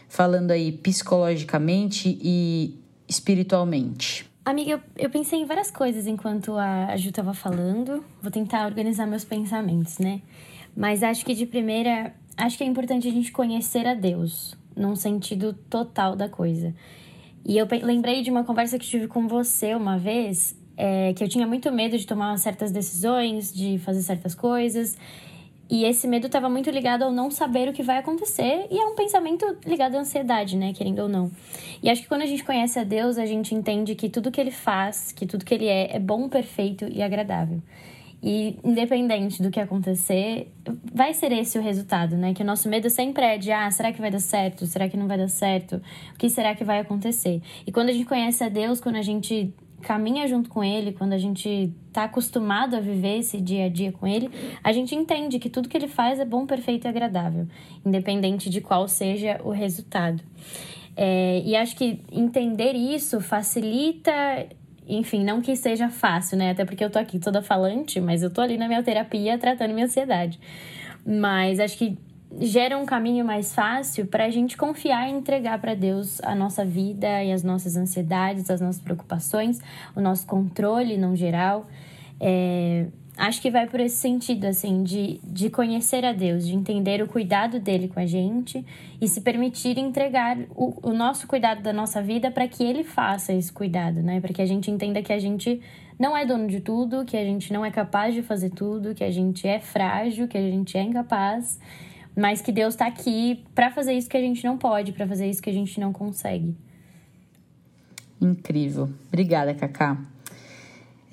falando 0.08 0.52
aí 0.52 0.70
psicologicamente 0.70 2.16
e 2.22 2.78
espiritualmente? 3.08 4.24
Amiga, 4.44 4.70
eu, 4.70 4.80
eu 4.96 5.11
pensei 5.11 5.40
em 5.40 5.44
várias 5.44 5.72
coisas 5.72 6.06
enquanto 6.06 6.56
a 6.56 6.96
Ju 6.96 7.08
estava 7.08 7.35
falando. 7.35 8.04
Vou 8.22 8.30
tentar 8.30 8.66
organizar 8.66 9.04
meus 9.04 9.24
pensamentos, 9.24 9.98
né? 9.98 10.22
Mas 10.76 11.02
acho 11.02 11.24
que 11.24 11.35
de 11.35 11.44
primeira, 11.44 12.14
acho 12.37 12.56
que 12.56 12.62
é 12.62 12.68
importante 12.68 13.08
a 13.08 13.11
gente 13.11 13.32
conhecer 13.32 13.85
a 13.85 13.94
Deus, 13.94 14.56
num 14.76 14.94
sentido 14.94 15.52
total 15.68 16.14
da 16.14 16.28
coisa. 16.28 16.72
E 17.44 17.59
eu 17.59 17.66
lembrei 17.83 18.22
de 18.22 18.31
uma 18.31 18.44
conversa 18.44 18.78
que 18.78 18.87
tive 18.87 19.09
com 19.09 19.26
você 19.26 19.74
uma 19.74 19.98
vez, 19.98 20.57
é, 20.76 21.12
que 21.12 21.22
eu 21.22 21.28
tinha 21.28 21.46
muito 21.46 21.70
medo 21.72 21.98
de 21.98 22.07
tomar 22.07 22.37
certas 22.38 22.70
decisões, 22.70 23.52
de 23.52 23.78
fazer 23.78 24.02
certas 24.02 24.35
coisas. 24.35 24.96
E 25.70 25.85
esse 25.85 26.07
medo 26.07 26.26
estava 26.26 26.48
muito 26.50 26.70
ligado 26.70 27.02
ao 27.02 27.11
não 27.11 27.31
saber 27.31 27.68
o 27.68 27.72
que 27.72 27.83
vai 27.83 27.96
acontecer, 27.96 28.66
e 28.70 28.78
é 28.78 28.85
um 28.85 28.94
pensamento 28.94 29.57
ligado 29.64 29.94
à 29.96 30.00
ansiedade, 30.00 30.55
né, 30.55 30.72
querendo 30.74 30.98
ou 31.00 31.09
não. 31.09 31.31
E 31.83 31.88
acho 31.88 32.02
que 32.02 32.09
quando 32.09 32.22
a 32.22 32.26
gente 32.26 32.44
conhece 32.44 32.78
a 32.78 32.85
Deus, 32.85 33.16
a 33.16 33.24
gente 33.24 33.55
entende 33.55 33.94
que 33.94 34.11
tudo 34.11 34.31
que 34.31 34.40
ele 34.40 34.50
faz, 34.50 35.12
que 35.12 35.24
tudo 35.24 35.44
que 35.44 35.55
ele 35.55 35.66
é, 35.66 35.96
é 35.96 35.98
bom, 35.98 36.28
perfeito 36.28 36.87
e 36.90 37.02
agradável. 37.02 37.62
E 38.22 38.56
independente 38.62 39.42
do 39.42 39.50
que 39.50 39.58
acontecer, 39.58 40.52
vai 40.94 41.12
ser 41.12 41.32
esse 41.32 41.58
o 41.58 41.62
resultado, 41.62 42.16
né? 42.16 42.32
Que 42.32 42.42
o 42.42 42.46
nosso 42.46 42.68
medo 42.68 42.88
sempre 42.88 43.24
é 43.24 43.37
de, 43.37 43.50
ah, 43.50 43.68
será 43.70 43.92
que 43.92 44.00
vai 44.00 44.12
dar 44.12 44.20
certo? 44.20 44.64
Será 44.64 44.88
que 44.88 44.96
não 44.96 45.08
vai 45.08 45.18
dar 45.18 45.28
certo? 45.28 45.82
O 46.14 46.18
que 46.18 46.28
será 46.28 46.54
que 46.54 46.62
vai 46.62 46.78
acontecer? 46.78 47.42
E 47.66 47.72
quando 47.72 47.88
a 47.88 47.92
gente 47.92 48.04
conhece 48.04 48.44
a 48.44 48.48
Deus, 48.48 48.80
quando 48.80 48.96
a 48.96 49.02
gente 49.02 49.52
caminha 49.82 50.26
junto 50.28 50.48
com 50.48 50.62
Ele, 50.62 50.92
quando 50.92 51.12
a 51.12 51.18
gente 51.18 51.72
tá 51.92 52.04
acostumado 52.04 52.76
a 52.76 52.80
viver 52.80 53.18
esse 53.18 53.40
dia 53.40 53.66
a 53.66 53.68
dia 53.68 53.90
com 53.90 54.06
Ele, 54.06 54.30
a 54.62 54.72
gente 54.72 54.94
entende 54.94 55.40
que 55.40 55.50
tudo 55.50 55.68
que 55.68 55.76
Ele 55.76 55.88
faz 55.88 56.20
é 56.20 56.24
bom, 56.24 56.46
perfeito 56.46 56.87
e 56.87 56.88
agradável, 56.88 57.48
independente 57.85 58.48
de 58.48 58.61
qual 58.61 58.87
seja 58.87 59.40
o 59.42 59.50
resultado. 59.50 60.22
É, 60.96 61.42
e 61.44 61.56
acho 61.56 61.74
que 61.74 62.00
entender 62.12 62.74
isso 62.74 63.20
facilita 63.20 64.12
enfim, 64.96 65.24
não 65.24 65.40
que 65.40 65.55
seja 65.57 65.88
fácil, 65.88 66.37
né? 66.37 66.50
Até 66.50 66.64
porque 66.64 66.85
eu 66.85 66.90
tô 66.90 66.98
aqui 66.98 67.18
toda 67.18 67.42
falante, 67.42 68.00
mas 68.00 68.22
eu 68.22 68.31
tô 68.31 68.40
ali 68.40 68.57
na 68.57 68.68
minha 68.68 68.83
terapia 68.83 69.38
tratando 69.38 69.72
minha 69.72 69.87
ansiedade. 69.87 70.38
Mas 71.05 71.59
acho 71.59 71.76
que 71.78 71.98
gera 72.40 72.78
um 72.78 72.87
caminho 72.87 73.24
mais 73.24 73.55
fácil 73.55 74.07
para 74.07 74.24
a 74.24 74.31
gente 74.31 74.57
confiar 74.57 75.09
e 75.09 75.12
entregar 75.12 75.61
para 75.61 75.74
Deus 75.74 76.20
a 76.22 76.35
nossa 76.35 76.64
vida 76.64 77.22
e 77.22 77.33
as 77.33 77.42
nossas 77.42 77.76
ansiedades, 77.76 78.50
as 78.50 78.61
nossas 78.61 78.81
preocupações, 78.81 79.61
o 79.94 80.00
nosso 80.00 80.26
controle 80.26 80.96
no 80.96 81.14
geral. 81.14 81.66
É, 82.20 82.87
acho 83.22 83.40
que 83.40 83.52
vai 83.52 83.68
por 83.68 83.78
esse 83.78 83.98
sentido, 83.98 84.46
assim, 84.46 84.82
de, 84.82 85.20
de 85.22 85.48
conhecer 85.48 86.04
a 86.04 86.12
Deus, 86.12 86.44
de 86.44 86.56
entender 86.56 87.00
o 87.00 87.06
cuidado 87.06 87.61
dele 87.61 87.87
com 87.87 88.00
a 88.00 88.04
gente 88.06 88.66
e 89.00 89.06
se 89.06 89.20
permitir 89.20 89.78
entregar 89.78 90.37
o, 90.56 90.90
o 90.90 90.92
nosso 90.92 91.28
cuidado 91.28 91.62
da 91.62 91.72
nossa 91.72 92.02
vida 92.02 92.32
para 92.32 92.48
que 92.48 92.64
ele 92.64 92.82
faça 92.82 93.32
esse 93.32 93.52
cuidado, 93.52 94.02
né? 94.02 94.20
Para 94.20 94.32
que 94.32 94.42
a 94.42 94.46
gente 94.46 94.72
entenda 94.72 95.00
que 95.00 95.12
a 95.12 95.20
gente 95.20 95.61
não 95.96 96.16
é 96.16 96.26
dono 96.26 96.48
de 96.48 96.61
tudo, 96.61 97.04
que 97.04 97.16
a 97.16 97.22
gente 97.24 97.52
não 97.52 97.64
é 97.64 97.70
capaz 97.70 98.12
de 98.12 98.22
fazer 98.22 98.50
tudo, 98.50 98.92
que 98.92 99.04
a 99.04 99.11
gente 99.12 99.46
é 99.46 99.61
frágil, 99.61 100.26
que 100.26 100.37
a 100.37 100.40
gente 100.40 100.76
é 100.76 100.82
incapaz, 100.82 101.61
mas 102.16 102.42
que 102.42 102.50
Deus 102.50 102.74
está 102.74 102.88
aqui 102.88 103.44
para 103.54 103.70
fazer 103.70 103.92
isso 103.92 104.11
que 104.11 104.16
a 104.16 104.20
gente 104.20 104.42
não 104.44 104.59
pode, 104.59 104.90
para 104.90 105.07
fazer 105.07 105.30
isso 105.30 105.40
que 105.40 105.49
a 105.49 105.55
gente 105.55 105.78
não 105.78 105.92
consegue. 105.92 106.57
Incrível. 108.20 108.90
Obrigada, 109.07 109.55
Cacá. 109.55 110.11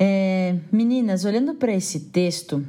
É, 0.01 0.55
meninas, 0.71 1.25
olhando 1.25 1.53
para 1.55 1.73
esse 1.73 1.99
texto, 1.99 2.65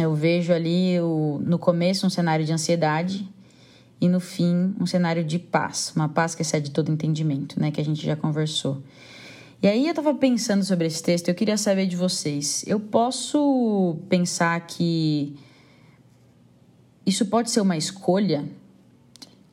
eu 0.00 0.14
vejo 0.14 0.54
ali 0.54 0.98
o, 1.00 1.38
no 1.44 1.58
começo 1.58 2.06
um 2.06 2.10
cenário 2.10 2.46
de 2.46 2.52
ansiedade 2.52 3.28
e 4.00 4.08
no 4.08 4.20
fim 4.20 4.74
um 4.80 4.86
cenário 4.86 5.22
de 5.22 5.38
paz, 5.38 5.92
uma 5.94 6.08
paz 6.08 6.34
que 6.34 6.40
excede 6.40 6.70
todo 6.70 6.90
entendimento, 6.90 7.60
né, 7.60 7.70
que 7.70 7.80
a 7.80 7.84
gente 7.84 8.04
já 8.04 8.16
conversou. 8.16 8.82
E 9.62 9.68
aí 9.68 9.84
eu 9.84 9.90
estava 9.90 10.14
pensando 10.14 10.64
sobre 10.64 10.86
esse 10.86 11.02
texto, 11.02 11.28
eu 11.28 11.34
queria 11.34 11.58
saber 11.58 11.86
de 11.86 11.96
vocês. 11.96 12.64
Eu 12.66 12.80
posso 12.80 13.96
pensar 14.08 14.58
que 14.66 15.34
isso 17.04 17.26
pode 17.26 17.50
ser 17.50 17.60
uma 17.60 17.76
escolha? 17.76 18.44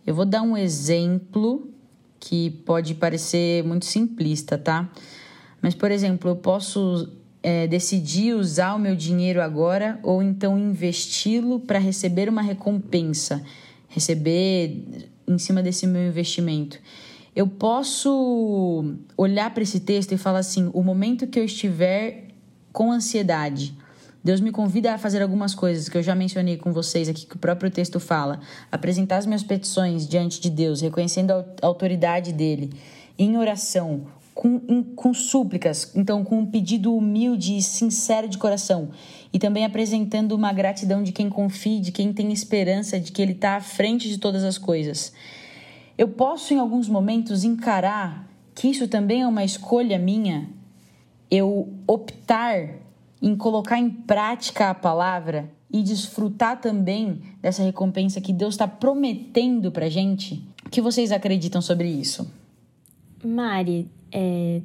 Eu 0.05 0.15
vou 0.15 0.25
dar 0.25 0.41
um 0.41 0.57
exemplo 0.57 1.69
que 2.19 2.49
pode 2.65 2.95
parecer 2.95 3.63
muito 3.63 3.85
simplista, 3.85 4.57
tá? 4.57 4.89
Mas, 5.63 5.73
por 5.73 5.89
exemplo, 5.89 6.29
eu 6.29 6.35
posso 6.35 7.09
é, 7.41 7.65
decidir 7.65 8.35
usar 8.35 8.75
o 8.75 8.79
meu 8.79 8.95
dinheiro 8.95 9.41
agora 9.41 9.99
ou 10.03 10.21
então 10.21 10.59
investi-lo 10.59 11.59
para 11.59 11.79
receber 11.79 12.29
uma 12.29 12.43
recompensa, 12.43 13.41
receber 13.87 14.83
em 15.27 15.39
cima 15.39 15.63
desse 15.63 15.87
meu 15.87 16.05
investimento 16.07 16.77
eu 17.35 17.47
posso 17.47 18.95
olhar 19.17 19.51
para 19.53 19.63
esse 19.63 19.79
texto 19.79 20.11
e 20.11 20.17
falar 20.17 20.39
assim: 20.39 20.69
o 20.73 20.83
momento 20.83 21.27
que 21.27 21.39
eu 21.39 21.43
estiver 21.43 22.27
com 22.71 22.91
ansiedade, 22.91 23.75
Deus 24.23 24.39
me 24.39 24.51
convida 24.51 24.93
a 24.93 24.97
fazer 24.97 25.21
algumas 25.21 25.55
coisas 25.55 25.89
que 25.89 25.97
eu 25.97 26.03
já 26.03 26.15
mencionei 26.15 26.57
com 26.57 26.71
vocês 26.71 27.09
aqui, 27.09 27.25
que 27.25 27.35
o 27.35 27.39
próprio 27.39 27.71
texto 27.71 27.99
fala. 27.99 28.39
Apresentar 28.71 29.17
as 29.17 29.25
minhas 29.25 29.43
petições 29.43 30.07
diante 30.07 30.39
de 30.39 30.49
Deus, 30.49 30.81
reconhecendo 30.81 31.31
a 31.31 31.45
autoridade 31.61 32.31
dele, 32.31 32.71
em 33.17 33.37
oração, 33.37 34.05
com, 34.33 34.83
com 34.95 35.13
súplicas, 35.13 35.91
então 35.95 36.23
com 36.23 36.39
um 36.39 36.45
pedido 36.45 36.95
humilde 36.95 37.57
e 37.57 37.61
sincero 37.61 38.27
de 38.27 38.37
coração. 38.37 38.89
E 39.31 39.39
também 39.39 39.65
apresentando 39.65 40.33
uma 40.33 40.51
gratidão 40.51 41.03
de 41.03 41.11
quem 41.11 41.29
confia, 41.29 41.79
de 41.79 41.91
quem 41.91 42.11
tem 42.11 42.31
esperança, 42.31 42.99
de 42.99 43.11
que 43.11 43.21
ele 43.21 43.33
está 43.33 43.55
à 43.55 43.61
frente 43.61 44.09
de 44.09 44.17
todas 44.17 44.43
as 44.43 44.57
coisas. 44.57 45.13
Eu 45.97 46.07
posso, 46.07 46.53
em 46.53 46.57
alguns 46.57 46.89
momentos, 46.89 47.43
encarar 47.43 48.27
que 48.55 48.67
isso 48.67 48.87
também 48.87 49.21
é 49.21 49.27
uma 49.27 49.43
escolha 49.43 49.97
minha, 49.97 50.49
eu 51.29 51.71
optar 51.87 52.69
em 53.21 53.35
colocar 53.35 53.79
em 53.79 53.89
prática 53.89 54.69
a 54.69 54.73
palavra 54.73 55.49
e 55.71 55.81
desfrutar 55.81 56.59
também 56.59 57.21
dessa 57.41 57.63
recompensa 57.63 58.21
que 58.21 58.33
Deus 58.33 58.53
está 58.53 58.67
prometendo 58.67 59.71
para 59.71 59.89
gente. 59.89 60.47
O 60.65 60.69
que 60.69 60.81
vocês 60.81 61.11
acreditam 61.11 61.61
sobre 61.61 61.87
isso? 61.87 62.42
Mari, 63.23 63.89
é, 64.11 64.61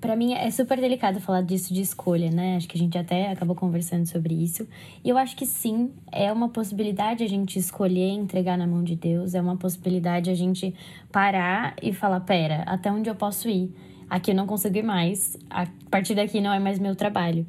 para 0.00 0.14
mim 0.14 0.34
é 0.34 0.50
super 0.50 0.78
delicado 0.80 1.20
falar 1.20 1.42
disso 1.42 1.72
de 1.72 1.80
escolha, 1.80 2.30
né? 2.30 2.56
Acho 2.56 2.68
que 2.68 2.76
a 2.76 2.80
gente 2.80 2.96
até 2.98 3.30
acabou 3.30 3.56
conversando 3.56 4.06
sobre 4.06 4.34
isso. 4.34 4.68
E 5.02 5.08
eu 5.08 5.16
acho 5.16 5.34
que 5.34 5.46
sim, 5.46 5.90
é 6.12 6.32
uma 6.32 6.48
possibilidade 6.48 7.24
a 7.24 7.28
gente 7.28 7.58
escolher 7.58 8.10
entregar 8.10 8.58
na 8.58 8.66
mão 8.66 8.84
de 8.84 8.94
Deus, 8.94 9.34
é 9.34 9.40
uma 9.40 9.56
possibilidade 9.56 10.30
a 10.30 10.34
gente 10.34 10.74
parar 11.10 11.74
e 11.82 11.92
falar: 11.92 12.20
pera, 12.20 12.62
até 12.66 12.92
onde 12.92 13.08
eu 13.08 13.14
posso 13.14 13.48
ir? 13.48 13.74
Aqui 14.08 14.32
eu 14.32 14.34
não 14.34 14.46
consigo 14.46 14.76
ir 14.76 14.82
mais, 14.82 15.36
a 15.48 15.66
partir 15.90 16.14
daqui 16.14 16.40
não 16.40 16.52
é 16.52 16.58
mais 16.58 16.78
meu 16.78 16.94
trabalho. 16.94 17.46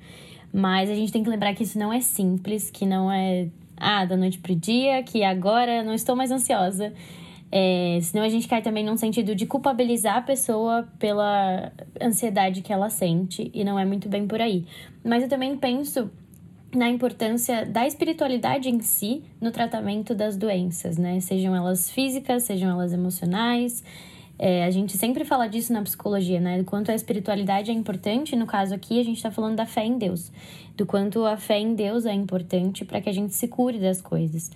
Mas 0.54 0.90
a 0.90 0.96
gente 0.96 1.12
tem 1.12 1.24
que 1.24 1.30
lembrar 1.30 1.54
que 1.54 1.64
isso 1.64 1.80
não 1.80 1.92
é 1.92 2.02
simples, 2.02 2.70
que 2.70 2.86
não 2.86 3.12
é, 3.12 3.48
ah, 3.78 4.06
da 4.06 4.16
noite 4.16 4.38
pro 4.38 4.56
dia, 4.56 5.02
que 5.02 5.24
agora 5.24 5.84
não 5.84 5.94
estou 5.94 6.16
mais 6.16 6.30
ansiosa 6.30 6.94
é, 7.52 8.00
senão 8.02 8.24
a 8.24 8.30
gente 8.30 8.48
cai 8.48 8.62
também 8.62 8.84
num 8.84 8.96
sentido 8.96 9.36
de 9.36 9.46
culpabilizar 9.46 10.18
a 10.18 10.22
pessoa 10.22 10.88
pela 10.98 11.72
ansiedade 12.02 12.62
que 12.62 12.72
ela 12.72 12.90
sente, 12.90 13.52
e 13.54 13.64
não 13.64 13.78
é 13.78 13.84
muito 13.84 14.08
bem 14.08 14.26
por 14.26 14.40
aí. 14.40 14.66
Mas 15.04 15.24
eu 15.24 15.30
também 15.30 15.58
penso 15.58 16.10
na 16.74 16.90
importância 16.90 17.66
da 17.66 17.86
espiritualidade 17.86 18.70
em 18.70 18.80
si 18.80 19.24
no 19.42 19.52
tratamento 19.52 20.16
das 20.16 20.38
doenças, 20.38 20.98
né? 20.98 21.20
Sejam 21.20 21.54
elas 21.54 21.90
físicas, 21.90 22.44
sejam 22.44 22.70
elas 22.70 22.94
emocionais. 22.94 23.84
É, 24.40 24.64
a 24.64 24.72
gente 24.72 24.98
sempre 24.98 25.26
fala 25.26 25.48
disso 25.48 25.74
na 25.74 25.82
psicologia, 25.82 26.40
né? 26.40 26.58
Do 26.58 26.64
quanto 26.64 26.90
a 26.90 26.96
espiritualidade 26.96 27.70
é 27.70 27.74
importante. 27.74 28.36
No 28.36 28.46
caso 28.46 28.74
aqui, 28.74 29.00
a 29.00 29.04
gente 29.04 29.18
está 29.18 29.30
falando 29.30 29.58
da 29.58 29.66
fé 29.66 29.86
em 29.86 29.98
Deus. 29.98 30.32
Do 30.78 30.86
quanto 30.86 31.26
a 31.26 31.36
fé 31.36 31.60
em 31.60 31.76
Deus 31.76 32.06
é 32.06 32.14
importante 32.14 32.86
para 32.86 33.02
que 33.02 33.10
a 33.10 33.14
gente 33.14 33.36
se 33.36 33.50
cure 33.50 33.78
das 33.78 34.02
coisas. 34.02 34.50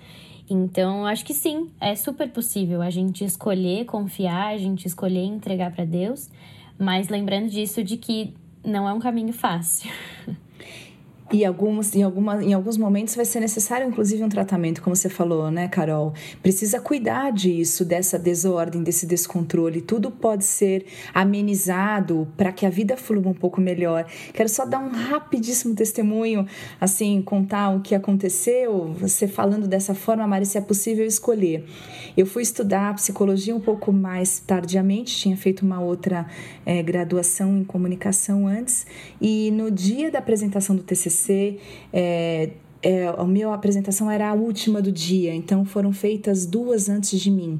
Então, 0.49 1.05
acho 1.05 1.25
que 1.25 1.33
sim, 1.33 1.71
é 1.81 1.95
super 1.95 2.29
possível 2.29 2.81
a 2.81 2.89
gente 2.89 3.23
escolher 3.23 3.85
confiar, 3.85 4.53
a 4.53 4.57
gente 4.57 4.85
escolher 4.85 5.23
entregar 5.23 5.71
para 5.71 5.85
Deus, 5.85 6.29
mas 6.77 7.09
lembrando 7.09 7.49
disso 7.49 7.83
de 7.83 7.97
que 7.97 8.33
não 8.63 8.87
é 8.87 8.93
um 8.93 8.99
caminho 8.99 9.33
fácil. 9.33 9.91
E 11.33 11.43
algumas, 11.43 11.95
em, 11.95 12.03
alguma, 12.03 12.43
em 12.43 12.53
alguns 12.53 12.77
momentos 12.77 13.15
vai 13.15 13.25
ser 13.25 13.39
necessário, 13.39 13.87
inclusive, 13.87 14.23
um 14.23 14.29
tratamento, 14.29 14.79
como 14.79 14.95
você 14.95 15.09
falou, 15.09 15.49
né, 15.49 15.67
Carol? 15.67 16.13
Precisa 16.43 16.79
cuidar 16.79 17.31
disso, 17.31 17.83
dessa 17.83 18.19
desordem, 18.19 18.83
desse 18.83 19.07
descontrole. 19.07 19.81
Tudo 19.81 20.11
pode 20.11 20.45
ser 20.45 20.85
amenizado 21.11 22.27
para 22.37 22.51
que 22.51 22.63
a 22.63 22.69
vida 22.69 22.95
flua 22.95 23.27
um 23.27 23.33
pouco 23.33 23.59
melhor. 23.59 24.05
Quero 24.33 24.47
só 24.47 24.67
dar 24.67 24.77
um 24.77 24.89
rapidíssimo 24.89 25.73
testemunho, 25.73 26.45
assim, 26.79 27.23
contar 27.23 27.75
o 27.75 27.81
que 27.81 27.95
aconteceu. 27.95 28.93
Você 28.99 29.27
falando 29.27 29.67
dessa 29.67 29.95
forma, 29.95 30.27
Mari, 30.27 30.45
se 30.45 30.59
é 30.59 30.61
possível 30.61 31.07
escolher. 31.07 31.65
Eu 32.15 32.27
fui 32.27 32.43
estudar 32.43 32.93
psicologia 32.93 33.55
um 33.55 33.59
pouco 33.59 33.91
mais 33.91 34.37
tardiamente, 34.39 35.17
tinha 35.17 35.35
feito 35.35 35.65
uma 35.65 35.81
outra 35.81 36.27
é, 36.63 36.83
graduação 36.83 37.57
em 37.57 37.63
comunicação 37.63 38.47
antes, 38.47 38.85
e 39.19 39.49
no 39.51 39.71
dia 39.71 40.11
da 40.11 40.19
apresentação 40.19 40.75
do 40.75 40.83
TCC, 40.83 41.14
TCC, 41.15 41.57
é, 41.93 42.49
é, 42.83 43.07
a 43.07 43.23
minha 43.23 43.51
apresentação 43.53 44.11
era 44.11 44.29
a 44.29 44.33
última 44.33 44.81
do 44.81 44.91
dia, 44.91 45.33
então 45.33 45.65
foram 45.65 45.91
feitas 45.91 46.45
duas 46.45 46.89
antes 46.89 47.19
de 47.19 47.31
mim. 47.31 47.59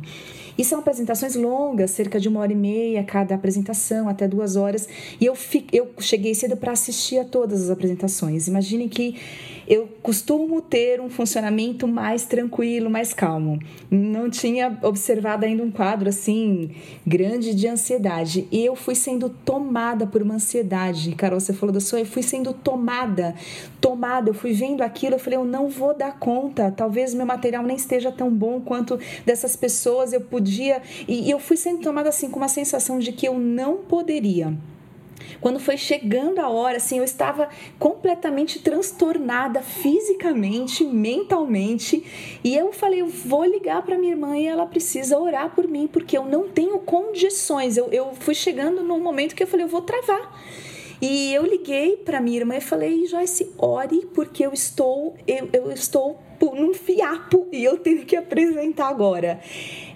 E 0.57 0.63
são 0.63 0.79
apresentações 0.79 1.35
longas, 1.35 1.91
cerca 1.91 2.19
de 2.19 2.29
uma 2.29 2.39
hora 2.39 2.51
e 2.51 2.55
meia 2.55 3.03
cada 3.03 3.35
apresentação, 3.35 4.07
até 4.07 4.25
duas 4.27 4.55
horas. 4.55 4.87
E 5.19 5.25
eu, 5.25 5.35
fico, 5.35 5.67
eu 5.73 5.89
cheguei 5.99 6.33
cedo 6.33 6.55
para 6.55 6.71
assistir 6.71 7.17
a 7.17 7.25
todas 7.25 7.63
as 7.63 7.69
apresentações. 7.69 8.47
Imagine 8.47 8.87
que 8.87 9.15
eu 9.67 9.87
costumo 10.01 10.61
ter 10.61 11.01
um 11.01 11.09
funcionamento 11.09 11.87
mais 11.87 12.25
tranquilo, 12.25 12.89
mais 12.89 13.13
calmo. 13.13 13.59
Não 13.89 14.29
tinha 14.29 14.77
observado 14.83 15.45
ainda 15.45 15.63
um 15.63 15.71
quadro 15.71 16.09
assim 16.09 16.71
grande 17.05 17.53
de 17.53 17.67
ansiedade. 17.67 18.47
E 18.51 18.63
eu 18.63 18.75
fui 18.75 18.95
sendo 18.95 19.29
tomada 19.29 20.05
por 20.05 20.21
uma 20.21 20.35
ansiedade. 20.35 21.15
Carol, 21.15 21.39
você 21.39 21.53
falou 21.53 21.73
da 21.73 21.79
sua, 21.79 21.99
eu 21.99 22.05
fui 22.05 22.21
sendo 22.21 22.53
tomada, 22.53 23.35
tomada. 23.81 24.29
Eu 24.29 24.33
fui 24.33 24.53
vendo 24.53 24.81
aquilo, 24.81 25.15
eu 25.15 25.19
falei, 25.19 25.39
eu 25.39 25.45
não 25.45 25.67
vou 25.67 25.95
dar 25.95 26.19
conta. 26.19 26.71
Talvez 26.71 27.13
meu 27.13 27.25
material 27.25 27.63
nem 27.63 27.75
esteja 27.75 28.11
tão 28.11 28.29
bom 28.29 28.61
quanto 28.61 28.99
dessas 29.25 29.55
pessoas. 29.55 30.13
Eu 30.13 30.21
podia. 30.21 30.81
E 31.07 31.29
eu 31.29 31.39
fui 31.39 31.57
sendo 31.57 31.81
tomada 31.81 32.09
assim 32.09 32.29
com 32.29 32.37
uma 32.37 32.47
sensação 32.47 32.99
de 32.99 33.11
que 33.11 33.27
eu 33.27 33.39
não 33.39 33.77
poderia. 33.77 34.53
Quando 35.41 35.59
foi 35.59 35.77
chegando 35.77 36.39
a 36.39 36.49
hora, 36.49 36.77
assim, 36.77 36.97
eu 36.97 37.03
estava 37.03 37.49
completamente 37.77 38.59
transtornada 38.59 39.61
fisicamente, 39.61 40.83
mentalmente, 40.83 42.39
e 42.43 42.55
eu 42.55 42.71
falei, 42.71 43.01
eu 43.01 43.07
vou 43.07 43.45
ligar 43.45 43.81
para 43.83 43.97
minha 43.97 44.13
irmã 44.13 44.37
e 44.37 44.47
ela 44.47 44.65
precisa 44.65 45.17
orar 45.17 45.53
por 45.53 45.67
mim, 45.67 45.87
porque 45.87 46.17
eu 46.17 46.25
não 46.25 46.47
tenho 46.49 46.79
condições. 46.79 47.77
Eu, 47.77 47.89
eu 47.91 48.13
fui 48.15 48.33
chegando 48.33 48.83
num 48.83 48.99
momento 48.99 49.35
que 49.35 49.43
eu 49.43 49.47
falei, 49.47 49.65
eu 49.65 49.69
vou 49.69 49.81
travar. 49.81 50.31
E 51.01 51.33
eu 51.33 51.45
liguei 51.45 51.97
para 51.97 52.21
minha 52.21 52.37
irmã 52.37 52.55
e 52.55 52.61
falei, 52.61 53.05
Joyce, 53.05 53.51
ore, 53.57 54.07
porque 54.13 54.45
eu 54.45 54.53
estou, 54.53 55.15
eu, 55.27 55.49
eu 55.51 55.71
estou 55.71 56.19
num 56.53 56.73
fiapo 56.73 57.47
e 57.51 57.63
eu 57.63 57.77
tenho 57.77 58.05
que 58.05 58.15
apresentar 58.15 58.87
agora. 58.87 59.39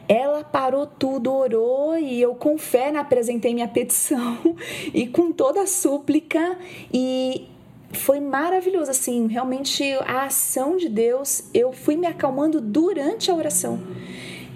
Ela 0.10 0.44
parou 0.44 0.88
tudo, 0.88 1.32
orou 1.32 1.96
e 1.96 2.20
eu 2.20 2.34
com 2.34 2.58
fé 2.58 2.90
apresentei 2.98 3.54
minha 3.54 3.68
petição 3.68 4.56
e 4.92 5.06
com 5.06 5.32
toda 5.32 5.62
a 5.62 5.68
súplica 5.68 6.58
e 6.92 7.48
foi 7.92 8.20
maravilhoso 8.20 8.90
assim, 8.90 9.28
realmente 9.28 9.84
a 10.06 10.24
ação 10.24 10.78
de 10.78 10.90
Deus, 10.90 11.44
eu 11.54 11.72
fui 11.72 11.96
me 11.96 12.08
acalmando 12.08 12.60
durante 12.60 13.30
a 13.30 13.36
oração. 13.36 13.80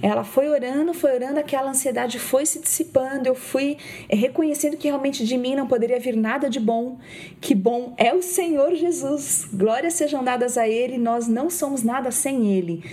Ela 0.02 0.24
foi 0.24 0.50
orando, 0.50 0.94
foi 0.94 1.14
orando, 1.14 1.40
aquela 1.40 1.70
ansiedade 1.70 2.20
foi 2.20 2.46
se 2.46 2.60
dissipando. 2.60 3.26
Eu 3.26 3.36
fui 3.36 3.78
eh, 4.10 4.16
reconhecendo 4.16 4.76
que 4.76 4.90
realmente 4.90 5.26
de 5.26 5.38
mim 5.38 5.56
não 5.56 5.66
poderia 5.66 5.98
vir 5.98 6.18
nada 6.18 6.50
de 6.50 6.60
bom, 6.60 6.98
que 7.40 7.56
bom 7.56 7.94
é 7.96 8.14
o 8.14 8.22
Senhor 8.22 8.76
Jesus. 8.76 9.48
Glórias 9.54 9.94
sejam 9.94 10.22
dadas 10.22 10.58
a 10.58 10.68
Ele, 10.68 10.98
nós 10.98 11.30
não 11.30 11.50
somos 11.50 11.84
nada 11.84 12.12
sem 12.12 12.52
Ele. 12.52 12.84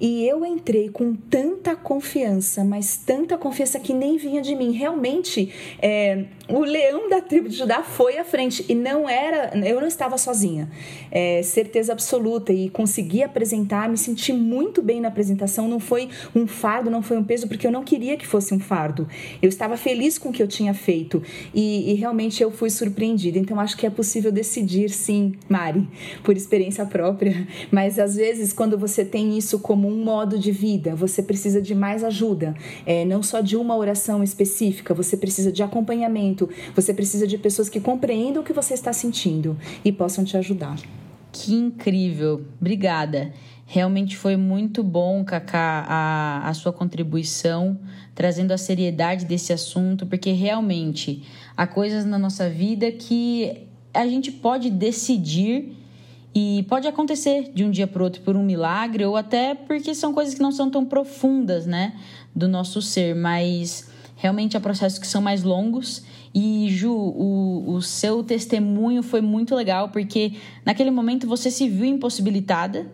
E 0.00 0.26
eu 0.26 0.44
entrei 0.44 0.88
com 0.88 1.14
tanta 1.14 1.76
confiança, 1.76 2.64
mas 2.64 2.96
tanta 2.96 3.38
confiança 3.38 3.78
que 3.78 3.92
nem 3.92 4.16
vinha 4.16 4.42
de 4.42 4.54
mim. 4.54 4.72
Realmente, 4.72 5.52
é, 5.80 6.24
o 6.48 6.60
leão 6.60 7.08
da 7.08 7.20
tribo 7.20 7.48
de 7.48 7.56
Judá 7.56 7.82
foi 7.82 8.18
à 8.18 8.24
frente 8.24 8.64
e 8.68 8.74
não 8.74 9.08
era, 9.08 9.56
eu 9.66 9.80
não 9.80 9.88
estava 9.88 10.18
sozinha, 10.18 10.68
é, 11.10 11.42
certeza 11.42 11.92
absoluta 11.92 12.52
e 12.52 12.68
consegui 12.68 13.22
apresentar, 13.22 13.88
me 13.88 13.96
senti 13.96 14.32
muito 14.32 14.82
bem 14.82 15.00
na 15.00 15.08
apresentação. 15.08 15.68
Não 15.68 15.80
foi 15.80 16.08
um 16.34 16.46
fardo, 16.46 16.90
não 16.90 17.02
foi 17.02 17.16
um 17.16 17.24
peso, 17.24 17.48
porque 17.48 17.66
eu 17.66 17.72
não 17.72 17.84
queria 17.84 18.16
que 18.16 18.26
fosse 18.26 18.52
um 18.52 18.60
fardo. 18.60 19.08
Eu 19.40 19.48
estava 19.48 19.76
feliz 19.76 20.18
com 20.18 20.28
o 20.28 20.32
que 20.32 20.42
eu 20.42 20.48
tinha 20.48 20.74
feito 20.74 21.22
e, 21.54 21.92
e 21.92 21.94
realmente 21.94 22.42
eu 22.42 22.50
fui 22.50 22.70
surpreendida. 22.70 23.38
Então 23.38 23.58
acho 23.60 23.76
que 23.76 23.86
é 23.86 23.90
possível 23.90 24.32
decidir, 24.32 24.90
sim, 24.90 25.34
Mari, 25.48 25.88
por 26.22 26.36
experiência 26.36 26.84
própria. 26.84 27.46
Mas 27.70 27.98
às 27.98 28.16
vezes 28.16 28.52
quando 28.52 28.76
você 28.76 29.04
tem 29.04 29.36
isso 29.36 29.58
como 29.58 29.83
um 29.84 30.04
modo 30.04 30.38
de 30.38 30.50
vida, 30.50 30.94
você 30.94 31.22
precisa 31.22 31.60
de 31.60 31.74
mais 31.74 32.02
ajuda. 32.02 32.54
É, 32.86 33.04
não 33.04 33.22
só 33.22 33.40
de 33.40 33.56
uma 33.56 33.76
oração 33.76 34.22
específica, 34.22 34.94
você 34.94 35.16
precisa 35.16 35.52
de 35.52 35.62
acompanhamento, 35.62 36.48
você 36.74 36.92
precisa 36.92 37.26
de 37.26 37.38
pessoas 37.38 37.68
que 37.68 37.80
compreendam 37.80 38.42
o 38.42 38.44
que 38.44 38.52
você 38.52 38.74
está 38.74 38.92
sentindo 38.92 39.56
e 39.84 39.92
possam 39.92 40.24
te 40.24 40.36
ajudar. 40.36 40.76
Que 41.32 41.52
incrível! 41.52 42.44
Obrigada. 42.60 43.32
Realmente 43.66 44.16
foi 44.16 44.36
muito 44.36 44.82
bom, 44.82 45.24
Cacá, 45.24 45.84
a, 45.88 46.48
a 46.48 46.54
sua 46.54 46.72
contribuição, 46.72 47.78
trazendo 48.14 48.52
a 48.52 48.58
seriedade 48.58 49.24
desse 49.24 49.52
assunto, 49.52 50.06
porque 50.06 50.32
realmente 50.32 51.24
há 51.56 51.66
coisas 51.66 52.04
na 52.04 52.18
nossa 52.18 52.48
vida 52.48 52.92
que 52.92 53.66
a 53.92 54.06
gente 54.06 54.30
pode 54.30 54.70
decidir 54.70 55.76
e 56.34 56.64
pode 56.68 56.88
acontecer 56.88 57.52
de 57.54 57.64
um 57.64 57.70
dia 57.70 57.86
para 57.86 58.02
outro 58.02 58.20
por 58.22 58.36
um 58.36 58.42
milagre 58.42 59.04
ou 59.04 59.16
até 59.16 59.54
porque 59.54 59.94
são 59.94 60.12
coisas 60.12 60.34
que 60.34 60.42
não 60.42 60.50
são 60.50 60.68
tão 60.68 60.84
profundas, 60.84 61.64
né, 61.64 61.94
do 62.34 62.48
nosso 62.48 62.82
ser, 62.82 63.14
mas 63.14 63.88
realmente 64.16 64.56
há 64.56 64.60
processos 64.60 64.98
que 64.98 65.06
são 65.06 65.22
mais 65.22 65.44
longos. 65.44 66.02
E 66.34 66.68
Ju, 66.70 66.92
o, 66.92 67.74
o 67.74 67.82
seu 67.82 68.24
testemunho 68.24 69.02
foi 69.02 69.20
muito 69.20 69.54
legal 69.54 69.90
porque 69.90 70.32
naquele 70.64 70.90
momento 70.90 71.28
você 71.28 71.50
se 71.50 71.68
viu 71.68 71.84
impossibilitada, 71.84 72.90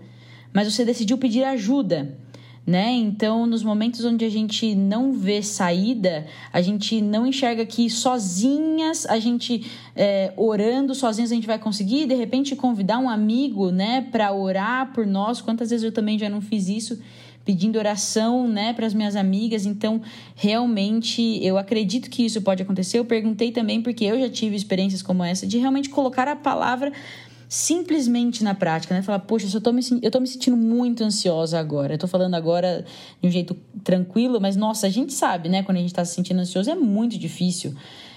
mas 0.53 0.70
você 0.70 0.84
decidiu 0.84 1.16
pedir 1.16 1.45
ajuda 1.45 2.18
né? 2.66 2.92
Então, 2.92 3.46
nos 3.46 3.62
momentos 3.62 4.04
onde 4.04 4.24
a 4.24 4.28
gente 4.28 4.74
não 4.74 5.12
vê 5.12 5.42
saída, 5.42 6.26
a 6.52 6.61
gente 6.61 7.00
não 7.00 7.26
enxerga 7.26 7.64
que 7.64 7.88
sozinhas, 7.88 9.06
a 9.06 9.18
gente 9.18 9.66
é, 9.96 10.32
orando 10.36 10.94
sozinhas 10.94 11.32
a 11.32 11.34
gente 11.34 11.46
vai 11.46 11.58
conseguir, 11.58 12.06
de 12.06 12.14
repente 12.14 12.54
convidar 12.54 12.98
um 12.98 13.08
amigo, 13.08 13.70
né, 13.70 14.06
para 14.12 14.32
orar 14.32 14.92
por 14.92 15.06
nós. 15.06 15.40
Quantas 15.40 15.70
vezes 15.70 15.84
eu 15.84 15.92
também 15.92 16.18
já 16.18 16.28
não 16.28 16.40
fiz 16.40 16.68
isso? 16.68 16.98
pedindo 17.42 17.78
oração, 17.78 18.46
né, 18.46 18.72
para 18.72 18.86
as 18.86 18.94
minhas 18.94 19.16
amigas. 19.16 19.66
Então, 19.66 20.00
realmente, 20.36 21.40
eu 21.42 21.58
acredito 21.58 22.11
que 22.11 22.24
isso 22.24 22.40
pode 22.42 22.62
acontecer. 22.62 22.98
Eu 22.98 23.04
perguntei 23.04 23.50
também 23.50 23.82
porque 23.82 24.04
eu 24.04 24.20
já 24.20 24.28
tive 24.28 24.54
experiências 24.54 25.02
como 25.02 25.24
essa 25.24 25.46
de 25.46 25.58
realmente 25.58 25.88
colocar 25.88 26.28
a 26.28 26.36
palavra 26.36 26.92
simplesmente 27.51 28.44
na 28.44 28.55
prática, 28.55 28.94
né? 28.94 29.03
Falar, 29.03 29.18
poxa, 29.18 29.44
eu 29.53 29.61
tô 29.61 29.72
me, 29.72 29.82
eu 30.01 30.09
tô 30.09 30.20
me 30.20 30.26
sentindo 30.28 30.57
muito 30.57 31.03
ansiosa 31.03 31.59
agora. 31.59 31.94
Eu 31.94 31.98
tô 31.98 32.07
falando 32.07 32.34
agora 32.34 32.84
de 33.20 33.26
um 33.26 33.30
jeito 33.30 33.57
tranquilo, 33.82 34.40
mas 34.40 34.55
nossa, 34.55 34.86
a 34.86 34.90
gente 34.90 35.12
sabe, 35.12 35.48
né? 35.48 35.64
Quando 35.64 35.78
a 35.78 35.80
gente 35.80 35.92
tá 35.92 36.05
se 36.05 36.14
sentindo 36.14 36.38
ansioso 36.38 36.70
é 36.70 36.76
muito 36.76 37.18
difícil, 37.18 37.74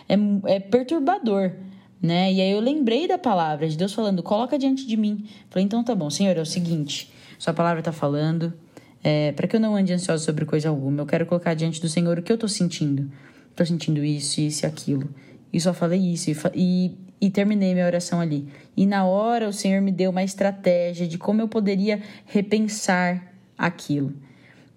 é, 0.07 0.13
é 0.45 0.59
perturbador. 0.59 1.51
Né? 1.99 2.31
E 2.31 2.41
aí 2.41 2.51
eu 2.51 2.59
lembrei 2.59 3.07
da 3.07 3.17
palavra 3.17 3.67
de 3.67 3.75
Deus 3.75 3.91
falando, 3.93 4.21
coloca 4.21 4.59
diante 4.59 4.85
de 4.85 4.95
mim. 4.95 5.25
Falei, 5.49 5.65
então 5.65 5.83
tá 5.83 5.95
bom, 5.95 6.11
Senhor, 6.11 6.37
é 6.37 6.41
o 6.41 6.45
seguinte, 6.45 7.09
sua 7.39 7.53
palavra 7.53 7.81
tá 7.81 7.93
falando, 7.93 8.53
é, 9.01 9.31
para 9.31 9.47
que 9.47 9.55
eu 9.55 9.59
não 9.59 9.73
ande 9.73 9.93
ansiosa 9.93 10.23
sobre 10.23 10.45
coisa 10.45 10.67
alguma, 10.67 11.01
eu 11.01 11.05
quero 11.05 11.25
colocar 11.25 11.53
diante 11.53 11.81
do 11.81 11.87
Senhor 11.87 12.19
o 12.19 12.21
que 12.21 12.31
eu 12.31 12.37
tô 12.37 12.47
sentindo. 12.47 13.09
Tô 13.55 13.65
sentindo 13.65 14.03
isso, 14.03 14.41
isso 14.41 14.65
e 14.65 14.67
aquilo. 14.67 15.09
E 15.51 15.61
só 15.61 15.73
falei 15.73 15.99
isso. 15.99 16.29
E, 16.29 16.35
e 16.55 16.97
e 17.23 17.29
terminei 17.29 17.73
minha 17.73 17.85
oração 17.85 18.19
ali. 18.19 18.49
E 18.75 18.85
na 18.85 19.05
hora 19.05 19.47
o 19.47 19.53
Senhor 19.53 19.81
me 19.81 19.93
deu 19.93 20.11
uma 20.11 20.25
estratégia 20.25 21.07
de 21.07 21.17
como 21.17 21.39
eu 21.39 21.47
poderia 21.47 22.01
repensar 22.25 23.31
aquilo, 23.57 24.11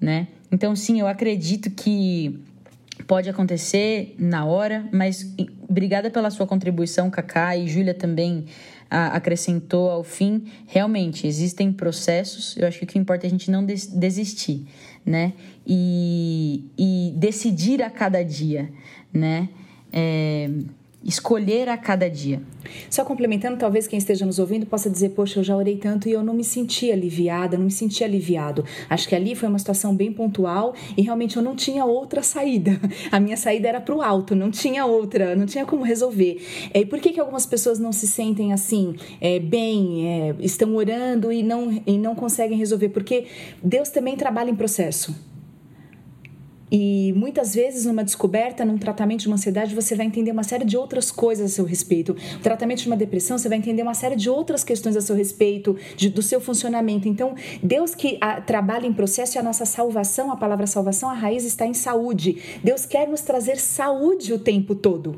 né? 0.01 0.29
Então, 0.53 0.77
sim, 0.77 1.01
eu 1.01 1.09
acredito 1.09 1.69
que 1.73 2.39
pode 3.09 3.29
acontecer 3.29 4.15
na 4.17 4.45
hora, 4.45 4.89
mas 4.93 5.35
obrigada 5.69 6.09
pela 6.09 6.31
sua 6.31 6.47
contribuição, 6.47 7.11
Cacá, 7.11 7.57
e 7.57 7.67
Júlia 7.67 7.93
também 7.93 8.45
a, 8.89 9.09
acrescentou 9.09 9.91
ao 9.91 10.05
fim. 10.05 10.45
Realmente, 10.69 11.27
existem 11.27 11.73
processos, 11.73 12.57
eu 12.57 12.69
acho 12.69 12.79
que 12.79 12.85
o 12.85 12.87
que 12.87 12.97
importa 12.97 13.27
é 13.27 13.29
a 13.29 13.31
gente 13.31 13.51
não 13.51 13.67
des 13.67 13.89
desistir, 13.89 14.65
né? 15.05 15.33
E, 15.67 16.65
e 16.79 17.13
decidir 17.17 17.83
a 17.83 17.91
cada 17.91 18.23
dia, 18.23 18.71
né? 19.13 19.49
É, 19.93 20.49
escolher 21.07 21.69
a 21.69 21.77
cada 21.77 22.09
dia. 22.11 22.43
Só 22.91 23.05
complementando, 23.05 23.57
talvez 23.57 23.87
quem 23.87 23.99
esteja 23.99 24.27
nos 24.27 24.39
ouvindo 24.39 24.67
possa 24.67 24.91
dizer: 24.91 25.11
Poxa, 25.11 25.39
eu 25.39 25.45
já 25.45 25.57
orei 25.57 25.77
tanto 25.77 26.09
e 26.09 26.13
eu 26.13 26.23
não 26.23 26.35
me 26.35 26.45
senti 26.45 26.91
aliviada, 26.91 27.57
não 27.57 27.67
me 27.67 27.71
senti 27.71 28.03
aliviado. 28.03 28.65
Acho 28.91 29.09
que 29.09 29.15
ali 29.15 29.35
foi 29.35 29.49
uma 29.49 29.59
situação 29.59 29.95
bem 29.95 30.13
pontual 30.13 30.75
e 30.97 31.03
realmente 31.03 31.37
eu 31.37 31.43
não 31.43 31.55
tinha 31.55 31.85
outra 31.85 32.23
saída. 32.23 32.81
A 33.11 33.21
minha 33.21 33.37
saída 33.37 33.69
era 33.69 33.81
para 33.81 33.95
o 33.95 34.03
alto, 34.03 34.35
não 34.35 34.51
tinha 34.51 34.85
outra, 34.85 35.37
não 35.37 35.47
tinha 35.47 35.65
como 35.65 35.83
resolver. 35.83 36.45
É, 36.75 36.81
e 36.81 36.87
por 36.87 36.99
que, 36.99 37.13
que 37.13 37.21
algumas 37.21 37.47
pessoas 37.47 37.79
não 37.79 37.93
se 37.93 38.07
sentem 38.07 38.53
assim, 38.53 38.97
é, 39.21 39.39
bem, 39.39 40.09
é, 40.09 40.35
estão 40.41 40.75
orando 40.75 41.33
e 41.33 41.43
não, 41.43 41.83
e 41.87 41.97
não 41.97 42.15
conseguem 42.15 42.59
resolver? 42.59 42.89
Porque 42.89 43.27
Deus 43.63 43.91
também 43.91 44.17
trabalha 44.17 44.51
em 44.51 44.57
processo. 44.57 45.15
E 46.71 47.13
muitas 47.17 47.55
vezes, 47.55 47.87
numa 47.87 48.03
descoberta, 48.03 48.65
num 48.65 48.77
tratamento 48.77 49.21
de 49.21 49.29
uma 49.29 49.35
ansiedade, 49.35 49.75
você 49.75 49.95
vai 49.95 50.07
entender 50.07 50.33
uma 50.33 50.43
série 50.43 50.65
de 50.65 50.77
outras 50.77 51.11
coisas 51.11 51.53
a 51.53 51.55
seu 51.55 51.65
respeito. 51.65 52.17
No 52.35 52.41
tratamento 52.41 52.83
de 52.83 52.87
uma 52.89 52.97
depressão, 52.97 53.39
você 53.39 53.49
vai 53.49 53.59
entender 53.59 53.83
uma 53.83 53.95
série 53.95 54.17
de 54.17 54.29
outras 54.29 54.65
questões 54.65 54.97
a 54.97 55.01
seu 55.01 55.15
respeito, 55.15 55.77
de, 55.97 56.09
do 56.09 56.23
seu 56.23 56.41
funcionamento. 56.41 57.09
Então, 57.09 57.35
Deus 57.63 57.95
que 57.95 58.19
a, 58.21 58.41
trabalha 58.41 58.87
em 58.87 58.93
processo 58.93 59.37
e 59.37 59.39
a 59.39 59.43
nossa 59.43 59.65
salvação, 59.65 60.33
a 60.33 60.37
palavra 60.37 60.67
salvação, 60.67 61.09
a 61.09 61.15
raiz 61.15 61.45
está 61.45 61.67
em 61.67 61.75
saúde. 61.75 62.43
Deus 62.65 62.85
quer 62.85 63.07
nos 63.07 63.21
trazer 63.21 63.59
saúde 63.59 64.33
o 64.33 64.39
tempo 64.39 64.75
todo. 64.75 65.17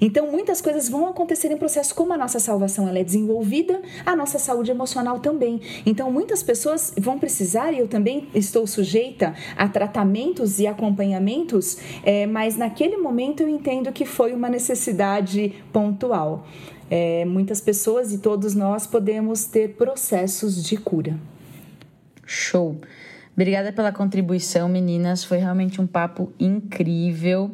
Então, 0.00 0.30
muitas 0.30 0.60
coisas 0.60 0.88
vão 0.88 1.08
acontecer 1.08 1.50
em 1.50 1.56
processo, 1.56 1.94
como 1.94 2.12
a 2.12 2.16
nossa 2.16 2.38
salvação 2.38 2.88
ela 2.88 2.98
é 2.98 3.04
desenvolvida, 3.04 3.80
a 4.04 4.16
nossa 4.16 4.38
saúde 4.38 4.70
emocional 4.70 5.18
também. 5.20 5.60
Então, 5.84 6.10
muitas 6.10 6.42
pessoas 6.42 6.92
vão 6.98 7.18
precisar, 7.18 7.72
e 7.72 7.78
eu 7.78 7.88
também 7.88 8.28
estou 8.34 8.66
sujeita 8.66 9.34
a 9.56 9.68
tratamentos 9.68 10.58
e 10.58 10.66
acompanhamentos, 10.66 11.78
é, 12.02 12.26
mas 12.26 12.56
naquele 12.56 12.96
momento 12.96 13.42
eu 13.42 13.48
entendo 13.48 13.92
que 13.92 14.04
foi 14.04 14.32
uma 14.32 14.48
necessidade 14.48 15.54
pontual. 15.72 16.46
É, 16.90 17.24
muitas 17.24 17.60
pessoas 17.60 18.12
e 18.12 18.18
todos 18.18 18.54
nós 18.54 18.86
podemos 18.86 19.46
ter 19.46 19.76
processos 19.76 20.62
de 20.62 20.76
cura. 20.76 21.18
Show! 22.26 22.76
Obrigada 23.34 23.72
pela 23.72 23.90
contribuição, 23.90 24.68
meninas. 24.68 25.24
Foi 25.24 25.38
realmente 25.38 25.80
um 25.80 25.86
papo 25.86 26.32
incrível. 26.38 27.50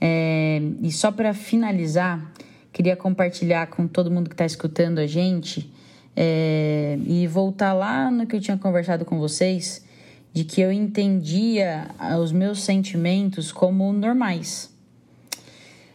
É, 0.00 0.60
e 0.80 0.90
só 0.92 1.10
para 1.10 1.34
finalizar, 1.34 2.32
queria 2.72 2.96
compartilhar 2.96 3.66
com 3.66 3.86
todo 3.86 4.10
mundo 4.10 4.28
que 4.28 4.34
está 4.34 4.46
escutando 4.46 4.98
a 4.98 5.06
gente 5.06 5.72
é, 6.16 6.98
e 7.06 7.26
voltar 7.26 7.72
lá 7.72 8.10
no 8.10 8.26
que 8.26 8.36
eu 8.36 8.40
tinha 8.40 8.56
conversado 8.56 9.04
com 9.04 9.18
vocês, 9.18 9.84
de 10.32 10.44
que 10.44 10.60
eu 10.60 10.70
entendia 10.70 11.88
os 12.20 12.32
meus 12.32 12.62
sentimentos 12.62 13.50
como 13.50 13.92
normais. 13.92 14.76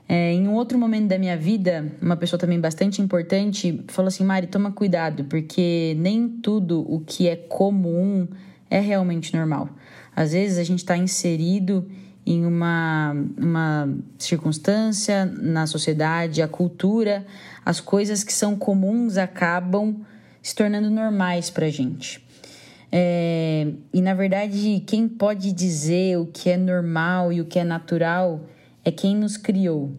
É, 0.07 0.33
em 0.33 0.47
um 0.47 0.53
outro 0.53 0.77
momento 0.77 1.07
da 1.07 1.17
minha 1.17 1.37
vida, 1.37 1.91
uma 2.01 2.15
pessoa 2.15 2.39
também 2.39 2.59
bastante 2.59 3.01
importante 3.01 3.83
falou 3.87 4.07
assim: 4.07 4.23
Mari, 4.23 4.47
toma 4.47 4.71
cuidado, 4.71 5.23
porque 5.25 5.95
nem 5.97 6.27
tudo 6.27 6.85
o 6.87 6.99
que 6.99 7.27
é 7.27 7.35
comum 7.35 8.27
é 8.69 8.79
realmente 8.79 9.35
normal. 9.35 9.69
Às 10.15 10.33
vezes 10.33 10.57
a 10.57 10.63
gente 10.63 10.79
está 10.79 10.97
inserido 10.97 11.89
em 12.25 12.45
uma, 12.45 13.15
uma 13.37 13.89
circunstância 14.17 15.25
na 15.25 15.67
sociedade, 15.67 16.41
a 16.41 16.47
cultura, 16.47 17.25
as 17.65 17.79
coisas 17.79 18.23
que 18.23 18.33
são 18.33 18.55
comuns 18.55 19.17
acabam 19.17 20.05
se 20.41 20.55
tornando 20.55 20.89
normais 20.89 21.49
para 21.49 21.65
a 21.65 21.69
gente. 21.69 22.23
É, 22.91 23.67
e 23.91 24.01
na 24.01 24.13
verdade, 24.13 24.83
quem 24.85 25.07
pode 25.07 25.51
dizer 25.51 26.17
o 26.17 26.27
que 26.27 26.49
é 26.49 26.57
normal 26.57 27.33
e 27.33 27.41
o 27.41 27.45
que 27.45 27.57
é 27.57 27.63
natural 27.63 28.41
é 28.85 28.91
quem 28.91 29.15
nos 29.15 29.35
criou, 29.35 29.91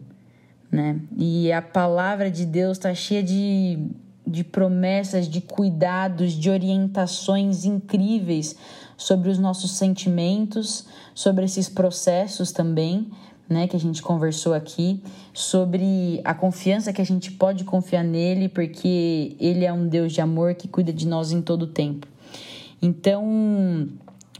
né? 0.71 0.99
E 1.17 1.51
a 1.51 1.61
palavra 1.61 2.31
de 2.31 2.45
Deus 2.45 2.77
está 2.77 2.93
cheia 2.93 3.21
de, 3.21 3.87
de 4.25 4.43
promessas, 4.43 5.27
de 5.27 5.41
cuidados, 5.41 6.31
de 6.33 6.49
orientações 6.49 7.65
incríveis 7.65 8.55
sobre 8.97 9.29
os 9.29 9.37
nossos 9.37 9.71
sentimentos, 9.71 10.85
sobre 11.13 11.45
esses 11.45 11.69
processos 11.69 12.51
também, 12.51 13.07
né, 13.47 13.67
que 13.67 13.75
a 13.75 13.79
gente 13.79 14.01
conversou 14.01 14.53
aqui, 14.53 15.01
sobre 15.33 16.19
a 16.23 16.33
confiança 16.33 16.91
que 16.91 17.01
a 17.01 17.05
gente 17.05 17.31
pode 17.31 17.63
confiar 17.63 18.03
nele, 18.03 18.49
porque 18.49 19.35
ele 19.39 19.65
é 19.65 19.71
um 19.71 19.87
Deus 19.87 20.13
de 20.13 20.21
amor 20.21 20.55
que 20.55 20.67
cuida 20.67 20.91
de 20.91 21.07
nós 21.07 21.31
em 21.31 21.41
todo 21.41 21.63
o 21.63 21.67
tempo. 21.67 22.07
Então, 22.81 23.87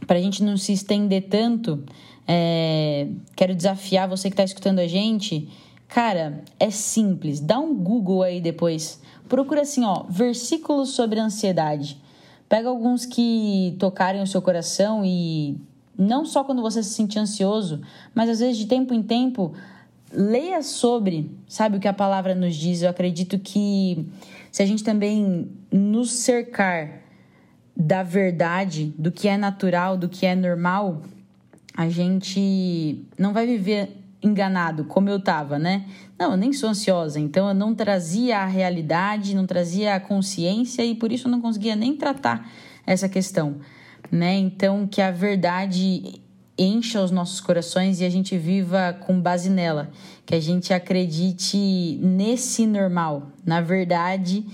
para 0.06 0.18
a 0.18 0.20
gente 0.20 0.42
não 0.42 0.56
se 0.56 0.72
estender 0.72 1.28
tanto, 1.28 1.84
é, 2.26 3.08
quero 3.36 3.54
desafiar 3.54 4.08
você 4.08 4.28
que 4.28 4.34
está 4.34 4.44
escutando 4.44 4.80
a 4.80 4.86
gente. 4.86 5.48
Cara, 5.88 6.42
é 6.58 6.70
simples. 6.70 7.40
Dá 7.40 7.58
um 7.58 7.74
Google 7.74 8.22
aí 8.22 8.40
depois. 8.40 9.00
Procura 9.28 9.62
assim, 9.62 9.84
ó, 9.84 10.04
versículos 10.08 10.90
sobre 10.90 11.20
ansiedade. 11.20 12.00
Pega 12.48 12.68
alguns 12.68 13.04
que 13.04 13.76
tocarem 13.78 14.22
o 14.22 14.26
seu 14.26 14.40
coração 14.40 15.04
e 15.04 15.56
não 15.98 16.24
só 16.24 16.44
quando 16.44 16.62
você 16.62 16.82
se 16.82 16.90
sentir 16.90 17.18
ansioso, 17.18 17.80
mas 18.14 18.28
às 18.28 18.38
vezes 18.38 18.56
de 18.56 18.66
tempo 18.66 18.94
em 18.94 19.02
tempo, 19.02 19.52
leia 20.12 20.62
sobre, 20.62 21.30
sabe 21.48 21.76
o 21.76 21.80
que 21.80 21.88
a 21.88 21.92
palavra 21.92 22.34
nos 22.34 22.54
diz. 22.54 22.82
Eu 22.82 22.90
acredito 22.90 23.38
que 23.38 24.06
se 24.52 24.62
a 24.62 24.66
gente 24.66 24.84
também 24.84 25.50
nos 25.72 26.10
cercar 26.12 27.02
da 27.76 28.02
verdade, 28.02 28.94
do 28.96 29.10
que 29.10 29.28
é 29.28 29.36
natural, 29.36 29.96
do 29.96 30.08
que 30.08 30.24
é 30.24 30.34
normal, 30.34 31.02
a 31.76 31.88
gente 31.88 33.04
não 33.18 33.32
vai 33.32 33.46
viver 33.46 34.05
enganado 34.26 34.84
como 34.84 35.08
eu 35.08 35.20
tava, 35.20 35.58
né? 35.58 35.84
Não, 36.18 36.32
eu 36.32 36.36
nem 36.36 36.52
sou 36.52 36.70
ansiosa, 36.70 37.20
então 37.20 37.48
eu 37.48 37.54
não 37.54 37.74
trazia 37.74 38.38
a 38.38 38.46
realidade, 38.46 39.34
não 39.34 39.46
trazia 39.46 39.94
a 39.94 40.00
consciência 40.00 40.84
e 40.84 40.94
por 40.94 41.12
isso 41.12 41.28
eu 41.28 41.30
não 41.30 41.40
conseguia 41.40 41.76
nem 41.76 41.96
tratar 41.96 42.50
essa 42.86 43.08
questão, 43.08 43.56
né? 44.10 44.34
Então 44.34 44.86
que 44.86 45.00
a 45.00 45.10
verdade 45.10 46.20
encha 46.58 47.02
os 47.02 47.10
nossos 47.10 47.40
corações 47.40 48.00
e 48.00 48.04
a 48.04 48.08
gente 48.08 48.36
viva 48.38 48.96
com 49.06 49.20
base 49.20 49.50
nela, 49.50 49.90
que 50.24 50.34
a 50.34 50.40
gente 50.40 50.72
acredite 50.72 51.98
nesse 52.02 52.66
normal, 52.66 53.30
na 53.44 53.60
verdade 53.60 54.44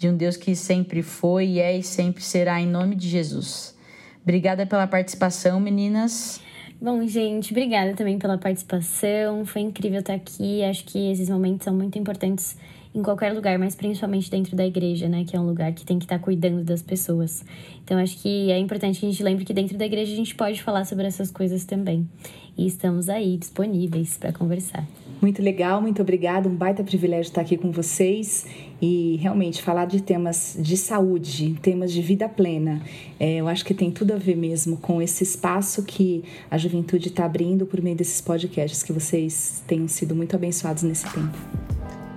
de 0.00 0.08
um 0.08 0.16
Deus 0.16 0.34
que 0.34 0.56
sempre 0.56 1.02
foi, 1.02 1.58
é 1.58 1.76
e 1.76 1.82
sempre 1.82 2.24
será, 2.24 2.58
em 2.58 2.66
nome 2.66 2.96
de 2.96 3.06
Jesus. 3.06 3.76
Obrigada 4.22 4.64
pela 4.64 4.86
participação, 4.86 5.60
meninas. 5.60 6.40
Bom, 6.82 7.06
gente, 7.06 7.52
obrigada 7.52 7.92
também 7.94 8.18
pela 8.18 8.38
participação. 8.38 9.44
Foi 9.44 9.60
incrível 9.60 10.00
estar 10.00 10.14
aqui. 10.14 10.64
Acho 10.64 10.82
que 10.84 11.10
esses 11.10 11.28
momentos 11.28 11.64
são 11.64 11.74
muito 11.74 11.98
importantes 11.98 12.56
em 12.94 13.02
qualquer 13.02 13.34
lugar, 13.34 13.58
mas 13.58 13.74
principalmente 13.74 14.30
dentro 14.30 14.56
da 14.56 14.66
igreja, 14.66 15.06
né? 15.06 15.24
Que 15.28 15.36
é 15.36 15.40
um 15.40 15.44
lugar 15.44 15.74
que 15.74 15.84
tem 15.84 15.98
que 15.98 16.06
estar 16.06 16.18
cuidando 16.18 16.64
das 16.64 16.80
pessoas. 16.80 17.44
Então, 17.84 17.98
acho 17.98 18.16
que 18.16 18.50
é 18.50 18.58
importante 18.58 18.98
que 18.98 19.04
a 19.04 19.10
gente 19.10 19.22
lembre 19.22 19.44
que 19.44 19.52
dentro 19.52 19.76
da 19.76 19.84
igreja 19.84 20.10
a 20.10 20.16
gente 20.16 20.34
pode 20.34 20.62
falar 20.62 20.86
sobre 20.86 21.06
essas 21.06 21.30
coisas 21.30 21.66
também. 21.66 22.08
E 22.56 22.66
estamos 22.66 23.10
aí 23.10 23.36
disponíveis 23.36 24.16
para 24.16 24.32
conversar. 24.32 24.86
Muito 25.20 25.42
legal, 25.42 25.82
muito 25.82 26.00
obrigada. 26.00 26.48
Um 26.48 26.54
baita 26.54 26.82
privilégio 26.82 27.28
estar 27.28 27.42
aqui 27.42 27.56
com 27.56 27.70
vocês 27.70 28.46
e 28.80 29.16
realmente 29.20 29.62
falar 29.62 29.84
de 29.84 30.02
temas 30.02 30.56
de 30.58 30.76
saúde, 30.76 31.58
temas 31.60 31.92
de 31.92 32.00
vida 32.00 32.26
plena. 32.28 32.80
É, 33.18 33.36
eu 33.36 33.46
acho 33.46 33.64
que 33.64 33.74
tem 33.74 33.90
tudo 33.90 34.14
a 34.14 34.16
ver 34.16 34.36
mesmo 34.36 34.78
com 34.78 35.02
esse 35.02 35.22
espaço 35.22 35.82
que 35.82 36.24
a 36.50 36.56
juventude 36.56 37.08
está 37.08 37.26
abrindo 37.26 37.66
por 37.66 37.82
meio 37.82 37.96
desses 37.96 38.20
podcasts 38.20 38.82
que 38.82 38.92
vocês 38.92 39.62
tenham 39.66 39.86
sido 39.88 40.14
muito 40.14 40.34
abençoados 40.34 40.82
nesse 40.82 41.04
tempo. 41.12 41.36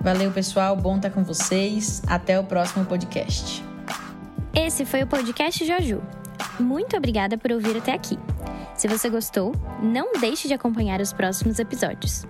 Valeu, 0.00 0.30
pessoal. 0.30 0.74
Bom 0.74 0.96
estar 0.96 1.10
com 1.10 1.22
vocês. 1.24 2.02
Até 2.06 2.40
o 2.40 2.44
próximo 2.44 2.86
podcast. 2.86 3.62
Esse 4.54 4.84
foi 4.84 5.02
o 5.02 5.06
podcast 5.06 5.64
Joju. 5.64 6.00
Muito 6.58 6.96
obrigada 6.96 7.36
por 7.36 7.52
ouvir 7.52 7.76
até 7.76 7.92
aqui. 7.92 8.18
Se 8.76 8.88
você 8.88 9.10
gostou, 9.10 9.52
não 9.82 10.12
deixe 10.20 10.48
de 10.48 10.54
acompanhar 10.54 11.00
os 11.00 11.12
próximos 11.12 11.58
episódios. 11.58 12.26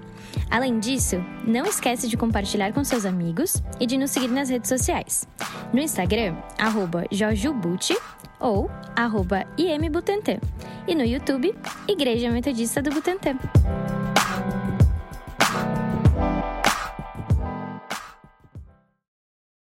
Além 0.51 0.79
disso, 0.79 1.17
não 1.47 1.67
esquece 1.67 2.09
de 2.09 2.17
compartilhar 2.17 2.73
com 2.73 2.85
seus 2.85 3.05
amigos 3.05 3.63
e 3.81 3.87
de 3.87 3.97
nos 3.97 4.11
seguir 4.11 4.29
nas 4.29 4.49
redes 4.49 4.69
sociais. 4.69 5.27
No 5.73 5.81
Instagram, 5.81 6.37
arroba 6.59 7.05
jojubuti 7.11 7.97
ou 8.39 8.71
arroba 8.95 9.47
imbutantan. 9.57 10.39
E 10.87 10.95
no 10.95 11.05
YouTube, 11.05 11.55
Igreja 11.89 12.31
Metodista 12.31 12.83
do 12.83 12.91
Butantã. 12.91 13.37